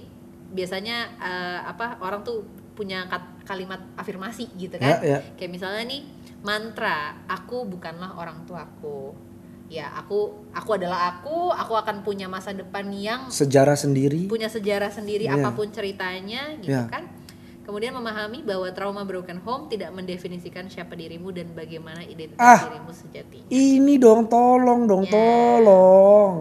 Biasanya 0.49 0.97
eh, 1.17 1.59
apa 1.63 2.01
orang 2.01 2.25
tuh 2.25 2.41
punya 2.73 3.05
kat- 3.05 3.45
kalimat 3.45 3.79
afirmasi 3.93 4.49
gitu 4.55 4.75
kan. 4.75 4.97
Ya, 4.99 5.17
ya. 5.17 5.19
Kayak 5.37 5.51
misalnya 5.53 5.85
nih 5.85 6.01
mantra, 6.41 7.13
aku 7.25 7.61
bukanlah 7.63 8.17
orang 8.17 8.41
tuaku. 8.43 9.13
Ya, 9.67 9.91
aku 9.93 10.47
aku 10.49 10.79
adalah 10.79 11.13
aku, 11.13 11.51
aku 11.51 11.73
akan 11.75 11.99
punya 12.01 12.25
masa 12.25 12.55
depan 12.55 12.87
yang 12.89 13.27
Sejarah 13.27 13.75
sendiri. 13.75 14.25
punya 14.25 14.47
sejarah 14.47 14.87
sendiri 14.87 15.27
Iya. 15.27 15.37
apa 15.37 15.51
pun 15.51 15.67
ceritanya 15.69 16.55
gitu 16.57 16.71
Iya. 16.71 16.87
kan. 16.87 17.03
Kemudian 17.67 17.91
memahami 17.91 18.47
bahwa 18.47 18.63
trauma 18.71 19.03
broken 19.03 19.43
home 19.43 19.67
tidak 19.67 19.91
mendefinisikan 19.91 20.71
siapa 20.71 20.95
dirimu 20.95 21.35
dan 21.35 21.51
bagaimana 21.51 21.99
identitas 21.99 22.39
Ah. 22.39 22.63
dirimu 22.63 22.95
sejatinya. 22.95 23.51
Ini 23.51 23.93
dong, 23.99 24.31
tolong 24.31 24.87
dong, 24.87 25.03
Ya. 25.03 25.11
tolong. 25.11 26.35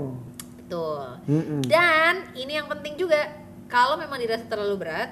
Betul. 0.62 1.02
Mm-mm. 1.26 1.60
Dan 1.66 2.30
ini 2.32 2.54
yang 2.54 2.70
penting 2.70 2.94
juga, 2.94 3.26
kalau 3.66 3.98
memang 3.98 4.22
dirasa 4.22 4.46
terlalu 4.46 4.86
berat, 4.86 5.10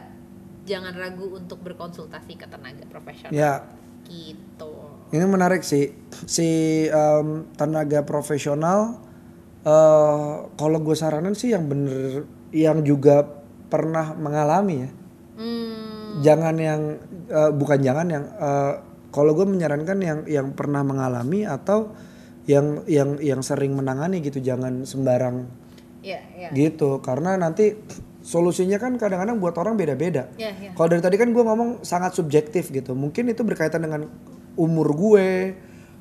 jangan 0.62 0.94
ragu 0.94 1.34
untuk 1.34 1.58
berkonsultasi 1.60 2.38
ke 2.38 2.46
tenaga 2.46 2.86
profesional. 2.86 3.34
Ya, 3.34 3.66
Gitu. 4.06 4.70
ini 5.10 5.24
menarik 5.26 5.66
sih. 5.66 5.98
Si 6.24 6.46
em, 6.86 7.50
tenaga 7.54 8.06
profesional, 8.06 9.02
eh 9.62 10.34
kalau 10.54 10.78
gue 10.78 10.94
saranin 10.94 11.34
sih 11.34 11.50
yang 11.50 11.66
bener, 11.66 12.22
yang 12.54 12.86
juga 12.86 13.26
pernah 13.66 14.14
mengalami 14.14 14.74
ya. 14.78 14.90
Hmm, 15.34 15.83
Jangan 16.22 16.54
yang, 16.60 16.80
eh, 17.26 17.50
bukan 17.50 17.78
jangan 17.82 18.06
yang, 18.06 18.24
eh, 18.28 18.72
kalau 19.10 19.32
gue 19.34 19.46
menyarankan 19.46 19.98
yang 20.02 20.20
yang 20.26 20.46
pernah 20.54 20.82
mengalami 20.82 21.46
atau 21.46 21.94
yang 22.44 22.82
yang 22.84 23.16
yang 23.22 23.40
sering 23.40 23.72
menangani 23.74 24.20
gitu, 24.20 24.42
jangan 24.42 24.84
sembarang 24.84 25.48
ya, 26.04 26.20
ya. 26.36 26.52
gitu 26.52 27.00
karena 27.00 27.40
nanti 27.40 27.72
solusinya 28.24 28.80
kan 28.80 28.96
kadang-kadang 28.96 29.36
buat 29.40 29.54
orang 29.60 29.76
beda-beda. 29.76 30.32
Ya, 30.40 30.50
ya. 30.56 30.72
Kalau 30.72 30.88
dari 30.88 31.00
tadi 31.04 31.16
kan 31.20 31.30
gue 31.30 31.44
ngomong 31.44 31.84
sangat 31.84 32.16
subjektif 32.16 32.72
gitu. 32.72 32.96
Mungkin 32.96 33.28
itu 33.28 33.44
berkaitan 33.44 33.84
dengan 33.84 34.08
umur 34.56 34.96
gue, 34.96 35.54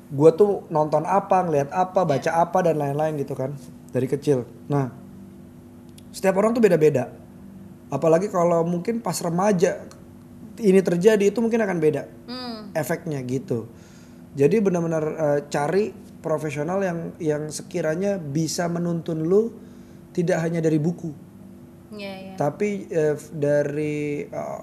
gue 0.08 0.30
tuh 0.34 0.64
nonton 0.72 1.04
apa, 1.04 1.44
ngeliat 1.44 1.70
apa, 1.70 2.04
baca 2.08 2.30
apa 2.32 2.58
dan 2.64 2.80
lain-lain 2.80 3.20
gitu 3.20 3.36
kan 3.36 3.52
dari 3.92 4.08
kecil. 4.08 4.48
Nah, 4.72 4.88
setiap 6.10 6.40
orang 6.40 6.56
tuh 6.56 6.64
beda-beda. 6.64 7.12
Apalagi 7.92 8.32
kalau 8.32 8.64
mungkin 8.64 9.04
pas 9.04 9.20
remaja 9.20 9.84
ini 10.56 10.80
terjadi 10.80 11.24
itu 11.24 11.38
mungkin 11.38 11.58
akan 11.58 11.78
beda 11.78 12.02
Hmm. 12.24 12.70
efeknya 12.72 13.18
gitu. 13.22 13.66
Jadi 14.34 14.58
benar-benar 14.58 15.04
eh, 15.06 15.40
cari 15.46 15.90
profesional 16.18 16.80
yang 16.80 16.98
yang 17.18 17.42
sekiranya 17.48 18.16
bisa 18.16 18.66
menuntun 18.66 19.22
lu 19.22 19.54
tidak 20.10 20.38
hanya 20.40 20.58
dari 20.58 20.78
buku, 20.78 21.10
Ya, 21.90 22.10
ya. 22.24 22.34
tapi 22.36 22.86
eh, 22.86 23.14
dari 23.30 24.24
eh, 24.24 24.60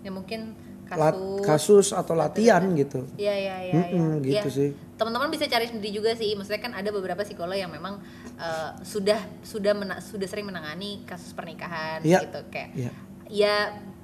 Ya 0.00 0.10
mungkin 0.10 0.54
lat- 0.88 1.12
kasus. 1.12 1.44
kasus 1.44 1.86
atau 1.92 2.14
latihan 2.14 2.64
gitu. 2.72 3.04
Iya, 3.16 3.34
iya, 3.34 3.56
iya. 3.62 3.82
Ya. 3.92 4.40
gitu 4.40 4.48
sih. 4.48 4.70
Teman-teman 4.94 5.28
bisa 5.28 5.44
cari 5.44 5.66
sendiri 5.66 5.92
juga 5.92 6.12
sih. 6.12 6.32
Maksudnya 6.32 6.58
kan 6.58 6.72
ada 6.72 6.88
beberapa 6.88 7.20
psikolog 7.20 7.54
yang 7.54 7.68
memang 7.68 8.00
eh, 8.34 8.70
sudah 8.82 9.18
sudah 9.42 9.74
mena- 9.74 10.00
sudah 10.00 10.24
sering 10.24 10.46
menangani 10.46 11.02
kasus 11.04 11.32
pernikahan 11.32 12.00
Iya. 12.00 12.22
gitu 12.22 12.40
kayak 12.48 12.70
Iya. 12.72 12.90
ya 13.28 13.56
bu- 13.74 13.97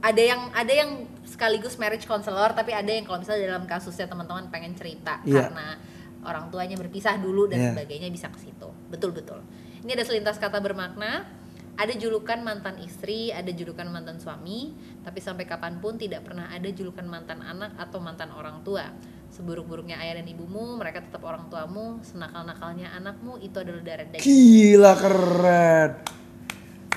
ada 0.00 0.22
yang 0.22 0.40
ada 0.54 0.70
yang 0.72 0.90
sekaligus 1.26 1.74
marriage 1.76 2.06
counselor 2.06 2.54
tapi 2.54 2.70
ada 2.70 2.86
yang 2.86 3.02
kalau 3.02 3.18
misalnya 3.18 3.50
dalam 3.50 3.66
kasusnya 3.66 4.06
teman-teman 4.06 4.46
pengen 4.46 4.78
cerita 4.78 5.18
Iya. 5.26 5.50
karena 5.50 5.78
orang 6.24 6.46
tuanya 6.48 6.78
berpisah 6.78 7.18
dulu 7.18 7.50
dan 7.50 7.58
Iya. 7.58 7.70
sebagainya 7.74 8.08
bisa 8.14 8.30
ke 8.30 8.38
situ 8.38 8.68
betul 8.86 9.10
betul 9.10 9.42
ini 9.82 9.90
ada 9.92 10.06
selintas 10.06 10.38
kata 10.38 10.62
bermakna 10.62 11.26
ada 11.74 11.90
julukan 11.98 12.38
mantan 12.38 12.78
istri 12.78 13.34
ada 13.34 13.50
julukan 13.50 13.90
mantan 13.90 14.22
suami 14.22 14.70
tapi 15.02 15.18
sampai 15.18 15.42
kapan 15.42 15.82
pun 15.82 15.98
tidak 15.98 16.22
pernah 16.22 16.46
ada 16.54 16.70
julukan 16.70 17.02
mantan 17.02 17.42
anak 17.42 17.74
atau 17.74 17.98
mantan 17.98 18.30
orang 18.30 18.62
tua 18.62 18.94
seburuk-buruknya 19.34 19.98
ayah 19.98 20.22
dan 20.22 20.30
ibumu 20.30 20.78
mereka 20.78 21.02
tetap 21.02 21.26
orang 21.26 21.50
tuamu 21.50 21.98
senakal-nakalnya 22.06 22.94
anakmu 22.94 23.42
itu 23.42 23.58
adalah 23.58 23.82
darah 23.82 24.06
daging 24.06 24.22
Gila 24.22 24.92
keren. 24.94 25.90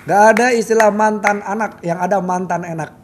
Gak 0.07 0.21
ada 0.39 0.55
istilah 0.55 0.87
mantan 0.87 1.43
anak, 1.43 1.83
yang 1.83 1.99
ada 1.99 2.23
mantan 2.23 2.63
enak. 2.63 2.95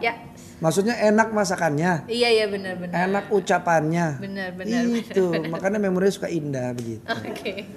ya 0.00 0.16
Maksudnya 0.64 0.96
enak 0.96 1.28
masakannya, 1.34 2.08
iya 2.08 2.28
iya 2.32 2.46
benar-benar 2.48 2.94
enak 2.94 3.24
ucapannya. 3.28 4.16
Benar, 4.16 4.56
benar, 4.56 4.82
Itu, 4.96 5.28
benar, 5.28 5.44
benar. 5.44 5.50
makanya 5.52 5.78
memorinya 5.82 6.14
suka 6.16 6.32
indah 6.32 6.72
begitu. 6.72 7.04
Oke. 7.04 7.68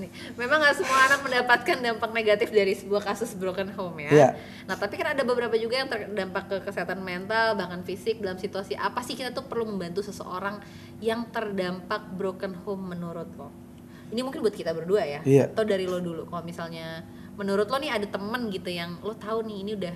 Nih, 0.00 0.10
memang 0.36 0.60
nggak 0.60 0.76
semua 0.76 0.98
anak 1.08 1.20
mendapatkan 1.24 1.76
dampak 1.80 2.10
negatif 2.12 2.48
dari 2.52 2.72
sebuah 2.76 3.00
kasus 3.00 3.32
broken 3.38 3.72
home 3.72 4.04
ya. 4.04 4.10
Iya. 4.10 4.28
Nah, 4.68 4.76
tapi 4.76 5.00
kan 5.00 5.16
ada 5.16 5.22
beberapa 5.24 5.56
juga 5.56 5.80
yang 5.80 5.88
terdampak 5.88 6.44
ke 6.48 6.56
kesehatan 6.68 7.00
mental, 7.00 7.56
bahkan 7.56 7.80
fisik 7.84 8.20
dalam 8.20 8.36
situasi 8.36 8.76
apa 8.76 9.00
sih 9.00 9.16
kita 9.16 9.32
tuh 9.32 9.48
perlu 9.48 9.64
membantu 9.64 10.04
seseorang 10.04 10.60
yang 11.00 11.28
terdampak 11.32 12.04
broken 12.16 12.52
home 12.64 12.92
menurut 12.92 13.30
lo? 13.36 13.69
Ini 14.10 14.20
mungkin 14.20 14.42
buat 14.42 14.52
kita 14.52 14.70
berdua 14.70 15.02
ya. 15.02 15.20
Iya. 15.22 15.44
Atau 15.48 15.62
dari 15.62 15.86
lo 15.86 15.98
dulu. 15.98 16.26
Kalau 16.26 16.42
misalnya 16.42 17.02
menurut 17.34 17.66
lo 17.66 17.76
nih 17.76 17.90
ada 17.90 18.06
temen 18.06 18.50
gitu 18.50 18.68
yang 18.68 18.98
lo 19.00 19.14
tahu 19.14 19.42
nih 19.42 19.58
ini 19.60 19.72
udah 19.74 19.94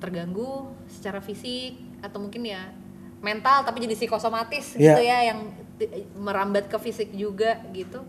terganggu 0.00 0.64
secara 0.88 1.20
fisik 1.20 1.76
atau 2.00 2.18
mungkin 2.18 2.40
ya 2.42 2.72
mental 3.20 3.62
tapi 3.62 3.84
jadi 3.84 3.92
psikosomatis 3.92 4.74
gitu 4.74 4.80
Iya. 4.80 4.96
ya 4.96 5.18
yang 5.28 5.38
ti- 5.76 5.92
merambat 6.16 6.66
ke 6.66 6.76
fisik 6.80 7.12
juga 7.12 7.60
gitu. 7.70 8.00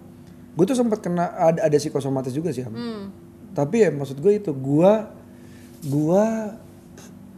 Gue 0.52 0.66
tuh 0.66 0.76
sempat 0.76 1.04
kena 1.04 1.28
ada, 1.30 1.68
ada 1.68 1.78
psikosomatis 1.78 2.32
juga 2.32 2.52
sih. 2.52 2.64
Hmm. 2.64 3.12
Tapi 3.52 3.84
ya 3.84 3.92
maksud 3.92 4.18
gue 4.18 4.40
itu, 4.40 4.52
gua 4.52 5.12
gua 5.84 6.56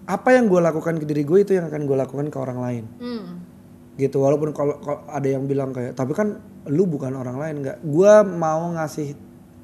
apa 0.06 0.30
yang 0.30 0.46
gue 0.46 0.60
lakukan 0.60 1.02
ke 1.02 1.06
diri 1.08 1.24
gue 1.24 1.40
itu 1.42 1.52
yang 1.56 1.66
akan 1.66 1.90
gue 1.90 1.98
lakukan 1.98 2.28
ke 2.30 2.38
orang 2.38 2.60
lain. 2.62 2.84
Hmm. 3.02 3.42
Gitu 3.94 4.18
walaupun 4.20 4.50
kalau 4.52 4.76
ada 5.06 5.28
yang 5.28 5.46
bilang 5.46 5.70
kayak 5.70 5.94
tapi 5.94 6.12
kan 6.12 6.42
lu 6.66 6.86
bukan 6.86 7.14
orang 7.14 7.38
lain 7.38 7.56
nggak 7.62 7.78
gua 7.84 8.22
mau 8.22 8.74
ngasih 8.74 9.14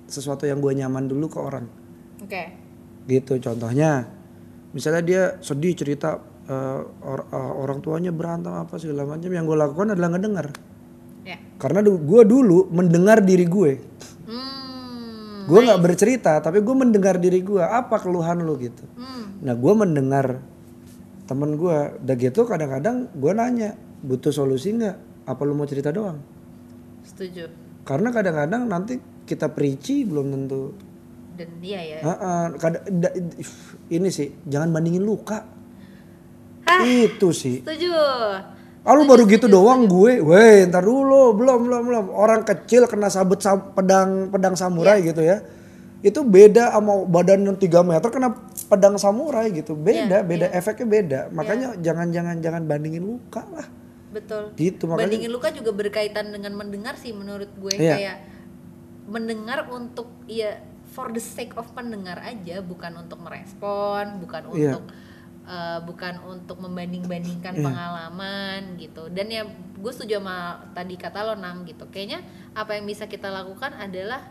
sesuatu 0.06 0.46
yang 0.46 0.58
gue 0.58 0.74
nyaman 0.76 1.06
dulu 1.06 1.30
ke 1.30 1.38
orang 1.38 1.66
Oke. 2.20 2.44
gitu 3.06 3.38
contohnya 3.38 4.10
misalnya 4.70 5.02
dia 5.02 5.24
sedih 5.40 5.74
cerita 5.74 6.18
eh, 6.46 6.82
or- 7.02 7.26
eh, 7.26 7.54
orang 7.56 7.78
tuanya 7.80 8.10
berantem 8.10 8.50
apa 8.52 8.78
segala 8.78 9.06
macam 9.06 9.30
yang 9.30 9.46
gue 9.46 9.54
lakukan 9.56 9.94
adalah 9.94 10.14
ngedengar 10.14 10.50
Ya. 11.22 11.38
karena 11.58 11.86
gue 11.86 12.22
dulu 12.24 12.70
mendengar 12.70 13.22
diri 13.22 13.46
gue 13.46 13.72
Hmm. 14.26 15.46
gue 15.46 15.60
nggak 15.60 15.78
bercerita 15.80 16.38
tapi 16.38 16.62
gue 16.62 16.76
mendengar 16.76 17.18
diri 17.18 17.42
gue 17.42 17.62
apa 17.62 17.98
keluhan 17.98 18.42
lu 18.42 18.58
gitu 18.58 18.82
Hmm. 18.94 19.42
nah 19.42 19.54
gue 19.54 19.74
mendengar 19.76 20.42
temen 21.26 21.54
gue 21.54 21.78
udah 21.98 22.16
gitu 22.16 22.46
kadang-kadang 22.46 23.10
gue 23.12 23.32
nanya 23.32 23.78
butuh 24.02 24.30
solusi 24.30 24.72
nggak 24.72 24.96
apa 25.26 25.42
lu 25.44 25.54
mau 25.54 25.64
cerita 25.64 25.90
doang 25.90 26.20
Setuju. 27.02 27.48
karena 27.82 28.10
kadang-kadang 28.10 28.66
nanti 28.66 28.98
kita 29.24 29.48
perici 29.48 30.04
belum 30.04 30.30
tentu 30.30 30.74
Dan 31.34 31.56
iya 31.62 31.80
ya. 31.80 31.98
Heeh, 32.02 32.46
kada- 32.58 32.84
da- 32.86 33.16
ini 33.88 34.10
sih 34.10 34.36
jangan 34.44 34.70
bandingin 34.70 35.02
luka 35.02 35.48
Hah? 36.66 36.84
itu 36.84 37.32
sih 37.32 37.64
Setuju. 37.64 37.92
Ah 38.80 38.92
lu 38.92 39.04
baru 39.04 39.24
gitu 39.24 39.46
doang 39.46 39.86
gue, 39.86 40.20
weh 40.20 40.64
ntar 40.66 40.82
dulu, 40.82 41.36
belum 41.36 41.60
belum 41.62 41.82
belum. 41.84 42.06
Orang 42.10 42.42
kecil 42.42 42.88
kena 42.88 43.08
sabut 43.08 43.38
sam- 43.38 43.72
pedang 43.72 44.28
pedang 44.28 44.56
samurai 44.56 44.98
Iya. 44.98 45.06
gitu 45.06 45.22
ya. 45.22 45.38
Itu 46.00 46.24
beda 46.24 46.72
sama 46.72 47.04
badan 47.04 47.44
yang 47.44 47.56
3 47.56 47.84
meter 47.84 48.08
kena 48.08 48.32
pedang 48.66 48.96
samurai 48.96 49.52
gitu. 49.52 49.76
Beda, 49.76 50.24
Iya, 50.24 50.26
beda 50.26 50.48
iya. 50.48 50.56
efeknya 50.56 50.88
beda. 50.88 51.20
Makanya 51.30 51.76
jangan 51.78 52.08
jangan 52.10 52.36
jangan 52.40 52.64
bandingin 52.66 53.04
luka 53.04 53.44
lah. 53.46 53.68
Betul. 54.10 54.54
Gitu 54.58 54.90
makanya 54.90 55.06
Bandingin 55.06 55.32
luka 55.32 55.50
juga 55.54 55.72
berkaitan 55.72 56.34
dengan 56.34 56.54
mendengar 56.58 56.98
sih 56.98 57.14
menurut 57.14 57.50
gue 57.56 57.74
Iya. 57.78 57.94
kayak 57.96 58.18
mendengar 59.10 59.70
untuk 59.70 60.10
ya 60.26 60.62
for 60.90 61.14
the 61.14 61.22
sake 61.22 61.54
of 61.58 61.70
mendengar 61.78 62.18
aja 62.22 62.62
bukan 62.62 63.06
untuk 63.06 63.22
merespon, 63.22 64.22
bukan 64.22 64.50
Iya. 64.54 64.78
untuk 64.78 64.84
eh, 65.50 65.80
bukan 65.82 66.14
untuk 66.30 66.62
membanding-bandingkan 66.62 67.58
Iya. 67.58 67.66
pengalaman 67.66 68.78
gitu. 68.78 69.10
Dan 69.10 69.34
ya 69.34 69.50
gue 69.50 69.92
setuju 69.94 70.22
sama 70.22 70.62
tadi 70.78 70.94
kata 70.94 71.26
lo 71.26 71.34
Nam 71.34 71.66
gitu. 71.66 71.90
Kayaknya 71.90 72.22
apa 72.54 72.78
yang 72.78 72.86
bisa 72.86 73.10
kita 73.10 73.34
lakukan 73.34 73.74
adalah 73.74 74.22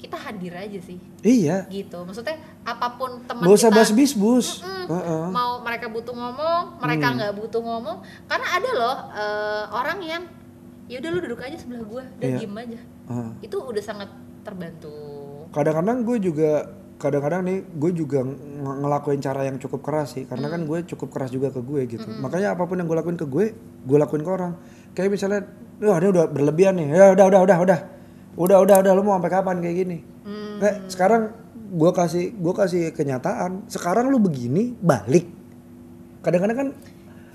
kita 0.00 0.16
hadir 0.16 0.50
aja 0.50 0.80
sih 0.80 0.96
iya. 1.20 1.68
gitu. 1.68 2.00
Maksudnya 2.00 2.34
apa 2.62 2.96
pun 2.96 3.20
teman 3.22 3.44
Gak 3.44 3.52
usah 3.54 3.68
kita 3.68 3.76
bahas 3.76 3.90
bisbus. 3.92 4.46
Mm-mm. 4.60 4.88
Heeh. 4.90 5.24
mau 5.28 5.60
mereka 5.60 5.86
butuh 5.86 6.10
ngomong 6.10 6.80
mereka 6.80 7.06
Hmm. 7.06 7.16
nggak 7.16 7.32
butuh 7.36 7.60
ngomong 7.60 7.96
karena 8.24 8.46
ada 8.50 8.70
loh 8.72 8.96
eh, 9.12 9.64
orang 9.70 9.98
yang 10.00 10.22
ya 10.86 10.98
udah 10.98 11.10
lu 11.10 11.20
duduk 11.20 11.38
aja 11.38 11.54
sebelah 11.54 11.84
gue 11.84 12.02
dan 12.16 12.26
Iya. 12.26 12.38
diem 12.40 12.56
aja 12.56 12.80
Heeh. 13.06 13.30
itu 13.40 13.56
udah 13.56 13.78
sangat 13.80 14.08
terbantu 14.42 14.90
Kadang-kadang 15.50 16.02
gue 16.02 16.16
juga 16.20 16.50
kadang-kadang 16.96 17.40
nih 17.42 17.58
gue 17.62 17.90
juga 17.94 18.20
ng- 18.20 18.36
ngelakuin 18.80 19.18
cara 19.18 19.42
yang 19.42 19.56
cukup 19.56 19.80
keras 19.80 20.12
sih 20.12 20.24
karena 20.24 20.48
kan 20.48 20.62
gue 20.62 20.78
cukup 20.86 21.08
keras 21.08 21.30
juga 21.30 21.48
ke 21.48 21.60
gue 21.60 21.80
gitu 21.88 22.04
makanya 22.18 22.52
apa 22.52 22.64
pun 22.64 22.76
yang 22.76 22.84
gue 22.84 22.94
lakuin 22.94 23.14
ke 23.14 23.24
gue 23.24 23.44
gue 23.56 23.98
lakuin 23.98 24.20
ke 24.20 24.30
orang 24.30 24.52
kayak 24.92 25.08
misalnya 25.08 25.46
wah 25.78 25.96
ini 25.96 26.08
udah 26.08 26.24
berlebihan 26.26 26.74
nih 26.74 26.86
ya 26.90 27.06
udah 27.10 27.24
udah 27.26 27.40
udah 27.40 27.58
udah 27.58 27.78
udah 28.32 28.58
udah 28.58 28.76
udah 28.78 28.92
lu 28.92 29.02
mau 29.02 29.14
sampai 29.14 29.32
kapan 29.32 29.56
kayak 29.58 29.78
gini 29.78 29.98
Hmm. 30.20 30.60
Eh, 30.60 30.74
sekarang 30.86 31.32
gue 31.72 31.90
kasih 31.90 32.30
gue 32.30 32.52
kasih 32.52 32.82
kenyataan 32.90 33.64
sekarang 33.66 34.06
lu 34.06 34.20
begini 34.20 34.76
balik 34.76 35.26
kadang-kadang 36.20 36.56
kan 36.58 36.68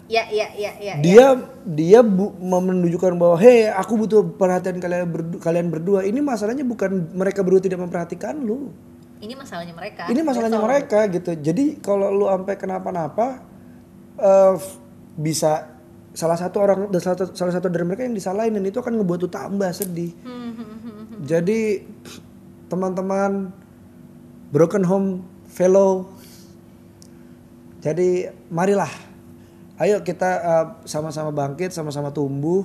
ya 0.05 0.21
ya 0.29 0.53
ya 0.53 0.71
ya 0.77 0.93
ya. 0.93 1.01
dia 1.01 1.27
dia 1.65 1.99
bu- 1.99 2.37
menunjukkan 2.37 3.15
bahwa 3.15 3.35
hei 3.35 3.65
aku 3.65 3.97
butuh 3.97 4.21
perhatian 4.29 4.77
kalian 4.77 5.09
berdu- 5.09 5.39
kalian 5.39 5.67
berdua 5.67 6.03
ini 6.03 6.21
masalahnya 6.21 6.61
bukan 6.61 7.09
mereka 7.11 7.41
berdua 7.41 7.57
tidak 7.59 7.81
memperhatikan 7.81 8.37
lu 8.37 8.69
ini 9.17 9.33
masalahnya 9.33 9.73
mereka 9.73 10.05
ini 10.05 10.21
masalahnya 10.21 10.53
That's 10.53 10.61
all. 10.61 10.69
mereka 10.69 10.99
gitu 11.09 11.31
jadi 11.33 11.65
kalau 11.79 12.13
lu 12.13 12.25
sampai 12.27 12.53
kenapa-napa 12.53 13.41
eh, 14.15 14.53
f- 14.53 14.77
bisa 15.15 15.73
salah 16.11 16.37
satu 16.37 16.57
orang 16.61 16.79
salah, 16.95 17.17
satu- 17.17 17.33
salah 17.33 17.51
satu 17.51 17.67
dari 17.67 17.83
mereka 17.83 18.05
yang 18.05 18.13
disalahin 18.13 18.53
dan 18.53 18.63
itu 18.63 18.77
akan 18.77 18.93
ngebuat 18.95 19.19
lu 19.19 19.27
tambah 19.27 19.67
sedih 19.69 20.13
hmm, 20.17 20.51
hmm, 20.53 20.67
hmm. 20.77 20.84
Jadi 21.25 21.81
teman-teman 22.69 23.49
broken 24.53 24.85
home 24.85 25.09
fellow. 25.49 26.05
Jadi 27.81 28.29
marilah. 28.53 28.89
Ayo 29.75 30.05
kita 30.05 30.29
eh, 30.39 30.65
sama-sama 30.87 31.33
bangkit 31.33 31.73
sama-sama 31.73 32.13
tumbuh. 32.13 32.63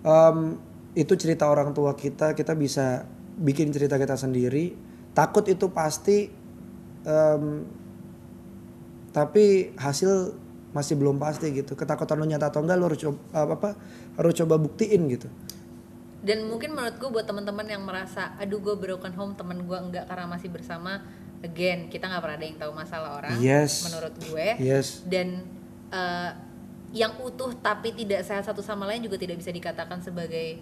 Em, 0.00 0.56
itu 0.96 1.14
cerita 1.14 1.46
orang 1.46 1.70
tua 1.76 1.94
kita 1.94 2.34
kita 2.34 2.56
bisa 2.56 3.04
bikin 3.36 3.70
cerita 3.70 4.00
kita 4.00 4.16
sendiri. 4.16 4.74
Takut 5.12 5.44
itu 5.46 5.68
pasti 5.70 6.26
em, 7.04 7.44
tapi 9.12 9.76
hasil 9.76 10.34
masih 10.72 10.96
belum 10.96 11.20
pasti 11.20 11.52
gitu. 11.52 11.76
Ketakutan 11.76 12.16
lu 12.16 12.26
nyata 12.26 12.48
atau 12.48 12.64
enggak 12.64 12.76
lu 12.80 12.84
harus 12.88 13.00
coba 13.04 13.18
apa, 13.36 13.52
apa 13.54 13.70
harus 14.18 14.34
coba 14.40 14.54
buktiin 14.56 15.04
gitu 15.12 15.28
dan 16.20 16.44
mungkin 16.44 16.76
menurut 16.76 17.00
gue 17.00 17.08
buat 17.08 17.24
teman-teman 17.24 17.64
yang 17.64 17.82
merasa 17.84 18.36
aduh 18.36 18.60
gue 18.60 18.76
broken 18.76 19.12
home 19.16 19.32
teman 19.32 19.64
gue 19.64 19.78
enggak 19.78 20.04
karena 20.04 20.28
masih 20.28 20.52
bersama 20.52 21.00
again 21.40 21.88
kita 21.88 22.04
nggak 22.08 22.20
pernah 22.20 22.36
ada 22.36 22.46
yang 22.46 22.58
tahu 22.60 22.72
masalah 22.76 23.10
orang 23.16 23.40
Yes. 23.40 23.88
menurut 23.88 24.14
gue 24.20 24.46
Yes. 24.60 25.00
dan 25.08 25.48
eh, 25.88 26.30
yang 26.92 27.16
utuh 27.22 27.54
tapi 27.56 27.94
tidak 27.94 28.26
sehat 28.26 28.44
satu 28.44 28.60
sama 28.60 28.84
lain 28.84 29.06
juga 29.06 29.16
tidak 29.16 29.40
bisa 29.40 29.48
dikatakan 29.48 30.02
sebagai 30.02 30.60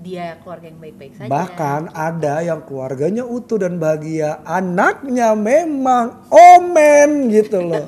dia 0.00 0.40
keluarga 0.40 0.72
yang 0.72 0.80
baik-baik 0.80 1.12
saja 1.12 1.28
Bahkan 1.28 1.92
ada 1.92 2.40
yang 2.40 2.64
keluarganya 2.64 3.20
utuh 3.20 3.60
dan 3.60 3.76
bahagia, 3.76 4.40
anaknya 4.48 5.36
memang 5.36 6.24
omen 6.32 7.28
gitu 7.28 7.60
loh. 7.60 7.84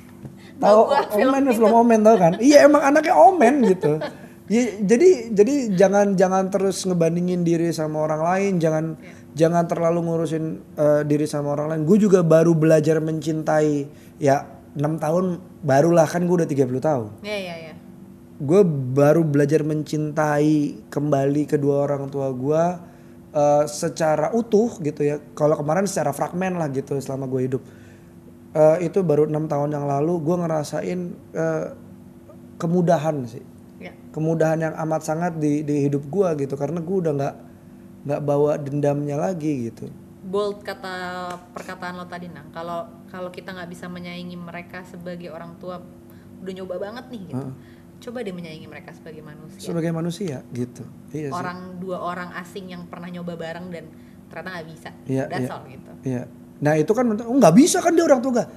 tahu 0.62 0.80
film 1.14 1.30
omen 1.32 1.44
film 1.54 1.72
omen 1.72 2.00
tau 2.02 2.16
kan? 2.18 2.32
Iya 2.42 2.66
emang 2.66 2.82
anaknya 2.82 3.14
omen 3.14 3.54
gitu. 3.62 4.02
Ya, 4.50 4.66
jadi 4.82 5.30
jadi 5.30 5.54
jangan 5.78 6.18
jangan 6.18 6.50
terus 6.50 6.82
ngebandingin 6.82 7.46
diri 7.46 7.70
sama 7.70 8.02
orang 8.02 8.18
lain, 8.26 8.52
jangan 8.58 8.98
jangan 9.38 9.70
terlalu 9.70 10.02
ngurusin 10.10 10.58
eh, 10.74 11.02
diri 11.06 11.22
sama 11.30 11.54
orang 11.54 11.70
lain. 11.70 11.82
Gue 11.86 12.02
juga 12.02 12.26
baru 12.26 12.58
belajar 12.58 12.98
mencintai 12.98 13.86
ya 14.18 14.42
enam 14.74 14.98
tahun 14.98 15.38
barulah 15.62 16.06
kan 16.06 16.26
gue 16.26 16.46
udah 16.46 16.50
30 16.50 16.78
tahun 16.78 17.10
ya 17.26 17.34
ya 17.34 17.54
ya 17.58 17.74
gue 18.40 18.62
baru 18.96 19.20
belajar 19.20 19.60
mencintai 19.60 20.88
kembali 20.88 21.44
kedua 21.44 21.84
orang 21.84 22.08
tua 22.08 22.32
gue 22.32 22.64
eh, 23.36 23.64
secara 23.68 24.32
utuh 24.32 24.80
gitu 24.80 25.04
ya. 25.04 25.20
Kalau 25.36 25.60
kemarin 25.60 25.84
secara 25.84 26.16
fragmen 26.16 26.56
lah 26.56 26.72
gitu 26.72 26.96
selama 27.04 27.28
gue 27.28 27.40
hidup. 27.44 27.62
Eh, 28.50 28.88
itu 28.88 29.04
baru 29.04 29.28
enam 29.28 29.44
tahun 29.44 29.76
yang 29.76 29.84
lalu 29.84 30.24
gue 30.24 30.36
ngerasain 30.40 31.00
eh, 31.36 31.66
kemudahan 32.56 33.28
sih, 33.28 33.44
kemudahan 34.10 34.58
yang 34.58 34.74
amat 34.86 35.02
sangat 35.06 35.32
di 35.38 35.62
di 35.62 35.86
hidup 35.86 36.06
gue 36.10 36.46
gitu 36.46 36.54
karena 36.58 36.82
gue 36.82 36.96
udah 37.06 37.12
nggak 37.14 37.34
nggak 38.00 38.20
bawa 38.24 38.56
dendamnya 38.56 39.16
lagi 39.20 39.70
gitu. 39.70 39.92
bold 40.20 40.60
kata 40.60 41.28
perkataan 41.56 41.96
lo 41.96 42.04
tadi 42.04 42.28
nang 42.28 42.52
kalau 42.52 42.84
kalau 43.08 43.32
kita 43.32 43.56
nggak 43.56 43.70
bisa 43.72 43.88
menyaingi 43.88 44.36
mereka 44.36 44.84
sebagai 44.84 45.32
orang 45.32 45.56
tua 45.56 45.80
udah 46.40 46.52
nyoba 46.52 46.76
banget 46.76 47.04
nih 47.08 47.22
gitu 47.32 47.48
coba 48.00 48.24
deh 48.24 48.32
menyaingi 48.32 48.64
mereka 48.64 48.96
sebagai 48.96 49.20
manusia 49.20 49.60
Sebagai 49.60 49.92
manusia 49.92 50.40
gitu. 50.56 50.88
Iya 51.12 51.28
sih. 51.28 51.36
orang 51.36 51.76
dua 51.76 52.00
orang 52.00 52.32
asing 52.40 52.72
yang 52.72 52.88
pernah 52.88 53.12
nyoba 53.12 53.36
bareng 53.36 53.68
dan 53.68 53.84
ternyata 54.32 54.48
nggak 54.56 54.68
bisa 54.72 54.90
Iya, 55.04 55.24
that's 55.28 55.52
all 55.52 55.64
gitu 55.68 55.92
Iya. 56.08 56.22
Nah 56.60 56.74
itu 56.80 56.92
kan 56.96 57.04
oh, 57.08 57.36
nggak 57.36 57.54
bisa 57.56 57.84
kan 57.84 57.92
dia 57.92 58.04
orang 58.04 58.20
tua 58.24 58.32
nggak. 58.40 58.48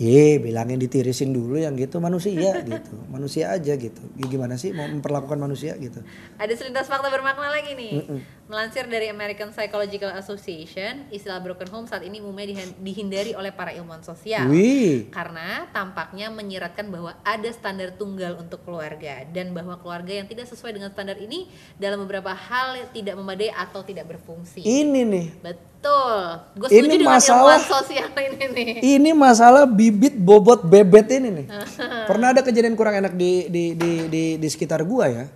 Ye 0.00 0.40
bilangin 0.40 0.80
ditirisin 0.80 1.28
dulu 1.30 1.60
yang 1.60 1.76
gitu 1.76 2.00
manusia 2.00 2.56
gitu. 2.64 2.96
Manusia 3.06 3.52
aja 3.52 3.76
gitu. 3.76 4.00
Ya, 4.16 4.24
Gimana 4.26 4.56
sih 4.56 4.72
mau 4.72 4.88
memperlakukan 4.88 5.36
manusia 5.36 5.76
gitu. 5.76 6.00
Ada 6.34 6.56
selintas 6.56 6.88
fakta 6.88 7.06
bermakna 7.06 7.52
lagi 7.52 7.76
nih. 7.76 8.08
Melansir 8.48 8.88
dari 8.88 9.06
American 9.06 9.52
Psychological 9.52 10.10
Association, 10.16 11.06
istilah 11.08 11.38
broken 11.38 11.68
home 11.68 11.86
saat 11.86 12.00
ini 12.00 12.18
umumnya 12.18 12.50
dihin- 12.50 12.74
dihindari 12.80 13.30
oleh 13.30 13.52
para 13.52 13.70
ilmuwan 13.70 14.00
sosial. 14.00 14.48
Wih. 14.48 15.06
Karena 15.06 15.68
tampaknya 15.70 16.32
menyiratkan 16.32 16.88
bahwa 16.88 17.14
ada 17.20 17.46
standar 17.50 17.92
tunggal 17.92 18.34
untuk 18.36 18.64
keluarga 18.64 19.22
dan 19.28 19.52
bahwa 19.52 19.76
keluarga 19.76 20.10
yang 20.14 20.26
tidak 20.26 20.48
sesuai 20.48 20.72
dengan 20.72 20.90
standar 20.90 21.14
ini 21.14 21.46
dalam 21.76 22.00
beberapa 22.00 22.32
hal 22.32 22.88
tidak 22.90 23.14
memadai 23.14 23.52
atau 23.52 23.84
tidak 23.84 24.08
berfungsi. 24.08 24.64
Ini 24.64 25.00
nih. 25.04 25.26
Betul. 25.38 26.16
Gue 26.56 26.68
Ini 26.68 26.78
setuju 26.82 26.96
dengan 26.96 27.14
masalah- 27.14 27.54
ilmuwan 27.54 27.62
sosial 27.62 28.08
ini 28.16 28.44
nih. 28.50 28.70
Ini 28.98 29.10
masalah 29.12 29.64
bibit 29.90 30.14
bobot 30.14 30.62
bebet 30.62 31.10
ini 31.10 31.28
nih. 31.42 31.46
Pernah 32.10 32.30
ada 32.30 32.46
kejadian 32.46 32.78
kurang 32.78 33.02
enak 33.02 33.18
di 33.18 33.50
di 33.50 33.74
di 33.74 34.06
di, 34.06 34.22
di 34.38 34.48
sekitar 34.48 34.86
gua 34.86 35.10
ya. 35.10 35.26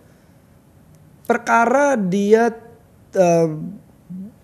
Perkara 1.27 1.99
dia 1.99 2.55
eh, 3.19 3.49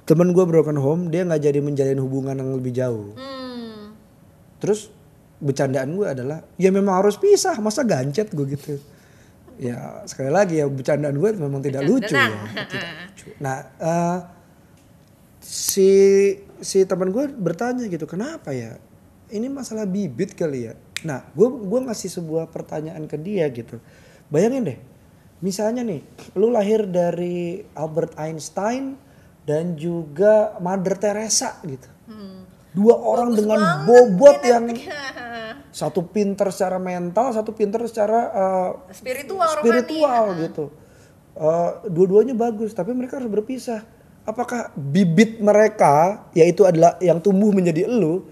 temen 0.02 0.34
gua 0.34 0.44
broken 0.50 0.76
home, 0.82 1.14
dia 1.14 1.22
nggak 1.22 1.46
jadi 1.46 1.62
menjalin 1.62 2.02
hubungan 2.02 2.34
yang 2.34 2.50
lebih 2.58 2.74
jauh. 2.74 3.14
Hmm. 3.14 3.94
Terus 4.58 4.90
bercandaan 5.40 5.96
gue 5.96 6.04
adalah 6.04 6.44
ya 6.60 6.68
memang 6.68 7.00
harus 7.00 7.16
pisah 7.16 7.56
masa 7.64 7.80
gancet 7.80 8.28
gue 8.28 8.44
gitu 8.44 8.76
ya 9.56 10.04
sekali 10.04 10.28
lagi 10.28 10.60
ya 10.60 10.68
bercandaan 10.68 11.16
gue 11.16 11.30
memang 11.36 11.64
tidak 11.64 11.88
lucu 11.88 12.12
ya 12.12 12.36
tidak 12.68 12.92
lucu 13.08 13.28
nah 13.40 13.56
eh, 13.80 14.18
si 15.40 15.92
si 16.60 16.84
teman 16.84 17.08
gue 17.08 17.24
bertanya 17.32 17.88
gitu 17.88 18.04
kenapa 18.04 18.52
ya 18.52 18.76
ini 19.30 19.48
masalah 19.48 19.86
bibit 19.86 20.34
kali 20.34 20.70
ya. 20.70 20.74
Nah 21.06 21.24
gue 21.32 21.48
gue 21.48 21.80
ngasih 21.86 22.20
sebuah 22.20 22.50
pertanyaan 22.50 23.06
ke 23.08 23.16
dia 23.16 23.46
gitu. 23.50 23.78
Bayangin 24.30 24.62
deh 24.74 24.78
misalnya 25.40 25.80
nih 25.80 26.04
lu 26.36 26.52
lahir 26.52 26.84
dari 26.84 27.64
Albert 27.72 28.20
Einstein 28.20 28.94
dan 29.48 29.74
juga 29.74 30.60
Mother 30.60 31.00
Teresa 31.00 31.58
gitu. 31.64 31.88
Dua 32.70 32.94
orang 32.94 33.34
dengan 33.34 33.82
bobot 33.82 34.38
yang 34.46 34.70
satu 35.74 36.06
pinter 36.06 36.50
secara 36.54 36.78
mental, 36.78 37.34
satu 37.34 37.50
pinter 37.50 37.82
secara 37.86 38.30
uh, 38.30 38.70
Spiritual, 38.94 39.58
spiritual 39.58 40.24
gitu. 40.38 40.64
Uh, 41.34 41.82
dua-duanya 41.90 42.34
bagus, 42.34 42.70
tapi 42.70 42.94
mereka 42.94 43.18
harus 43.18 43.30
berpisah. 43.30 43.82
Apakah 44.22 44.70
bibit 44.76 45.42
mereka, 45.42 46.26
yaitu 46.34 46.62
adalah 46.62 46.94
yang 47.02 47.18
tumbuh 47.18 47.50
menjadi 47.50 47.90
elu, 47.90 48.22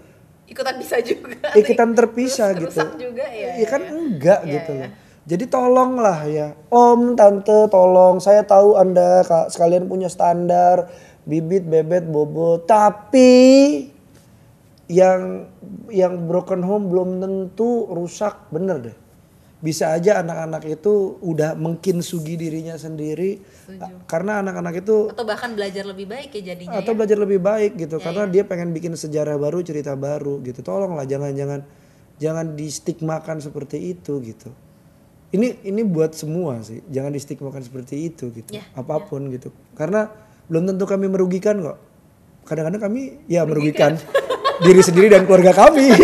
Ikutan 0.49 0.75
bisa 0.81 0.97
juga. 0.99 1.53
ikutan 1.61 1.89
terpisah 1.93 2.57
Terus 2.57 2.73
gitu? 2.73 3.09
juga 3.09 3.25
ya. 3.29 3.61
Iya 3.61 3.67
kan 3.69 3.81
enggak 3.85 4.39
Iya, 4.43 4.53
gitu 4.57 4.71
iya. 4.73 4.87
loh. 4.89 4.91
Jadi 5.29 5.45
tolonglah 5.45 6.19
ya, 6.25 6.47
Om, 6.73 7.13
Tante, 7.13 7.69
tolong. 7.69 8.17
Saya 8.17 8.41
tahu 8.41 8.73
Anda 8.73 9.21
Kak, 9.21 9.53
sekalian 9.53 9.85
punya 9.85 10.09
standar 10.09 10.89
bibit, 11.21 11.69
bebet, 11.69 12.09
bobot, 12.09 12.65
tapi 12.65 13.85
yang 14.89 15.45
yang 15.93 16.25
broken 16.25 16.65
home 16.65 16.89
belum 16.89 17.21
tentu 17.21 17.85
rusak, 17.93 18.49
bener 18.49 18.89
deh. 18.89 18.97
Bisa 19.59 19.91
aja 19.91 20.23
anak-anak 20.23 20.63
itu 20.71 21.19
udah 21.19 21.51
mungkin 21.53 21.99
sugi 21.99 22.39
dirinya 22.39 22.79
sendiri 22.79 23.43
karena 24.07 24.39
anak-anak 24.39 24.79
itu 24.79 25.11
Atau 25.11 25.27
bahkan 25.27 25.51
belajar 25.51 25.83
lebih 25.83 26.07
baik 26.07 26.31
ya 26.31 26.55
jadinya. 26.55 26.79
atau 26.79 26.91
ya. 26.91 26.95
belajar 26.95 27.17
lebih 27.19 27.39
baik 27.43 27.71
gitu 27.75 27.99
karena 27.99 28.23
dia 28.23 28.47
pengen 28.47 28.71
bikin 28.71 28.95
sejarah 28.95 29.35
baru 29.35 29.59
cerita 29.59 29.99
baru 29.99 30.39
gitu. 30.41 30.63
Tolonglah 30.63 31.03
jangan 31.03 31.35
jangan 31.35 31.59
jangan 32.15 32.55
distigmakan 32.55 33.43
seperti 33.43 33.91
itu 33.91 34.23
gitu. 34.23 34.47
Ini 35.29 35.67
ini 35.67 35.83
buat 35.83 36.15
semua 36.15 36.63
sih 36.63 36.79
jangan 36.87 37.11
distigmakan 37.11 37.59
seperti 37.59 38.07
itu 38.07 38.31
gitu 38.31 38.55
Ya, 38.55 38.63
apa 38.73 39.03
pun 39.03 39.27
gitu. 39.27 39.51
Karena 39.75 40.07
belum 40.47 40.71
tentu 40.71 40.87
kami 40.87 41.11
merugikan 41.11 41.59
kok. 41.59 41.77
Kadang-kadang 42.47 42.81
kami 42.81 43.27
ya 43.27 43.43
merugikan 43.43 43.99
diri 44.59 44.81
sendiri 44.81 45.11
dan 45.11 45.27
keluarga 45.27 45.51
kami 45.53 45.93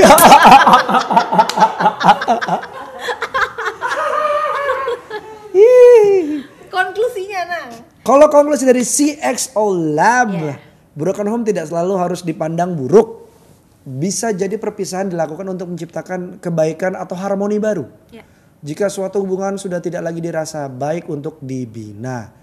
Konklusinya 6.76 7.42
nang. 7.48 7.70
Kalau 8.04 8.28
konklusi 8.28 8.68
dari 8.68 8.84
CXO 8.84 9.96
Lab, 9.96 10.30
Yeah. 10.36 10.60
broken 10.92 11.32
home 11.32 11.48
tidak 11.48 11.72
selalu 11.72 11.96
harus 11.96 12.20
dipandang 12.20 12.76
buruk. 12.76 13.32
Bisa 13.88 14.36
jadi 14.36 14.60
perpisahan 14.60 15.08
dilakukan 15.08 15.48
untuk 15.48 15.72
menciptakan 15.72 16.44
kebaikan 16.44 17.00
atau 17.00 17.16
harmoni 17.16 17.62
baru. 17.62 17.88
Ya. 18.12 18.28
Jika 18.66 18.90
suatu 18.90 19.22
hubungan 19.22 19.56
sudah 19.56 19.80
tidak 19.80 20.04
lagi 20.04 20.20
dirasa 20.20 20.66
baik 20.68 21.08
untuk 21.08 21.38
dibina. 21.40 22.34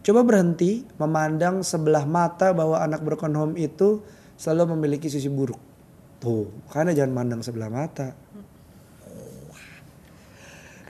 Coba 0.00 0.24
berhenti 0.24 0.88
memandang 0.96 1.60
sebelah 1.60 2.08
mata 2.08 2.56
bahwa 2.56 2.80
anak 2.80 3.04
broken 3.04 3.34
home 3.36 3.54
itu 3.60 4.00
selalu 4.40 4.72
memiliki 4.74 5.06
sisi 5.12 5.28
buruk. 5.28 5.60
Tuh, 6.16 6.48
karena 6.72 6.96
jangan 6.96 7.12
mandang 7.12 7.40
sebelah 7.44 7.68
mata. 7.68 8.16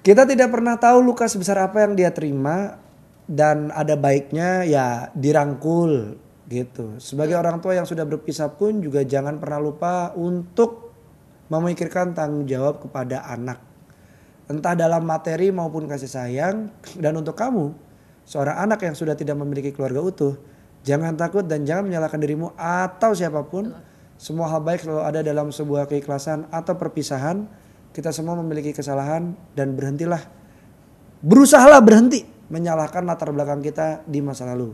Kita 0.07 0.23
tidak 0.23 0.55
pernah 0.55 0.79
tahu 0.79 1.03
luka 1.03 1.27
sebesar 1.27 1.59
apa 1.67 1.83
yang 1.83 1.99
dia 1.99 2.15
terima 2.15 2.79
dan 3.27 3.75
ada 3.75 3.99
baiknya 3.99 4.63
ya 4.63 5.11
dirangkul 5.13 6.15
gitu. 6.47 6.99
Sebagai 7.03 7.35
orang 7.35 7.59
tua 7.59 7.75
yang 7.75 7.87
sudah 7.87 8.07
berpisah 8.07 8.55
pun 8.55 8.79
juga 8.79 9.03
jangan 9.03 9.43
pernah 9.43 9.59
lupa 9.59 10.15
untuk 10.15 10.95
memikirkan 11.51 12.15
tanggung 12.15 12.47
jawab 12.47 12.79
kepada 12.83 13.27
anak. 13.27 13.59
Entah 14.47 14.79
dalam 14.79 15.03
materi 15.03 15.51
maupun 15.51 15.91
kasih 15.91 16.07
sayang 16.11 16.71
dan 17.03 17.19
untuk 17.19 17.35
kamu 17.35 17.75
seorang 18.23 18.63
anak 18.63 18.87
yang 18.87 18.95
sudah 18.95 19.19
tidak 19.19 19.35
memiliki 19.35 19.75
keluarga 19.75 19.99
utuh, 20.07 20.35
jangan 20.87 21.19
takut 21.19 21.43
dan 21.43 21.67
jangan 21.67 21.91
menyalahkan 21.91 22.23
dirimu 22.23 22.55
atau 22.55 23.11
siapa 23.11 23.43
pun. 23.43 23.75
Semua 24.17 24.49
hal 24.49 24.65
baik 24.65 24.87
selalu 24.87 25.03
ada 25.03 25.21
dalam 25.21 25.53
sebuah 25.53 25.91
keikhlasan 25.91 26.49
atau 26.49 26.79
perpisahan. 26.79 27.45
Kita 27.91 28.15
semua 28.15 28.39
memiliki 28.39 28.73
kesalahan 28.73 29.35
dan 29.53 29.75
berhentilah 29.75 30.21
berusahalah 31.25 31.81
berhenti 31.81 32.36
menyalahkan 32.47 33.03
latar 33.03 33.31
belakang 33.31 33.61
kita 33.61 34.03
di 34.05 34.21
masa 34.21 34.47
lalu. 34.47 34.73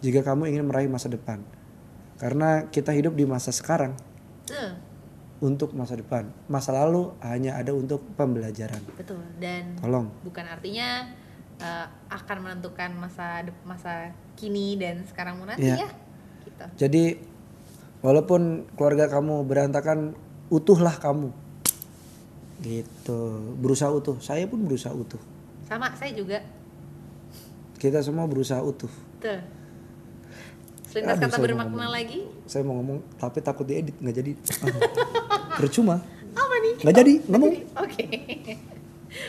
Jika 0.00 0.20
kamu 0.22 0.52
ingin 0.52 0.64
meraih 0.64 0.86
masa 0.86 1.08
depan. 1.08 1.40
Karena 2.16 2.64
kita 2.66 2.92
hidup 2.92 3.12
di 3.12 3.24
masa 3.24 3.52
sekarang 3.52 3.92
Eh, 4.46 4.72
untuk 5.38 5.72
masa 5.72 5.94
depan. 5.94 6.28
Masa 6.46 6.72
lalu 6.72 7.12
hanya 7.20 7.56
ada 7.56 7.72
untuk 7.72 8.00
pembelajaran. 8.14 8.80
betul. 8.94 9.20
Dan 9.36 9.76
Tolong. 9.76 10.08
bukan 10.22 10.44
artinya 10.46 11.08
eh, 11.56 11.86
akan 12.08 12.36
menentukan 12.42 12.92
masa 12.94 13.40
masa 13.62 14.12
kini 14.36 14.76
dan 14.76 15.00
sekarangmu 15.04 15.44
nanti 15.44 15.64
Iya. 15.66 15.76
ya. 15.82 15.90
Gitu. 16.44 16.64
Jadi 16.76 17.04
walaupun 18.00 18.68
keluarga 18.76 19.08
kamu 19.08 19.44
berantakan, 19.44 20.12
utuhlah 20.48 20.96
kamu. 20.96 21.32
Gitu. 22.60 23.20
Berusaha 23.60 23.92
utuh. 23.92 24.16
Saya 24.20 24.48
pun 24.48 24.64
berusaha 24.64 24.92
utuh. 24.92 25.20
Sama 25.64 25.92
saya 25.92 26.12
juga. 26.12 26.40
Kita 27.86 28.02
semua 28.02 28.26
berusaha 28.26 28.58
utuh. 28.58 28.90
Tuh. 29.22 29.40
Selintas 30.90 31.22
Aduh, 31.22 31.30
kata 31.30 31.38
bermakna 31.38 31.86
ngomong. 31.86 31.94
lagi. 31.94 32.26
Saya 32.50 32.66
mau 32.66 32.74
ngomong 32.82 32.98
tapi 33.14 33.38
takut 33.38 33.62
diedit 33.62 33.94
nggak 34.02 34.16
jadi. 34.18 34.32
Percuma. 35.62 36.02
Apa 36.34 36.54
nih? 36.66 36.74
Nggak 36.82 36.96
jadi, 36.98 37.14
ngomong. 37.30 37.52
Oke. 37.86 38.06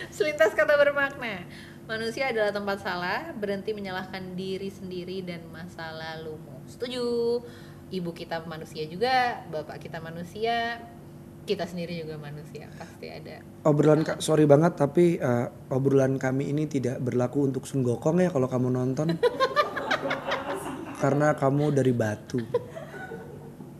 Selintas 0.10 0.58
kata 0.58 0.74
bermakna. 0.74 1.46
Manusia 1.86 2.34
adalah 2.34 2.50
tempat 2.50 2.82
salah, 2.82 3.30
berhenti 3.38 3.78
menyalahkan 3.78 4.34
diri 4.34 4.74
sendiri 4.74 5.22
dan 5.22 5.46
masa 5.54 5.94
lalumu. 5.94 6.58
Setuju. 6.66 7.06
Ibu 7.94 8.12
kita 8.12 8.42
manusia 8.44 8.84
juga, 8.90 9.48
bapak 9.54 9.86
kita 9.86 10.04
manusia, 10.04 10.82
kita 11.48 11.64
sendiri 11.64 11.96
juga 11.98 12.20
manusia. 12.20 12.68
Pasti 12.74 13.08
ada. 13.08 13.40
Obrolan 13.64 14.04
Kak, 14.04 14.20
sorry 14.20 14.44
banget 14.44 14.76
tapi 14.76 15.16
eh, 15.16 15.46
obrolan 15.70 16.16
kami 16.16 16.52
ini 16.52 16.68
tidak 16.68 17.00
berlaku 17.00 17.42
untuk 17.42 17.64
Sun 17.64 17.82
Gokong 17.82 18.20
ya 18.20 18.28
kalau 18.28 18.46
kamu 18.46 18.68
nonton. 18.70 19.16
Karena 20.98 21.32
kamu 21.32 21.72
dari 21.72 21.94
batu. 21.94 22.42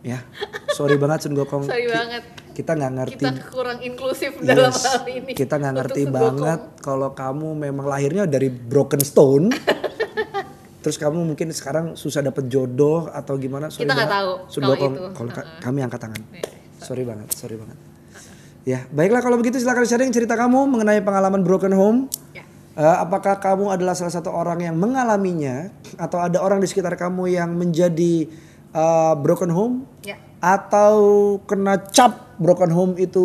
Ya. 0.00 0.22
Sorry 0.70 0.94
banget 0.94 1.26
Sun 1.26 1.34
Gokong. 1.34 1.66
Sorry 1.66 1.84
Ki- 1.84 1.92
banget. 1.92 2.24
Kita 2.50 2.74
nggak 2.74 2.92
ngerti. 2.92 3.14
Kita 3.20 3.30
kurang 3.48 3.78
inklusif 3.78 4.32
dalam 4.40 4.66
Yes, 4.68 4.82
hal 4.82 5.06
ini. 5.06 5.30
kita 5.32 5.54
nggak 5.56 5.74
ngerti 5.76 6.02
banget 6.08 6.60
kalau 6.80 7.12
kamu 7.12 7.54
memang 7.54 7.86
lahirnya 7.86 8.24
dari 8.24 8.48
broken 8.48 8.98
stone. 9.00 9.46
Terus 10.78 10.94
kamu 10.96 11.22
mungkin 11.24 11.50
sekarang 11.50 11.94
susah 11.94 12.18
dapet 12.20 12.46
jodoh 12.46 13.06
atau 13.08 13.34
gimana? 13.36 13.66
Sorry 13.68 13.82
Kita 13.84 13.94
nggak 13.94 14.10
tahu 14.10 14.30
Sun 14.48 14.60
kalau 14.60 14.74
Gokong, 14.74 14.92
itu. 14.92 15.02
kalau 15.12 15.30
ka- 15.30 15.42
Uh-uh. 15.44 15.60
kami 15.60 15.78
angkat 15.80 16.00
tangan. 16.00 16.22
Iya, 16.24 16.42
Sorry 16.88 17.04
banget, 17.04 17.28
sorry 17.36 17.60
banget. 17.60 17.76
Ya, 18.64 18.88
baiklah 18.88 19.20
kalau 19.20 19.36
begitu 19.36 19.60
silakan 19.60 19.84
sharing 19.84 20.08
cerita 20.08 20.40
kamu 20.40 20.64
mengenai 20.64 21.04
pengalaman 21.04 21.44
broken 21.44 21.76
home. 21.76 22.08
Ya. 22.32 22.48
Eh, 22.80 22.96
apakah 23.04 23.36
kamu 23.36 23.68
adalah 23.68 23.92
salah 23.92 24.12
satu 24.12 24.32
orang 24.32 24.64
yang 24.64 24.72
mengalaminya 24.72 25.68
atau 26.00 26.16
ada 26.16 26.40
orang 26.40 26.64
di 26.64 26.68
sekitar 26.68 26.96
kamu 26.96 27.28
yang 27.28 27.52
menjadi 27.52 28.24
eh, 28.72 29.14
broken 29.20 29.52
home 29.52 29.74
Ya. 30.00 30.16
atau 30.40 30.96
kena 31.44 31.76
cap 31.92 32.40
broken 32.40 32.72
home 32.72 32.92
itu 32.96 33.24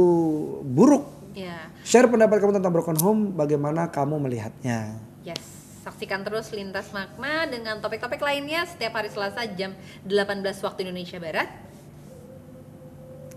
buruk? 0.67 1.07
Ya. 1.31 1.71
Share 1.87 2.11
pendapat 2.11 2.43
kamu 2.43 2.59
tentang 2.59 2.75
broken 2.75 2.99
home, 2.99 3.31
bagaimana 3.31 3.87
kamu 3.87 4.19
melihatnya? 4.19 4.99
Yes. 5.23 5.39
Saksikan 5.83 6.23
terus 6.23 6.47
Lintas 6.51 6.91
Makna 6.95 7.43
dengan 7.47 7.79
topik-topik 7.79 8.19
lainnya 8.19 8.63
setiap 8.63 8.95
hari 8.95 9.11
Selasa 9.11 9.43
jam 9.55 9.75
18 10.03 10.39
waktu 10.63 10.87
Indonesia 10.87 11.19
Barat. 11.19 11.72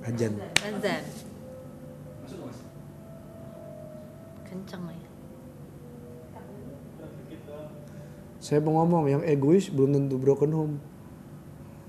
Ajan. 0.07 0.38
Azan. 0.38 1.02
Kenceng 4.46 4.82
ya. 4.86 5.11
Saya 8.38 8.62
mau 8.62 8.78
ngomong 8.78 9.11
yang 9.11 9.22
egois 9.26 9.66
belum 9.74 9.90
tentu 9.98 10.14
broken 10.22 10.54
home. 10.54 10.74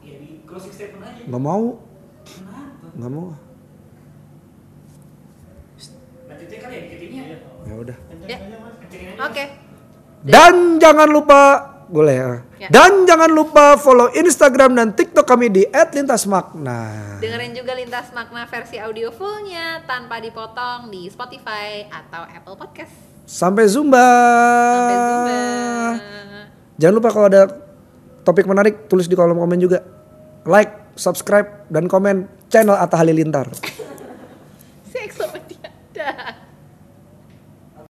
Ya 0.01 0.18
di 0.18 0.41
closing 0.49 0.74
statement 0.74 1.05
aja. 1.05 1.22
Nggak 1.30 1.43
mau, 1.45 1.78
Kenapa? 2.26 2.89
nggak 2.97 3.11
mau. 3.13 3.28
Nah, 6.26 6.36
kan 6.41 6.70
ya 6.74 6.80
diketiknya. 6.89 7.24
Ya 7.70 7.74
udah. 7.78 7.97
Ya. 8.26 8.38
Oke. 9.30 9.43
Dan 10.26 10.82
jangan 10.82 11.09
lupa 11.13 11.76
boleh 11.88 12.16
ya. 12.16 12.28
Ya. 12.62 12.70
Dan 12.70 13.08
jangan 13.08 13.32
lupa 13.32 13.80
follow 13.80 14.12
Instagram 14.12 14.76
dan 14.76 14.92
TikTok 14.94 15.24
kami 15.24 15.48
di 15.48 15.64
@lintasmakna. 15.72 16.80
Dengerin 17.24 17.56
juga 17.56 17.74
Lintas 17.74 18.12
Makna 18.12 18.46
versi 18.46 18.78
audio 18.78 19.10
fullnya 19.10 19.84
tanpa 19.88 20.20
dipotong 20.20 20.92
di 20.92 21.08
Spotify 21.08 21.88
atau 21.88 22.28
Apple 22.28 22.56
Podcast. 22.60 22.94
Sampai 23.28 23.68
Zumba. 23.68 24.00
Sampai 24.72 24.96
jumpa. 24.96 25.38
Jangan 26.78 26.96
lupa 26.96 27.10
kalau 27.10 27.28
ada 27.28 27.44
topik 28.24 28.46
menarik 28.46 28.86
tulis 28.88 29.10
di 29.10 29.16
kolom 29.18 29.40
komen 29.40 29.60
juga. 29.60 29.82
Like, 30.48 30.96
subscribe 30.96 31.68
dan 31.68 31.92
komen 31.92 32.28
channel 32.48 32.78
Atta 32.78 32.96
Halilintar. 33.00 33.52